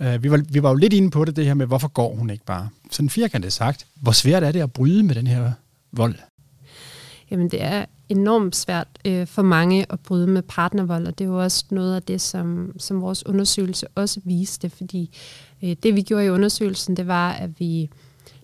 Uh, 0.00 0.22
vi, 0.22 0.30
var, 0.30 0.44
vi 0.52 0.62
var 0.62 0.70
jo 0.70 0.74
lidt 0.74 0.92
inde 0.92 1.10
på 1.10 1.24
det, 1.24 1.36
det 1.36 1.46
her 1.46 1.54
med, 1.54 1.66
hvorfor 1.66 1.88
går 1.88 2.14
hun 2.14 2.30
ikke 2.30 2.44
bare? 2.44 2.68
Sådan 2.90 3.10
firkantet 3.10 3.52
sagt, 3.52 3.86
hvor 3.94 4.12
svært 4.12 4.42
er 4.42 4.52
det 4.52 4.60
at 4.60 4.72
bryde 4.72 5.02
med 5.02 5.14
den 5.14 5.26
her 5.26 5.52
vold? 5.92 6.14
Jamen 7.30 7.50
det 7.50 7.62
er 7.62 7.84
enormt 8.08 8.56
svært 8.56 8.88
øh, 9.04 9.26
for 9.26 9.42
mange 9.42 9.86
at 9.92 10.00
bryde 10.00 10.26
med 10.26 10.42
partnervold, 10.42 11.06
og 11.06 11.18
det 11.18 11.24
er 11.24 11.28
jo 11.28 11.42
også 11.42 11.64
noget 11.70 11.96
af 11.96 12.02
det, 12.02 12.20
som, 12.20 12.72
som 12.78 13.00
vores 13.00 13.26
undersøgelse 13.26 13.86
også 13.94 14.20
viste, 14.24 14.70
fordi 14.70 15.16
øh, 15.62 15.76
det 15.82 15.96
vi 15.96 16.02
gjorde 16.02 16.26
i 16.26 16.28
undersøgelsen, 16.28 16.96
det 16.96 17.06
var, 17.06 17.32
at 17.32 17.60
vi 17.60 17.90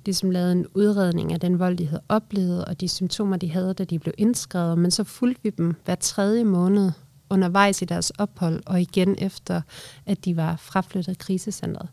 ligesom 0.04 0.30
lavede 0.30 0.52
en 0.52 0.66
udredning 0.74 1.32
af 1.32 1.40
den 1.40 1.58
vold, 1.58 1.76
de 1.76 1.86
havde 1.86 2.02
oplevet, 2.08 2.64
og 2.64 2.80
de 2.80 2.88
symptomer, 2.88 3.36
de 3.36 3.50
havde, 3.50 3.74
da 3.74 3.84
de 3.84 3.98
blev 3.98 4.14
indskrevet, 4.18 4.78
men 4.78 4.90
så 4.90 5.04
fulgte 5.04 5.42
vi 5.42 5.50
dem 5.50 5.74
hver 5.84 5.94
tredje 5.94 6.44
måned 6.44 6.90
undervejs 7.30 7.82
i 7.82 7.84
deres 7.84 8.10
ophold, 8.10 8.62
og 8.66 8.80
igen 8.80 9.16
efter, 9.18 9.60
at 10.06 10.24
de 10.24 10.36
var 10.36 10.56
fraflyttet 10.56 11.18
krisecentret. 11.18 11.88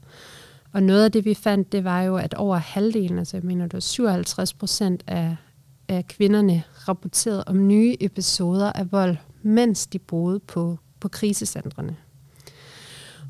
Og 0.74 0.84
noget 0.84 1.04
af 1.04 1.12
det, 1.12 1.26
vi 1.26 1.34
fandt, 1.34 1.72
det 1.72 1.84
var 1.84 2.02
jo, 2.02 2.18
at 2.18 2.34
over 2.34 2.58
halvdelen, 2.58 3.20
altså 3.20 3.38
jeg 3.38 3.44
mener, 3.44 3.66
det 3.66 3.74
var 3.74 3.80
57 3.80 4.54
procent 4.54 5.04
af, 5.08 5.36
af 5.88 6.08
kvinderne 6.08 6.64
rapporterede 6.88 7.44
om 7.48 7.68
nye 7.68 7.96
episoder 8.00 8.72
af 8.72 8.92
vold, 8.92 9.18
mens 9.42 9.88
de 9.88 10.00
boede 10.00 10.40
på, 10.40 10.78
på 11.00 11.08
krisecentrene. 11.08 11.96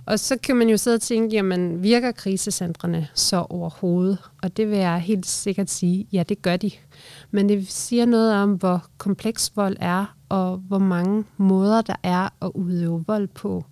Og 0.08 0.20
så 0.20 0.38
kan 0.38 0.56
man 0.56 0.70
jo 0.70 0.78
sidde 0.78 0.96
og 0.96 1.02
tænke, 1.02 1.36
jamen 1.36 1.84
virker 1.84 2.12
krisecentrene 2.12 3.08
så 3.14 3.46
overhovedet? 3.50 4.18
Og 4.44 4.58
det 4.58 4.70
vil 4.70 4.78
jeg 4.78 5.00
helt 5.00 5.26
sikkert 5.26 5.70
sige, 5.70 6.08
ja 6.12 6.24
det 6.24 6.42
gør 6.42 6.58
de. 6.58 6.72
Men 7.32 7.50
det 7.50 7.72
siger 7.72 8.06
noget 8.06 8.34
om, 8.34 8.54
hvor 8.54 8.86
kompleks 8.98 9.52
vold 9.56 9.78
er, 9.80 10.16
og 10.30 10.58
hvor 10.58 10.80
mange 10.80 11.24
måder 11.38 11.82
der 11.82 11.96
er 12.04 12.30
at 12.42 12.52
udøve 12.54 13.04
vold 13.08 13.28
på. 13.28 13.66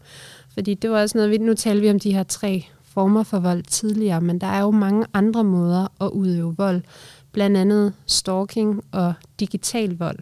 Fordi 0.54 0.74
det 0.74 0.90
var 0.90 1.02
også 1.02 1.18
noget, 1.18 1.32
vi, 1.32 1.38
nu 1.38 1.54
taler 1.54 1.82
vi 1.82 1.90
om 1.90 2.00
de 2.00 2.14
her 2.14 2.24
tre 2.24 2.66
former 2.84 3.24
for 3.24 3.40
vold 3.40 3.64
tidligere, 3.64 4.22
men 4.22 4.42
der 4.42 4.48
er 4.48 4.62
jo 4.62 4.72
mange 4.72 5.06
andre 5.14 5.44
måder 5.44 5.88
at 6.02 6.10
udøve 6.10 6.56
vold 6.58 6.82
blandt 7.32 7.58
andet 7.58 7.94
stalking 8.06 8.84
og 8.92 9.14
digital 9.40 9.98
vold 9.98 10.20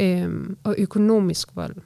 øhm, 0.00 0.56
og 0.64 0.74
økonomisk 0.78 1.48
vold. 1.56 1.76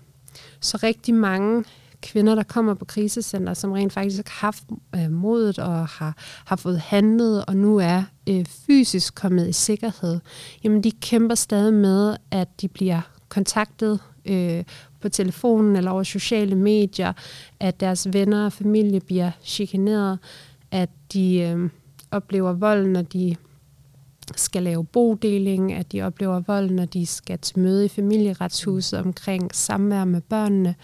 Så 0.61 0.79
rigtig 0.83 1.15
mange 1.15 1.65
kvinder, 2.05 2.35
der 2.35 2.43
kommer 2.43 2.75
på 2.75 2.85
krisecenter, 2.85 3.55
som 3.55 3.73
rent 3.73 3.93
faktisk 3.93 4.29
har 4.29 4.47
haft 4.47 4.65
øh, 4.95 5.11
modet 5.11 5.59
og 5.59 5.89
har, 5.89 6.17
har 6.45 6.57
fået 6.57 6.81
handlet 6.81 7.45
og 7.45 7.57
nu 7.57 7.79
er 7.79 8.03
øh, 8.29 8.45
fysisk 8.45 9.15
kommet 9.15 9.49
i 9.49 9.53
sikkerhed, 9.53 10.21
jamen 10.65 10.85
de 10.85 10.91
kæmper 10.91 11.35
stadig 11.35 11.75
med, 11.75 12.17
at 12.31 12.61
de 12.61 12.69
bliver 12.69 13.01
kontaktet 13.29 14.01
øh, 14.25 14.65
på 15.01 15.09
telefonen 15.09 15.77
eller 15.77 15.91
over 15.91 16.03
sociale 16.03 16.55
medier, 16.55 17.13
at 17.61 17.81
deres 17.81 18.13
venner 18.13 18.45
og 18.45 18.53
familie 18.53 19.01
bliver 19.01 19.31
chikaneret, 19.43 20.19
at 20.71 20.91
de 21.13 21.39
øh, 21.39 21.71
oplever 22.11 22.53
vold, 22.53 22.87
når 22.87 23.03
de 23.03 23.37
skal 24.37 24.63
lave 24.63 24.85
bodeling, 24.85 25.73
at 25.73 25.93
de 25.93 26.03
oplever 26.03 26.41
vold, 26.41 26.71
når 26.71 26.85
de 26.85 27.07
skal 27.07 27.39
til 27.39 27.59
møde 27.59 27.85
i 27.85 27.89
familieretshuset 27.89 28.99
omkring 28.99 29.55
samvær 29.55 30.05
med 30.05 30.21
børnene. 30.21 30.69
Øh, 30.69 30.75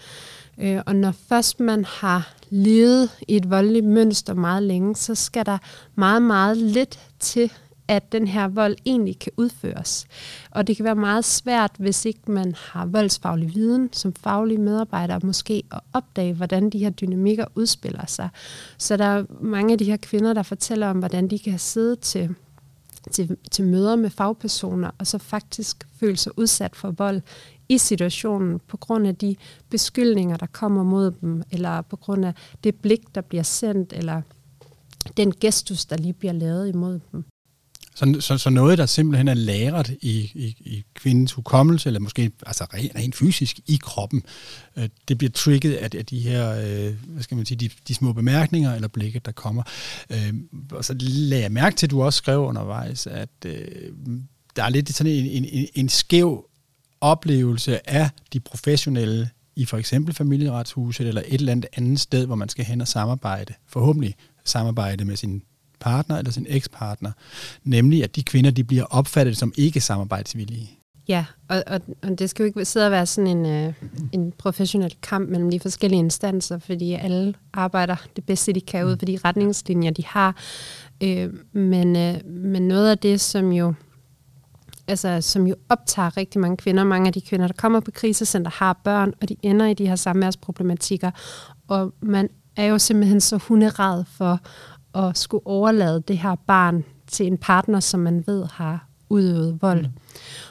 Øh, 0.57 0.81
og 0.85 0.95
når 0.95 1.11
først 1.11 1.59
man 1.59 1.85
har 1.85 2.33
levet 2.49 3.09
i 3.27 3.35
et 3.35 3.49
voldeligt 3.49 3.85
mønster 3.85 4.33
meget 4.33 4.63
længe, 4.63 4.95
så 4.95 5.15
skal 5.15 5.45
der 5.45 5.57
meget, 5.95 6.21
meget 6.21 6.57
lidt 6.57 6.99
til, 7.19 7.51
at 7.87 8.11
den 8.11 8.27
her 8.27 8.47
vold 8.47 8.75
egentlig 8.85 9.19
kan 9.19 9.31
udføres. 9.37 10.05
Og 10.51 10.67
det 10.67 10.75
kan 10.75 10.85
være 10.85 10.95
meget 10.95 11.25
svært, 11.25 11.71
hvis 11.79 12.05
ikke 12.05 12.31
man 12.31 12.55
har 12.57 12.85
voldsfaglig 12.85 13.55
viden 13.55 13.89
som 13.93 14.13
faglige 14.13 14.61
medarbejdere, 14.61 15.19
måske 15.23 15.63
at 15.71 15.79
opdage, 15.93 16.33
hvordan 16.33 16.69
de 16.69 16.79
her 16.79 16.89
dynamikker 16.89 17.45
udspiller 17.55 18.05
sig. 18.05 18.29
Så 18.77 18.97
der 18.97 19.05
er 19.05 19.23
mange 19.41 19.71
af 19.71 19.77
de 19.77 19.85
her 19.85 19.97
kvinder, 19.97 20.33
der 20.33 20.43
fortæller 20.43 20.87
om, 20.87 20.99
hvordan 20.99 21.27
de 21.27 21.39
kan 21.39 21.59
sidde 21.59 21.95
til 21.95 22.35
til, 23.11 23.37
til 23.51 23.65
møder 23.65 23.95
med 23.95 24.09
fagpersoner, 24.09 24.91
og 24.97 25.07
så 25.07 25.17
faktisk 25.17 25.87
føle 25.99 26.17
sig 26.17 26.37
udsat 26.37 26.75
for 26.75 26.91
vold 26.91 27.21
i 27.71 27.77
situationen 27.77 28.59
på 28.67 28.77
grund 28.77 29.07
af 29.07 29.15
de 29.15 29.35
beskyldninger, 29.69 30.37
der 30.37 30.45
kommer 30.45 30.83
mod 30.83 31.11
dem, 31.11 31.43
eller 31.51 31.81
på 31.81 31.95
grund 31.95 32.25
af 32.25 32.33
det 32.63 32.75
blik, 32.75 33.15
der 33.15 33.21
bliver 33.21 33.43
sendt, 33.43 33.93
eller 33.93 34.21
den 35.17 35.33
gestus, 35.41 35.85
der 35.85 35.97
lige 35.97 36.13
bliver 36.13 36.33
lavet 36.33 36.69
imod 36.69 36.99
dem. 37.11 37.23
Så, 37.95 38.17
så, 38.19 38.37
så 38.37 38.49
noget, 38.49 38.77
der 38.77 38.85
simpelthen 38.85 39.27
er 39.27 39.33
lagret 39.33 39.89
i, 40.01 40.31
i, 40.35 40.55
i 40.59 40.83
kvindens 40.93 41.33
hukommelse, 41.33 41.89
eller 41.89 41.99
måske 41.99 42.31
altså 42.45 42.63
rent, 42.73 42.95
rent 42.95 43.15
fysisk 43.15 43.59
i 43.67 43.79
kroppen, 43.81 44.23
øh, 44.77 44.89
det 45.07 45.17
bliver 45.17 45.31
trigget 45.31 45.73
af, 45.73 45.89
af 45.97 46.05
de 46.05 46.19
her, 46.19 46.51
øh, 46.51 46.93
hvad 47.07 47.23
skal 47.23 47.37
man 47.37 47.45
sige, 47.45 47.57
de, 47.57 47.69
de 47.87 47.93
små 47.93 48.13
bemærkninger 48.13 48.75
eller 48.75 48.87
blikke, 48.87 49.21
der 49.25 49.31
kommer. 49.31 49.63
Øh, 50.09 50.33
og 50.71 50.85
så 50.85 50.95
lagde 50.99 51.43
jeg 51.43 51.51
mærke 51.51 51.75
til, 51.75 51.85
at 51.87 51.91
du 51.91 52.03
også 52.03 52.17
skrev 52.17 52.39
undervejs, 52.39 53.07
at 53.07 53.29
øh, 53.45 53.67
der 54.55 54.63
er 54.63 54.69
lidt 54.69 54.95
sådan 54.95 55.11
en, 55.11 55.25
en, 55.25 55.45
en, 55.45 55.67
en 55.73 55.89
skæv 55.89 56.45
oplevelse 57.01 57.89
af 57.89 58.09
de 58.33 58.39
professionelle 58.39 59.29
i 59.55 59.65
for 59.65 59.77
eksempel 59.77 60.13
familieretshuset 60.13 61.07
eller 61.07 61.21
et 61.27 61.33
eller 61.33 61.51
andet 61.51 61.65
andet 61.77 61.99
sted, 61.99 62.25
hvor 62.25 62.35
man 62.35 62.49
skal 62.49 62.65
hen 62.65 62.81
og 62.81 62.87
samarbejde, 62.87 63.53
forhåbentlig 63.67 64.15
samarbejde 64.45 65.05
med 65.05 65.15
sin 65.15 65.41
partner 65.79 66.17
eller 66.17 66.31
sin 66.31 66.45
ekspartner, 66.49 67.11
nemlig 67.63 68.03
at 68.03 68.15
de 68.15 68.23
kvinder 68.23 68.51
de 68.51 68.63
bliver 68.63 68.83
opfattet 68.83 69.37
som 69.37 69.53
ikke 69.57 69.81
samarbejdsvillige. 69.81 70.77
Ja, 71.07 71.25
og, 71.47 71.63
og, 71.67 71.81
og 72.03 72.19
det 72.19 72.29
skal 72.29 72.43
jo 72.43 72.47
ikke 72.47 72.65
sidde 72.65 72.85
og 72.85 72.91
være 72.91 73.05
sådan 73.05 73.37
en, 73.37 73.45
øh, 73.45 73.73
en 74.11 74.33
professionel 74.37 74.95
kamp 75.01 75.29
mellem 75.29 75.51
de 75.51 75.59
forskellige 75.59 75.99
instanser, 75.99 76.59
fordi 76.59 76.93
alle 76.93 77.33
arbejder 77.53 77.95
det 78.15 78.25
bedste, 78.25 78.53
de 78.53 78.61
kan 78.61 78.85
ud 78.85 78.97
for 78.97 79.05
de 79.05 79.19
retningslinjer, 79.25 79.91
de 79.91 80.05
har. 80.05 80.35
Øh, 81.03 81.33
men, 81.53 81.95
øh, 81.95 82.25
men 82.25 82.67
noget 82.67 82.91
af 82.91 82.97
det, 82.97 83.21
som 83.21 83.51
jo 83.51 83.73
altså, 84.91 85.21
som 85.21 85.47
jo 85.47 85.55
optager 85.69 86.17
rigtig 86.17 86.41
mange 86.41 86.57
kvinder. 86.57 86.83
Mange 86.83 87.07
af 87.07 87.13
de 87.13 87.21
kvinder, 87.21 87.47
der 87.47 87.53
kommer 87.57 87.79
på 87.79 87.91
krisecenter, 87.91 88.51
har 88.51 88.79
børn, 88.83 89.13
og 89.21 89.29
de 89.29 89.35
ender 89.41 89.65
i 89.65 89.73
de 89.73 89.87
her 89.87 89.95
samværsproblematikker. 89.95 91.11
Og 91.67 91.93
man 92.01 92.29
er 92.55 92.65
jo 92.65 92.77
simpelthen 92.77 93.21
så 93.21 93.37
hunderad 93.37 94.03
for 94.17 94.39
at 94.95 95.17
skulle 95.17 95.47
overlade 95.47 96.03
det 96.07 96.17
her 96.17 96.35
barn 96.47 96.83
til 97.07 97.27
en 97.27 97.37
partner, 97.37 97.79
som 97.79 97.99
man 97.99 98.23
ved 98.27 98.45
har 98.53 98.87
udøvet 99.09 99.61
vold. 99.61 99.81
Mm. 99.81 99.91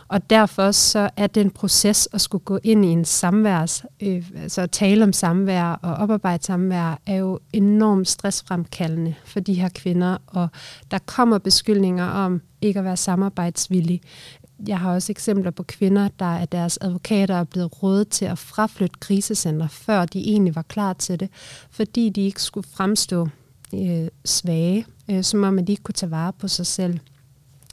Og 0.09 0.31
derfor 0.31 0.71
så 0.71 1.11
er 1.17 1.27
den 1.27 1.51
proces 1.51 2.09
at 2.13 2.21
skulle 2.21 2.45
gå 2.45 2.59
ind 2.63 2.85
i 2.85 2.89
en 2.89 3.05
samværs, 3.05 3.85
øh, 4.03 4.31
altså 4.37 4.61
at 4.61 4.71
tale 4.71 5.05
om 5.05 5.13
samvær 5.13 5.65
og 5.65 5.95
oparbejde 5.95 6.45
samvær, 6.45 7.01
er 7.07 7.17
jo 7.17 7.39
enormt 7.53 8.09
stressfremkaldende 8.09 9.15
for 9.25 9.41
de 9.41 9.55
her 9.55 9.69
kvinder, 9.69 10.17
og 10.27 10.49
der 10.91 10.99
kommer 10.99 11.39
beskyldninger 11.39 12.07
om 12.07 12.43
ikke 12.63 12.79
at 12.79 12.85
være 12.85 12.97
samarbejdsvillige. 12.97 14.01
Jeg 14.67 14.79
har 14.79 14.95
også 14.95 15.13
eksempler 15.13 15.51
på 15.51 15.63
kvinder, 15.63 16.09
der 16.19 16.25
af 16.25 16.49
deres 16.49 16.79
advokater 16.81 17.35
er 17.35 17.45
blevet 17.45 17.83
rådet 17.83 18.09
til 18.09 18.25
at 18.25 18.39
fraflytte 18.39 18.97
krisecenter, 19.01 19.69
før 19.69 20.05
de 20.05 20.19
egentlig 20.19 20.55
var 20.55 20.63
klar 20.63 20.93
til 20.93 21.21
det, 21.21 21.29
fordi 21.71 22.09
de 22.09 22.21
ikke 22.21 22.43
skulle 22.43 22.67
fremstå 22.75 23.29
øh, 23.75 24.09
svage, 24.25 24.87
øh, 25.11 25.25
som 25.25 25.43
om 25.43 25.59
at 25.59 25.67
de 25.67 25.73
ikke 25.73 25.83
kunne 25.83 25.95
tage 25.95 26.11
vare 26.11 26.33
på 26.33 26.49
sig 26.49 26.67
selv. 26.67 26.99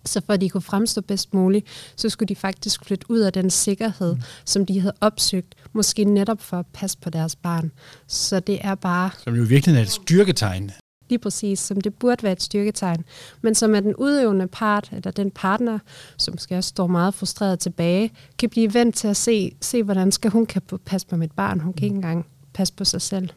Så 0.06 0.22
for 0.26 0.34
at 0.34 0.42
de 0.42 0.50
kunne 0.50 0.62
fremstå 0.62 1.02
bedst 1.02 1.34
muligt, 1.34 1.68
så 1.96 2.10
skulle 2.10 2.28
de 2.28 2.36
faktisk 2.36 2.86
flytte 2.86 3.12
ud 3.12 3.20
af 3.20 3.34
den 3.34 3.50
sikkerhed, 3.50 4.16
mm. 4.16 4.22
som 4.46 4.66
de 4.66 4.80
havde 4.80 4.94
opsøgt, 5.02 5.56
måske 5.74 6.04
netop 6.04 6.42
for 6.42 6.60
at 6.60 6.66
passe 6.74 6.98
på 6.98 7.10
deres 7.10 7.36
barn. 7.36 7.72
Så 8.08 8.40
det 8.40 8.60
er 8.62 8.76
bare... 8.76 9.10
Som 9.24 9.36
jo 9.36 9.44
virkelig 9.44 9.76
er 9.76 9.82
et 9.82 9.90
styrketegn. 9.90 10.72
Lige 11.10 11.20
præcis, 11.20 11.60
som 11.60 11.82
det 11.82 11.94
burde 11.94 12.24
være 12.24 12.32
et 12.32 12.42
styrketegn. 12.42 13.04
Men 13.42 13.56
som 13.56 13.76
er 13.76 13.80
den 13.80 13.96
udøvende 13.96 14.48
part, 14.48 14.90
eller 14.92 15.12
den 15.12 15.32
partner, 15.32 15.80
som 16.18 16.34
måske 16.34 16.58
også 16.58 16.68
står 16.68 16.88
meget 16.88 17.14
frustreret 17.14 17.60
tilbage, 17.60 18.12
kan 18.40 18.50
blive 18.50 18.74
vendt 18.74 18.96
til 18.96 19.08
at 19.08 19.18
se, 19.18 19.52
se 19.62 19.84
hvordan 19.84 20.12
skal 20.12 20.32
hun 20.32 20.46
kan 20.46 20.62
passe 20.86 21.08
på 21.08 21.16
mit 21.16 21.32
barn. 21.32 21.60
Hun 21.60 21.74
kan 21.74 21.84
ikke 21.84 21.96
engang 21.96 22.26
passe 22.54 22.74
på 22.74 22.86
sig 22.86 23.02
selv. 23.02 23.30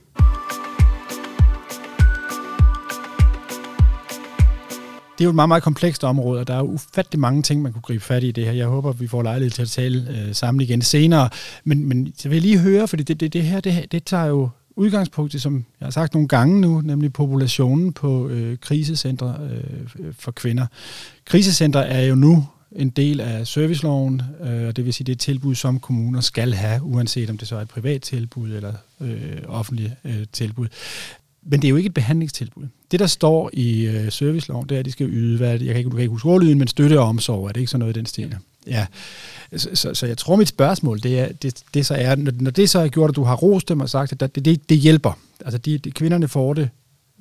det 5.20 5.24
er 5.24 5.26
jo 5.26 5.30
et 5.30 5.34
meget, 5.34 5.48
meget 5.48 5.62
komplekst 5.62 6.04
område, 6.04 6.40
og 6.40 6.46
der 6.46 6.54
er 6.54 6.62
ufattelig 6.62 7.20
mange 7.20 7.42
ting, 7.42 7.62
man 7.62 7.72
kunne 7.72 7.82
gribe 7.82 8.04
fat 8.04 8.24
i 8.24 8.30
det 8.30 8.44
her. 8.44 8.52
Jeg 8.52 8.66
håber, 8.66 8.92
vi 8.92 9.06
får 9.06 9.22
lejlighed 9.22 9.50
til 9.50 9.62
at 9.62 9.68
tale 9.68 10.06
øh, 10.10 10.34
sammen 10.34 10.60
igen 10.60 10.82
senere. 10.82 11.28
Men, 11.64 11.88
men 11.88 12.12
så 12.16 12.28
vil 12.28 12.42
lige 12.42 12.58
høre, 12.58 12.88
fordi 12.88 13.02
det, 13.02 13.20
det, 13.20 13.32
det 13.32 13.42
her, 13.42 13.60
det, 13.60 13.92
det 13.92 14.04
tager 14.04 14.24
jo 14.24 14.48
udgangspunkt 14.80 15.40
som 15.40 15.64
jeg 15.80 15.86
har 15.86 15.90
sagt 15.90 16.14
nogle 16.14 16.28
gange 16.28 16.60
nu, 16.60 16.80
nemlig 16.80 17.12
populationen 17.12 17.92
på 17.92 18.28
øh, 18.28 18.58
krisecentre 18.58 19.36
øh, 19.50 20.12
for 20.12 20.30
kvinder. 20.30 20.66
Krisecentre 21.24 21.88
er 21.88 22.06
jo 22.06 22.14
nu 22.14 22.46
en 22.72 22.90
del 22.90 23.20
af 23.20 23.46
serviceloven, 23.46 24.22
øh, 24.40 24.76
det 24.76 24.84
vil 24.84 24.94
sige, 24.94 25.04
det 25.04 25.12
er 25.12 25.16
et 25.16 25.20
tilbud, 25.20 25.54
som 25.54 25.80
kommuner 25.80 26.20
skal 26.20 26.54
have, 26.54 26.82
uanset 26.82 27.30
om 27.30 27.38
det 27.38 27.48
så 27.48 27.56
er 27.56 27.60
et 27.60 27.68
privat 27.68 28.02
tilbud 28.02 28.50
eller 28.50 28.72
øh, 29.00 29.38
offentligt 29.48 29.92
øh, 30.04 30.26
tilbud. 30.32 30.68
Men 31.42 31.62
det 31.62 31.68
er 31.68 31.70
jo 31.70 31.76
ikke 31.76 31.86
et 31.86 31.94
behandlingstilbud. 31.94 32.66
Det, 32.90 33.00
der 33.00 33.06
står 33.06 33.50
i 33.52 33.86
øh, 33.86 34.12
serviceloven, 34.12 34.68
det 34.68 34.74
er, 34.74 34.78
at 34.78 34.84
de 34.84 34.92
skal 34.92 35.06
yde, 35.10 35.36
hvad 35.36 35.50
jeg 35.50 35.58
kan 35.58 35.76
ikke, 35.76 35.90
du 35.90 35.96
kan 35.96 36.02
ikke 36.02 36.12
huske 36.12 36.28
ordlyden, 36.28 36.58
men 36.58 36.68
støtte 36.68 37.00
og 37.00 37.06
omsorg. 37.06 37.48
Er 37.48 37.52
det 37.52 37.60
ikke 37.60 37.70
sådan 37.70 37.80
noget 37.80 37.96
i 37.96 37.98
den 37.98 38.06
stil? 38.06 38.36
Ja. 38.66 38.86
Så, 39.56 39.70
så, 39.74 39.94
så 39.94 40.06
jeg 40.06 40.18
tror, 40.18 40.36
mit 40.36 40.48
spørgsmål, 40.48 41.02
det, 41.02 41.20
er, 41.20 41.32
det, 41.32 41.62
det 41.74 41.86
så 41.86 41.94
er, 41.94 42.14
når 42.14 42.50
det 42.50 42.70
så 42.70 42.78
er 42.78 42.88
gjort, 42.88 43.10
at 43.10 43.16
du 43.16 43.22
har 43.22 43.34
rost 43.36 43.68
dem 43.68 43.80
og 43.80 43.90
sagt, 43.90 44.12
at 44.12 44.34
det, 44.34 44.44
det, 44.44 44.68
det 44.68 44.78
hjælper. 44.78 45.18
Altså, 45.44 45.58
de, 45.58 45.78
de, 45.78 45.90
kvinderne 45.90 46.28
får 46.28 46.54
det 46.54 46.70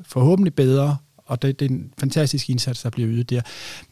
forhåbentlig 0.06 0.54
bedre, 0.54 0.98
og 1.26 1.42
det, 1.42 1.60
det 1.60 1.66
er 1.66 1.70
en 1.70 1.94
fantastisk 1.98 2.50
indsats, 2.50 2.82
der 2.82 2.90
bliver 2.90 3.10
ydet 3.10 3.30
der. 3.30 3.42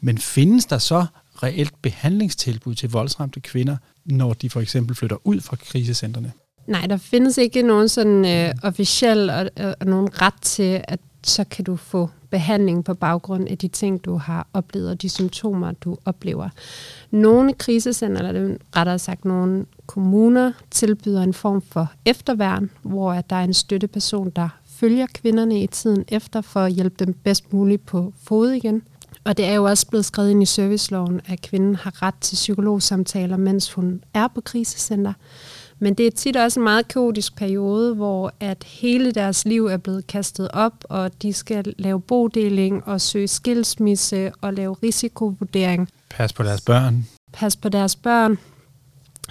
Men 0.01 0.17
findes 0.17 0.65
der 0.65 0.77
så 0.77 1.05
reelt 1.43 1.81
behandlingstilbud 1.81 2.75
til 2.75 2.89
voldsramte 2.91 3.39
kvinder, 3.39 3.77
når 4.05 4.33
de 4.33 4.49
for 4.49 4.61
eksempel 4.61 4.95
flytter 4.95 5.17
ud 5.23 5.41
fra 5.41 5.55
krisecentrene? 5.55 6.31
Nej, 6.67 6.87
der 6.87 6.97
findes 6.97 7.37
ikke 7.37 7.61
nogen 7.61 7.89
sådan 7.89 8.25
øh, 8.25 8.53
officiel 8.63 9.29
og, 9.29 9.49
og, 9.55 9.75
og 9.79 9.85
nogen 9.85 10.21
ret 10.21 10.41
til, 10.41 10.81
at 10.87 10.99
så 11.23 11.43
kan 11.43 11.65
du 11.65 11.75
få 11.75 12.09
behandling 12.29 12.85
på 12.85 12.93
baggrund 12.93 13.47
af 13.47 13.57
de 13.57 13.67
ting, 13.67 14.05
du 14.05 14.17
har 14.17 14.47
oplevet, 14.53 14.89
og 14.89 15.01
de 15.01 15.09
symptomer, 15.09 15.71
du 15.71 15.97
oplever. 16.05 16.49
Nogle 17.11 17.53
krisecenter, 17.53 18.21
eller 18.21 18.57
rettere 18.75 18.99
sagt 18.99 19.25
nogle 19.25 19.65
kommuner, 19.85 20.51
tilbyder 20.71 21.23
en 21.23 21.33
form 21.33 21.61
for 21.61 21.91
efterværn, 22.05 22.69
hvor 22.81 23.13
der 23.13 23.35
er 23.35 23.43
en 23.43 23.53
støtteperson, 23.53 24.29
der 24.29 24.49
følger 24.65 25.07
kvinderne 25.13 25.61
i 25.63 25.67
tiden 25.67 26.05
efter 26.07 26.41
for 26.41 26.59
at 26.59 26.71
hjælpe 26.71 27.05
dem 27.05 27.13
bedst 27.13 27.53
muligt 27.53 27.85
på 27.85 28.13
fod 28.23 28.51
igen. 28.51 28.81
Og 29.23 29.37
det 29.37 29.45
er 29.45 29.53
jo 29.53 29.63
også 29.63 29.87
blevet 29.87 30.05
skrevet 30.05 30.29
ind 30.31 30.43
i 30.43 30.45
serviceloven, 30.45 31.21
at 31.25 31.41
kvinden 31.41 31.75
har 31.75 32.01
ret 32.01 32.15
til 32.21 32.35
psykologsamtaler, 32.35 33.37
mens 33.37 33.73
hun 33.73 34.03
er 34.13 34.27
på 34.27 34.41
krisecenter. 34.41 35.13
Men 35.79 35.93
det 35.93 36.07
er 36.07 36.11
tit 36.11 36.35
også 36.35 36.59
en 36.59 36.63
meget 36.63 36.87
kaotisk 36.87 37.35
periode, 37.35 37.95
hvor 37.95 38.33
at 38.39 38.63
hele 38.63 39.11
deres 39.11 39.45
liv 39.45 39.65
er 39.65 39.77
blevet 39.77 40.07
kastet 40.07 40.47
op, 40.53 40.73
og 40.83 41.21
de 41.21 41.33
skal 41.33 41.73
lave 41.77 42.01
bodeling 42.01 42.87
og 42.87 43.01
søge 43.01 43.27
skilsmisse 43.27 44.31
og 44.41 44.53
lave 44.53 44.75
risikovurdering. 44.83 45.89
Pas 46.09 46.33
på 46.33 46.43
deres 46.43 46.61
børn. 46.61 47.07
Pas 47.33 47.55
på 47.55 47.69
deres 47.69 47.95
børn. 47.95 48.37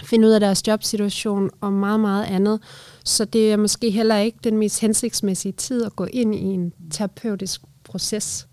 Finde 0.04 0.28
ud 0.28 0.32
af 0.32 0.40
deres 0.40 0.66
jobsituation 0.66 1.50
og 1.60 1.72
meget, 1.72 2.00
meget 2.00 2.24
andet. 2.24 2.60
Så 3.04 3.24
det 3.24 3.52
er 3.52 3.56
måske 3.56 3.90
heller 3.90 4.16
ikke 4.16 4.38
den 4.44 4.56
mest 4.56 4.80
hensigtsmæssige 4.80 5.52
tid 5.52 5.84
at 5.84 5.96
gå 5.96 6.04
ind 6.04 6.34
i 6.34 6.42
en 6.42 6.72
terapeutisk 6.90 7.60
proces. 7.84 8.46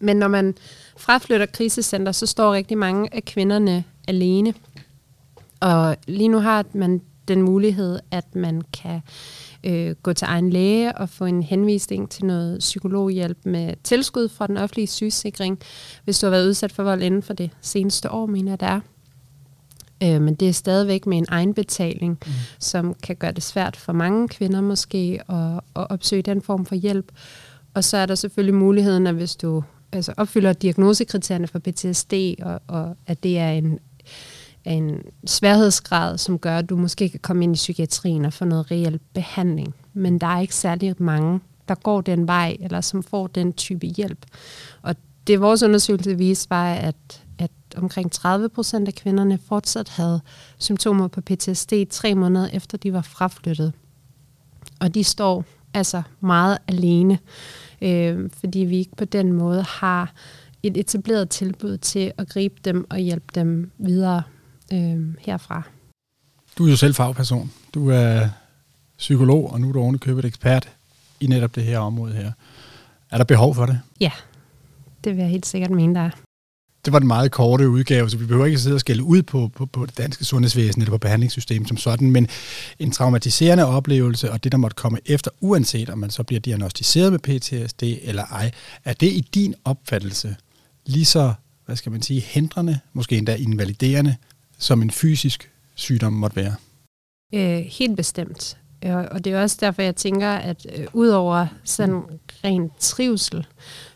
Men 0.00 0.16
når 0.16 0.28
man 0.28 0.54
fraflytter 0.96 1.46
krisecenter, 1.46 2.12
så 2.12 2.26
står 2.26 2.54
rigtig 2.54 2.78
mange 2.78 3.14
af 3.14 3.24
kvinderne 3.24 3.84
alene. 4.08 4.54
Og 5.60 5.96
lige 6.06 6.28
nu 6.28 6.38
har 6.38 6.64
man 6.72 7.00
den 7.28 7.42
mulighed, 7.42 7.98
at 8.10 8.34
man 8.34 8.62
kan 8.72 9.00
øh, 9.64 9.94
gå 10.02 10.12
til 10.12 10.24
egen 10.24 10.50
læge 10.50 10.96
og 10.98 11.08
få 11.08 11.24
en 11.24 11.42
henvisning 11.42 12.10
til 12.10 12.24
noget 12.24 12.58
psykologhjælp 12.58 13.38
med 13.44 13.74
tilskud 13.84 14.28
fra 14.28 14.46
den 14.46 14.56
offentlige 14.56 14.86
sygesikring, 14.86 15.58
hvis 16.04 16.18
du 16.18 16.26
har 16.26 16.30
været 16.30 16.48
udsat 16.48 16.72
for 16.72 16.82
vold 16.82 17.02
inden 17.02 17.22
for 17.22 17.34
det 17.34 17.50
seneste 17.60 18.10
år, 18.10 18.26
mener 18.26 18.52
jeg, 18.52 18.60
der 18.60 18.66
er. 18.66 18.80
Øh, 20.02 20.22
men 20.22 20.34
det 20.34 20.48
er 20.48 20.52
stadigvæk 20.52 21.06
med 21.06 21.18
en 21.18 21.26
egenbetaling, 21.28 22.18
mm. 22.26 22.32
som 22.58 22.94
kan 23.02 23.16
gøre 23.16 23.32
det 23.32 23.42
svært 23.42 23.76
for 23.76 23.92
mange 23.92 24.28
kvinder 24.28 24.60
måske 24.60 25.20
at, 25.28 25.54
at 25.76 25.90
opsøge 25.90 26.22
den 26.22 26.42
form 26.42 26.66
for 26.66 26.74
hjælp. 26.74 27.12
Og 27.74 27.84
så 27.84 27.96
er 27.96 28.06
der 28.06 28.14
selvfølgelig 28.14 28.54
muligheden, 28.54 29.06
at 29.06 29.14
hvis 29.14 29.36
du 29.36 29.62
altså 29.92 30.14
opfylder 30.16 30.52
diagnosekriterierne 30.52 31.46
for 31.46 31.58
PTSD, 31.58 32.14
og, 32.42 32.60
og 32.66 32.96
at 33.06 33.22
det 33.22 33.38
er 33.38 33.50
en 33.50 33.78
af 34.64 34.72
en 34.72 35.02
sværhedsgrad, 35.26 36.18
som 36.18 36.38
gør, 36.38 36.58
at 36.58 36.68
du 36.68 36.76
måske 36.76 37.08
kan 37.08 37.20
komme 37.20 37.44
ind 37.44 37.54
i 37.54 37.56
psykiatrien 37.56 38.24
og 38.24 38.32
få 38.32 38.44
noget 38.44 38.70
reel 38.70 39.00
behandling. 39.14 39.74
Men 39.92 40.18
der 40.18 40.26
er 40.26 40.40
ikke 40.40 40.54
særlig 40.54 40.94
mange, 40.98 41.40
der 41.68 41.74
går 41.74 42.00
den 42.00 42.26
vej, 42.26 42.56
eller 42.60 42.80
som 42.80 43.02
får 43.02 43.26
den 43.26 43.52
type 43.52 43.86
hjælp. 43.86 44.26
Og 44.82 44.96
det 45.26 45.40
vores 45.40 45.62
undersøgelse 45.62 46.18
viste, 46.18 46.50
var, 46.50 46.74
at, 46.74 47.24
at 47.38 47.50
omkring 47.76 48.12
30 48.12 48.48
procent 48.48 48.88
af 48.88 48.94
kvinderne 48.94 49.38
fortsat 49.48 49.88
havde 49.88 50.20
symptomer 50.58 51.08
på 51.08 51.20
PTSD 51.20 51.72
tre 51.90 52.14
måneder 52.14 52.48
efter 52.52 52.78
de 52.78 52.92
var 52.92 53.02
fraflyttet. 53.02 53.72
Og 54.80 54.94
de 54.94 55.04
står 55.04 55.44
altså 55.74 56.02
meget 56.20 56.58
alene, 56.66 57.18
øh, 57.82 58.30
fordi 58.32 58.58
vi 58.58 58.76
ikke 58.76 58.96
på 58.96 59.04
den 59.04 59.32
måde 59.32 59.62
har 59.62 60.12
et 60.62 60.76
etableret 60.76 61.28
tilbud 61.28 61.78
til 61.78 62.12
at 62.18 62.28
gribe 62.28 62.54
dem 62.64 62.86
og 62.90 62.98
hjælpe 62.98 63.26
dem 63.34 63.70
videre 63.78 64.22
øh, 64.72 65.14
herfra. 65.20 65.62
Du 66.58 66.66
er 66.66 66.70
jo 66.70 66.76
selv 66.76 66.94
fagperson. 66.94 67.52
Du 67.74 67.90
er 67.90 68.28
psykolog, 68.98 69.52
og 69.52 69.60
nu 69.60 69.68
er 69.68 69.72
du 69.72 69.80
oven 69.80 69.98
købet 69.98 70.24
ekspert 70.24 70.68
i 71.20 71.26
netop 71.26 71.54
det 71.54 71.64
her 71.64 71.78
område 71.78 72.14
her. 72.14 72.32
Er 73.10 73.16
der 73.16 73.24
behov 73.24 73.54
for 73.54 73.66
det? 73.66 73.80
Ja, 74.00 74.10
det 75.04 75.16
vil 75.16 75.22
jeg 75.22 75.30
helt 75.30 75.46
sikkert 75.46 75.70
mene, 75.70 75.94
der 75.94 76.00
er. 76.00 76.10
Det 76.84 76.92
var 76.92 76.98
den 76.98 77.08
meget 77.08 77.32
korte 77.32 77.68
udgave, 77.68 78.10
så 78.10 78.16
vi 78.16 78.26
behøver 78.26 78.46
ikke 78.46 78.58
sidde 78.58 78.74
og 78.74 78.80
skælde 78.80 79.02
ud 79.02 79.22
på, 79.22 79.50
på, 79.56 79.66
på 79.66 79.86
det 79.86 79.98
danske 79.98 80.24
sundhedsvæsen 80.24 80.82
eller 80.82 80.90
på 80.90 80.98
behandlingssystemet 80.98 81.68
som 81.68 81.76
sådan, 81.76 82.10
men 82.10 82.28
en 82.78 82.90
traumatiserende 82.90 83.66
oplevelse, 83.66 84.32
og 84.32 84.44
det, 84.44 84.52
der 84.52 84.58
måtte 84.58 84.74
komme 84.74 84.98
efter, 85.06 85.30
uanset 85.40 85.90
om 85.90 85.98
man 85.98 86.10
så 86.10 86.22
bliver 86.22 86.40
diagnostiseret 86.40 87.12
med 87.12 87.18
PTSD 87.18 87.82
eller 87.82 88.24
ej, 88.24 88.50
er 88.84 88.92
det 88.92 89.06
i 89.06 89.20
din 89.34 89.54
opfattelse 89.64 90.36
lige 90.86 91.04
så, 91.04 91.32
hvad 91.66 91.76
skal 91.76 91.92
man 91.92 92.02
sige, 92.02 92.20
hindrende, 92.20 92.78
måske 92.92 93.18
endda 93.18 93.34
invaliderende, 93.34 94.16
som 94.58 94.82
en 94.82 94.90
fysisk 94.90 95.50
sygdom 95.74 96.12
måtte 96.12 96.36
være? 96.36 96.54
Øh, 97.34 97.64
helt 97.64 97.96
bestemt. 97.96 98.58
Øh, 98.84 98.96
og 98.96 99.24
det 99.24 99.32
er 99.32 99.42
også 99.42 99.56
derfor, 99.60 99.82
jeg 99.82 99.96
tænker, 99.96 100.30
at 100.30 100.66
øh, 100.78 100.86
udover 100.92 101.46
sådan 101.64 102.02
ren 102.44 102.70
trivsel, 102.78 103.46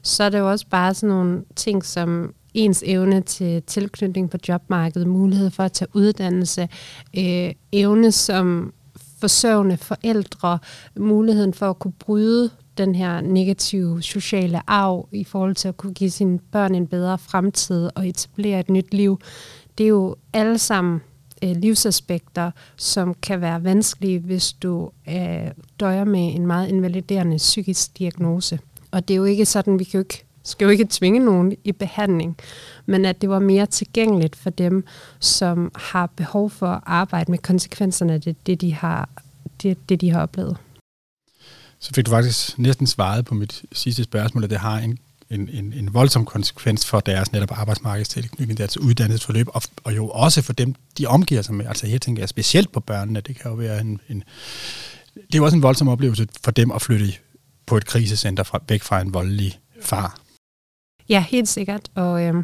så 0.03 0.25
er 0.25 0.29
det 0.29 0.39
jo 0.39 0.51
også 0.51 0.67
bare 0.71 0.95
sådan 0.95 1.15
nogle 1.15 1.45
ting 1.57 1.85
som 1.85 2.35
ens 2.55 2.83
evne 2.87 3.21
til 3.21 3.63
tilknytning 3.63 4.31
på 4.31 4.37
jobmarkedet, 4.49 5.09
mulighed 5.09 5.51
for 5.51 5.63
at 5.63 5.73
tage 5.73 5.89
uddannelse, 5.95 6.69
øh, 7.19 7.53
evne 7.73 8.13
som 8.13 8.73
forsørgende 9.21 9.77
forældre, 9.77 10.59
muligheden 10.97 11.55
for 11.55 11.71
at 11.71 11.79
kunne 11.79 11.93
bryde 11.99 12.51
den 12.79 12.95
her 12.95 13.21
negative 13.21 14.03
sociale 14.03 14.71
arv 14.71 15.09
i 15.13 15.25
forhold 15.25 15.55
til 15.55 15.69
at 15.69 15.77
kunne 15.77 15.95
give 15.95 16.11
sine 16.11 16.39
børn 16.39 16.75
en 16.75 16.87
bedre 16.87 17.19
fremtid 17.19 17.91
og 17.95 18.09
etablere 18.09 18.61
et 18.61 18.71
nyt 18.71 18.95
liv 18.95 19.19
det 19.79 19.85
er 19.85 19.89
jo 19.89 20.17
alle 20.33 20.59
sammen 20.59 21.01
øh, 21.45 21.57
livsaspekter, 21.57 22.51
som 22.77 23.15
kan 23.15 23.41
være 23.41 23.65
vanskelige, 23.65 24.19
hvis 24.19 24.53
du 24.53 24.91
øh, 25.09 25.51
døjer 25.81 26.05
med 26.05 26.35
en 26.35 26.47
meget 26.47 26.69
invaliderende 26.69 27.37
psykisk 27.37 27.99
diagnose. 27.99 28.59
Og 28.91 29.09
det 29.09 29.15
er 29.15 29.19
jo 29.19 29.25
ikke 29.25 29.47
sådan, 29.47 29.79
vi 29.79 29.85
kan 29.85 29.99
jo 29.99 30.03
ikke, 30.03 30.25
skal 30.43 30.65
jo 30.65 30.71
ikke 30.71 30.87
tvinge 30.91 31.21
nogen 31.21 31.57
i 31.65 31.73
behandling, 31.73 32.37
men 32.87 33.05
at 33.05 33.21
det 33.21 33.31
var 33.31 33.39
mere 33.39 33.67
tilgængeligt 33.67 34.37
for 34.37 34.51
dem, 34.51 34.85
som 35.21 35.73
har 35.75 36.07
behov 36.07 36.51
for 36.51 36.67
at 36.67 36.83
arbejde 36.87 37.31
med 37.31 37.39
konsekvenserne 37.39 38.13
af 38.13 38.21
det, 38.21 38.47
det, 38.47 38.61
de, 38.61 38.75
har, 38.75 39.09
det, 39.63 39.89
det, 39.89 40.01
de 40.01 40.11
har 40.11 40.23
oplevet. 40.23 40.57
Så 41.79 41.91
fik 41.95 42.07
du 42.07 42.11
faktisk 42.11 42.59
næsten 42.59 42.87
svaret 42.87 43.25
på 43.25 43.35
mit 43.35 43.63
sidste 43.73 44.05
spørgsmål, 44.05 44.45
at 44.45 44.51
det 44.51 44.59
har 44.59 44.79
en 44.79 44.99
en, 45.33 45.49
en, 45.53 45.73
en 45.73 45.95
voldsom 45.95 46.25
konsekvens 46.25 46.87
for 46.87 47.01
deres 47.01 47.33
netop 47.33 47.51
arbejdsmarkedstilknytning, 47.53 48.59
deres 48.59 48.79
uddannelsesforløb, 48.79 49.49
og, 49.55 49.63
og 49.85 49.97
jo 49.97 50.09
også 50.09 50.43
for 50.43 50.53
dem, 50.53 50.75
de 50.99 51.07
omgiver 51.07 51.43
sig 51.43 51.55
med. 51.55 51.67
Altså 51.67 51.87
her 51.87 51.99
tænker 51.99 52.23
jeg 52.23 52.29
specielt 52.29 52.73
på 52.73 52.81
børnene, 52.81 53.21
det 53.21 53.37
kan 53.37 53.51
jo 53.51 53.57
være 53.57 53.81
en, 53.81 54.01
en 54.09 54.25
det 55.15 55.35
er 55.35 55.39
jo 55.39 55.45
også 55.45 55.57
en 55.57 55.63
voldsom 55.63 55.89
oplevelse 55.89 56.27
for 56.45 56.51
dem 56.51 56.71
at 56.71 56.83
flytte 56.83 57.13
på 57.67 57.77
et 57.77 57.87
krisecenter 57.87 58.43
fra, 58.43 58.61
væk 58.69 58.83
fra 58.83 59.01
en 59.01 59.15
voldelig 59.15 59.61
far. 59.83 60.21
Ja, 61.09 61.25
helt 61.29 61.49
sikkert. 61.49 61.89
Og 61.95 62.23
øh, 62.23 62.35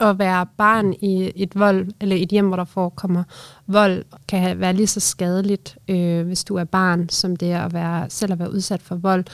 at 0.00 0.18
være 0.18 0.46
barn 0.56 0.92
i 0.92 1.32
et 1.36 1.58
vold, 1.58 1.88
eller 2.00 2.16
et 2.16 2.28
hjem, 2.28 2.46
hvor 2.46 2.56
der 2.56 2.64
forekommer 2.64 3.24
vold, 3.66 4.04
kan 4.28 4.60
være 4.60 4.72
lige 4.72 4.86
så 4.86 5.00
skadeligt, 5.00 5.78
øh, 5.88 6.26
hvis 6.26 6.44
du 6.44 6.56
er 6.56 6.64
barn, 6.64 7.08
som 7.08 7.36
det 7.36 7.52
er 7.52 7.64
at 7.64 7.72
være, 7.72 8.10
selv 8.10 8.32
at 8.32 8.38
være 8.38 8.52
udsat 8.52 8.82
for 8.82 8.94
vold. 8.94 9.24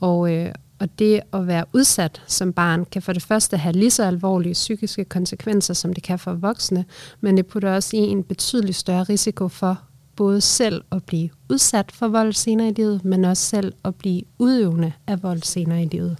Og, 0.00 0.32
øh, 0.32 0.52
og 0.80 0.98
det 0.98 1.20
at 1.32 1.46
være 1.46 1.64
udsat 1.72 2.22
som 2.26 2.52
barn 2.52 2.84
kan 2.84 3.02
for 3.02 3.12
det 3.12 3.22
første 3.22 3.56
have 3.56 3.72
lige 3.72 3.90
så 3.90 4.04
alvorlige 4.04 4.52
psykiske 4.52 5.04
konsekvenser, 5.04 5.74
som 5.74 5.92
det 5.94 6.02
kan 6.02 6.18
for 6.18 6.32
voksne, 6.32 6.84
men 7.20 7.36
det 7.36 7.46
putter 7.46 7.74
også 7.74 7.96
i 7.96 8.00
en 8.00 8.22
betydelig 8.22 8.74
større 8.74 9.02
risiko 9.02 9.48
for 9.48 9.78
både 10.16 10.40
selv 10.40 10.84
at 10.92 11.04
blive 11.04 11.28
udsat 11.50 11.92
for 11.92 12.08
vold 12.08 12.32
senere 12.32 12.68
i 12.68 12.72
livet, 12.72 13.04
men 13.04 13.24
også 13.24 13.42
selv 13.42 13.72
at 13.84 13.94
blive 13.94 14.22
udøvende 14.38 14.92
af 15.06 15.22
vold 15.22 15.42
senere 15.42 15.82
i 15.82 15.86
livet. 15.86 16.16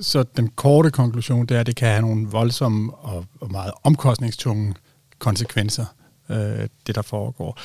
Så 0.00 0.22
den 0.22 0.48
korte 0.48 0.90
konklusion, 0.90 1.46
det 1.46 1.56
er, 1.56 1.60
at 1.60 1.66
det 1.66 1.76
kan 1.76 1.88
have 1.88 2.00
nogle 2.00 2.28
voldsomme 2.28 2.94
og, 2.94 3.24
meget 3.50 3.72
omkostningstunge 3.82 4.74
konsekvenser, 5.18 5.84
øh, 6.28 6.68
det 6.86 6.94
der 6.94 7.02
foregår. 7.02 7.58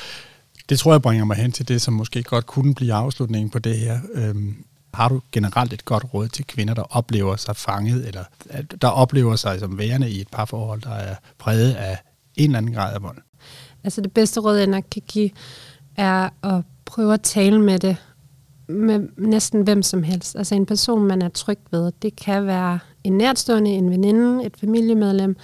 Det 0.68 0.78
tror 0.78 0.92
jeg 0.92 1.02
bringer 1.02 1.24
mig 1.24 1.36
hen 1.36 1.52
til 1.52 1.68
det, 1.68 1.82
som 1.82 1.94
måske 1.94 2.22
godt 2.22 2.46
kunne 2.46 2.74
blive 2.74 2.92
afslutningen 2.92 3.50
på 3.50 3.58
det 3.58 3.78
her. 3.78 4.00
Øhm, 4.14 4.64
har 4.96 5.08
du 5.08 5.20
generelt 5.32 5.72
et 5.72 5.84
godt 5.84 6.04
råd 6.14 6.28
til 6.28 6.46
kvinder, 6.46 6.74
der 6.74 6.96
oplever 6.96 7.36
sig 7.36 7.56
fanget, 7.56 8.08
eller 8.08 8.24
øh, 8.50 8.64
der 8.80 8.88
oplever 8.88 9.36
sig 9.36 9.60
som 9.60 9.78
værende 9.78 10.10
i 10.10 10.20
et 10.20 10.28
parforhold, 10.28 10.82
der 10.82 10.94
er 10.94 11.14
præget 11.38 11.74
af 11.74 11.98
en 12.36 12.44
eller 12.44 12.58
anden 12.58 12.74
grad 12.74 12.94
af 12.94 13.02
vold? 13.02 13.18
Altså 13.84 14.00
det 14.00 14.12
bedste 14.12 14.40
råd, 14.40 14.56
jeg 14.56 14.66
nok 14.66 14.84
kan 14.92 15.02
give, 15.08 15.30
er 15.96 16.28
at 16.42 16.64
prøve 16.84 17.14
at 17.14 17.20
tale 17.20 17.60
med 17.60 17.78
det 17.78 17.96
med 18.68 19.08
næsten 19.16 19.62
hvem 19.62 19.82
som 19.82 20.02
helst. 20.02 20.36
Altså 20.36 20.54
en 20.54 20.66
person, 20.66 21.06
man 21.06 21.22
er 21.22 21.28
tryg 21.28 21.58
ved. 21.70 21.92
Det 22.02 22.16
kan 22.16 22.46
være 22.46 22.78
en 23.04 23.12
nærtstående, 23.12 23.70
en 23.70 23.90
veninde, 23.90 24.44
et 24.44 24.56
familiemedlem, 24.60 25.36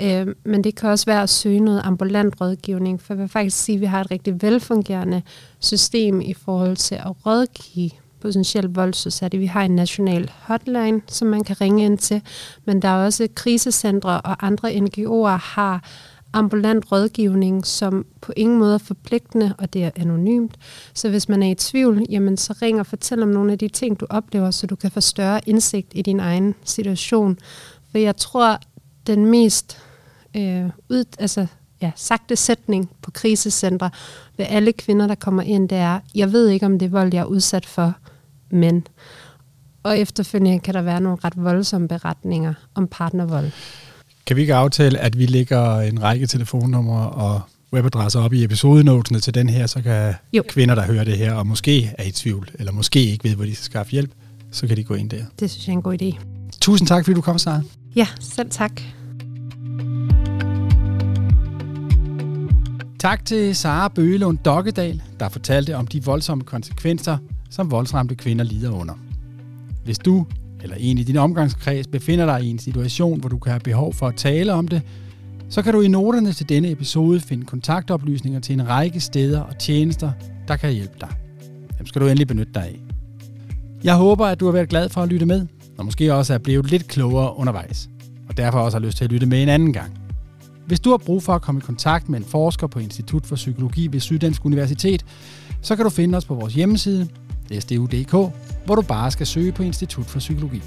øh, 0.00 0.26
men 0.44 0.64
det 0.64 0.74
kan 0.74 0.88
også 0.88 1.06
være 1.06 1.22
at 1.22 1.30
søge 1.30 1.60
noget 1.60 1.82
ambulant 1.84 2.40
rådgivning, 2.40 3.02
for 3.02 3.14
jeg 3.14 3.20
vil 3.20 3.28
faktisk 3.28 3.56
sige, 3.56 3.76
at 3.76 3.80
vi 3.80 3.86
har 3.86 4.00
et 4.00 4.10
rigtig 4.10 4.42
velfungerende 4.42 5.22
system 5.60 6.20
i 6.20 6.34
forhold 6.34 6.76
til 6.76 6.94
at 6.94 7.26
rådgive 7.26 7.90
potentiel 8.20 8.68
voldsudsatte. 8.68 9.38
Vi 9.38 9.46
har 9.46 9.62
en 9.62 9.76
national 9.76 10.30
hotline, 10.42 11.00
som 11.08 11.28
man 11.28 11.44
kan 11.44 11.60
ringe 11.60 11.84
ind 11.84 11.98
til, 11.98 12.22
men 12.64 12.82
der 12.82 12.88
er 12.88 13.04
også 13.04 13.28
krisecentre 13.34 14.20
og 14.20 14.46
andre 14.46 14.70
NGO'er 14.70 15.38
har 15.54 15.84
ambulant 16.32 16.92
rådgivning, 16.92 17.66
som 17.66 18.06
på 18.20 18.32
ingen 18.36 18.58
måde 18.58 18.74
er 18.74 18.78
forpligtende, 18.78 19.54
og 19.58 19.72
det 19.72 19.84
er 19.84 19.90
anonymt. 19.96 20.56
Så 20.94 21.08
hvis 21.08 21.28
man 21.28 21.42
er 21.42 21.50
i 21.50 21.54
tvivl, 21.54 22.06
jamen 22.10 22.36
så 22.36 22.54
ring 22.62 22.80
og 22.80 22.86
fortæl 22.86 23.22
om 23.22 23.28
nogle 23.28 23.52
af 23.52 23.58
de 23.58 23.68
ting, 23.68 24.00
du 24.00 24.06
oplever, 24.10 24.50
så 24.50 24.66
du 24.66 24.76
kan 24.76 24.90
få 24.90 25.00
større 25.00 25.40
indsigt 25.46 25.92
i 25.94 26.02
din 26.02 26.20
egen 26.20 26.54
situation. 26.64 27.38
For 27.90 27.98
jeg 27.98 28.16
tror, 28.16 28.60
den 29.06 29.26
mest 29.26 29.78
øh, 30.36 30.64
ud, 30.90 31.04
altså, 31.18 31.46
ja, 31.82 31.92
sagte 31.96 32.36
sætning 32.36 32.90
på 33.02 33.10
krisecentre 33.10 33.90
ved 34.36 34.46
alle 34.48 34.72
kvinder, 34.72 35.06
der 35.06 35.14
kommer 35.14 35.42
ind, 35.42 35.68
det 35.68 35.78
er, 35.78 36.00
jeg 36.14 36.32
ved 36.32 36.48
ikke, 36.48 36.66
om 36.66 36.78
det 36.78 36.86
er 36.86 36.90
vold, 36.90 37.14
jeg 37.14 37.20
er 37.20 37.24
udsat 37.24 37.66
for, 37.66 37.94
men. 38.50 38.86
Og 39.82 39.98
efterfølgende 39.98 40.58
kan 40.58 40.74
der 40.74 40.82
være 40.82 41.00
nogle 41.00 41.18
ret 41.24 41.32
voldsomme 41.36 41.88
beretninger 41.88 42.54
om 42.74 42.88
partnervold. 42.90 43.50
Kan 44.26 44.36
vi 44.36 44.40
ikke 44.40 44.54
aftale, 44.54 44.98
at 44.98 45.18
vi 45.18 45.26
lægger 45.26 45.80
en 45.80 46.02
række 46.02 46.26
telefonnumre 46.26 47.10
og 47.10 47.40
webadresser 47.72 48.20
op 48.20 48.32
i 48.32 48.44
episodenotene 48.44 49.20
til 49.20 49.34
den 49.34 49.48
her, 49.48 49.66
så 49.66 49.82
kan 49.82 50.14
jo. 50.32 50.42
kvinder, 50.48 50.74
der 50.74 50.82
hører 50.82 51.04
det 51.04 51.18
her, 51.18 51.32
og 51.32 51.46
måske 51.46 51.94
er 51.98 52.04
i 52.04 52.10
tvivl, 52.10 52.48
eller 52.54 52.72
måske 52.72 53.04
ikke 53.04 53.24
ved, 53.24 53.36
hvor 53.36 53.44
de 53.44 53.54
skal 53.54 53.64
skaffe 53.64 53.92
hjælp, 53.92 54.10
så 54.52 54.66
kan 54.66 54.76
de 54.76 54.84
gå 54.84 54.94
ind 54.94 55.10
der. 55.10 55.24
Det 55.40 55.50
synes 55.50 55.66
jeg 55.66 55.72
er 55.72 55.76
en 55.76 55.82
god 55.82 56.02
idé. 56.02 56.20
Tusind 56.60 56.88
tak, 56.88 57.04
fordi 57.04 57.14
du 57.14 57.20
kom, 57.20 57.38
Sara. 57.38 57.60
Ja, 57.96 58.06
selv 58.20 58.50
tak. 58.50 58.80
Tak 63.00 63.24
til 63.24 63.56
Sara 63.56 63.88
Bøgelund 63.88 64.38
Dokkedal, 64.38 65.02
der 65.20 65.28
fortalte 65.28 65.76
om 65.76 65.86
de 65.86 66.04
voldsomme 66.04 66.44
konsekvenser, 66.44 67.18
som 67.50 67.70
voldsramte 67.70 68.14
kvinder 68.14 68.44
lider 68.44 68.70
under. 68.70 68.94
Hvis 69.84 69.98
du 69.98 70.26
eller 70.62 70.76
en 70.78 70.98
i 70.98 71.02
din 71.02 71.16
omgangskreds 71.16 71.86
befinder 71.86 72.26
dig 72.26 72.44
i 72.44 72.50
en 72.50 72.58
situation, 72.58 73.20
hvor 73.20 73.28
du 73.28 73.38
kan 73.38 73.52
have 73.52 73.60
behov 73.60 73.94
for 73.94 74.08
at 74.08 74.16
tale 74.16 74.52
om 74.52 74.68
det, 74.68 74.82
så 75.48 75.62
kan 75.62 75.72
du 75.72 75.80
i 75.80 75.88
noterne 75.88 76.32
til 76.32 76.48
denne 76.48 76.70
episode 76.70 77.20
finde 77.20 77.46
kontaktoplysninger 77.46 78.40
til 78.40 78.52
en 78.52 78.68
række 78.68 79.00
steder 79.00 79.40
og 79.40 79.58
tjenester, 79.58 80.12
der 80.48 80.56
kan 80.56 80.72
hjælpe 80.72 80.96
dig. 81.00 81.08
Dem 81.78 81.86
skal 81.86 82.00
du 82.00 82.06
endelig 82.06 82.28
benytte 82.28 82.52
dig 82.52 82.62
af. 82.62 82.80
Jeg 83.84 83.94
håber, 83.94 84.26
at 84.26 84.40
du 84.40 84.44
har 84.44 84.52
været 84.52 84.68
glad 84.68 84.88
for 84.88 85.02
at 85.02 85.08
lytte 85.08 85.26
med, 85.26 85.46
og 85.78 85.84
måske 85.84 86.14
også 86.14 86.34
er 86.34 86.38
blevet 86.38 86.70
lidt 86.70 86.88
klogere 86.88 87.36
undervejs, 87.36 87.88
og 88.28 88.36
derfor 88.36 88.58
også 88.58 88.78
har 88.78 88.86
lyst 88.86 88.96
til 88.96 89.04
at 89.04 89.12
lytte 89.12 89.26
med 89.26 89.42
en 89.42 89.48
anden 89.48 89.72
gang. 89.72 89.98
Hvis 90.66 90.80
du 90.80 90.90
har 90.90 90.96
brug 90.96 91.22
for 91.22 91.32
at 91.32 91.42
komme 91.42 91.58
i 91.58 91.64
kontakt 91.66 92.08
med 92.08 92.18
en 92.18 92.24
forsker 92.24 92.66
på 92.66 92.78
Institut 92.78 93.26
for 93.26 93.36
Psykologi 93.36 93.88
ved 93.92 94.00
Syddansk 94.00 94.44
Universitet, 94.44 95.04
så 95.62 95.76
kan 95.76 95.84
du 95.84 95.90
finde 95.90 96.18
os 96.18 96.24
på 96.24 96.34
vores 96.34 96.54
hjemmeside, 96.54 97.08
sdu.dk, 97.58 98.32
hvor 98.64 98.74
du 98.74 98.82
bare 98.82 99.10
skal 99.10 99.26
søge 99.26 99.52
på 99.52 99.62
Institut 99.62 100.06
for 100.06 100.18
Psykologi. 100.18 100.62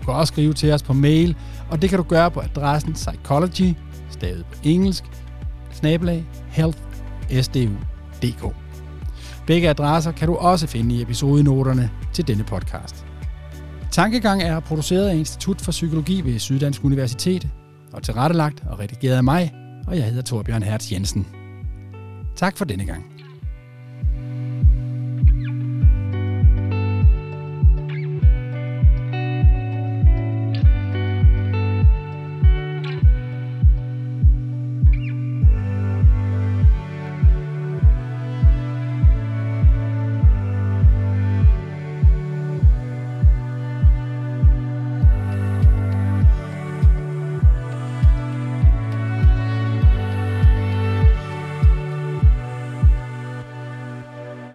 Du 0.00 0.04
kan 0.04 0.14
også 0.14 0.32
skrive 0.32 0.52
til 0.52 0.72
os 0.72 0.82
på 0.82 0.92
mail, 0.92 1.36
og 1.70 1.82
det 1.82 1.90
kan 1.90 1.98
du 1.98 2.04
gøre 2.04 2.30
på 2.30 2.40
adressen 2.40 2.92
psychology, 2.92 3.74
stavet 4.10 4.46
på 4.46 4.58
engelsk, 4.62 5.04
snabelag 5.72 6.26
healthsdu.dk. 6.48 8.54
Begge 9.46 9.68
adresser 9.68 10.12
kan 10.12 10.28
du 10.28 10.34
også 10.34 10.66
finde 10.66 10.94
i 10.94 11.02
episodenoterne 11.02 11.90
til 12.12 12.28
denne 12.28 12.44
podcast. 12.44 13.06
Tankegang 13.90 14.42
er 14.42 14.60
produceret 14.60 15.08
af 15.08 15.14
Institut 15.14 15.60
for 15.60 15.70
Psykologi 15.70 16.20
ved 16.20 16.38
Syddansk 16.38 16.84
Universitet 16.84 17.48
og 17.92 18.02
tilrettelagt 18.02 18.62
og 18.66 18.78
redigeret 18.78 19.16
af 19.16 19.24
mig, 19.24 19.54
og 19.86 19.96
jeg 19.96 20.04
hedder 20.04 20.22
Torbjørn 20.22 20.62
Hertz 20.62 20.92
Jensen. 20.92 21.26
Tak 22.36 22.56
for 22.56 22.64
denne 22.64 22.84
gang. 22.84 23.11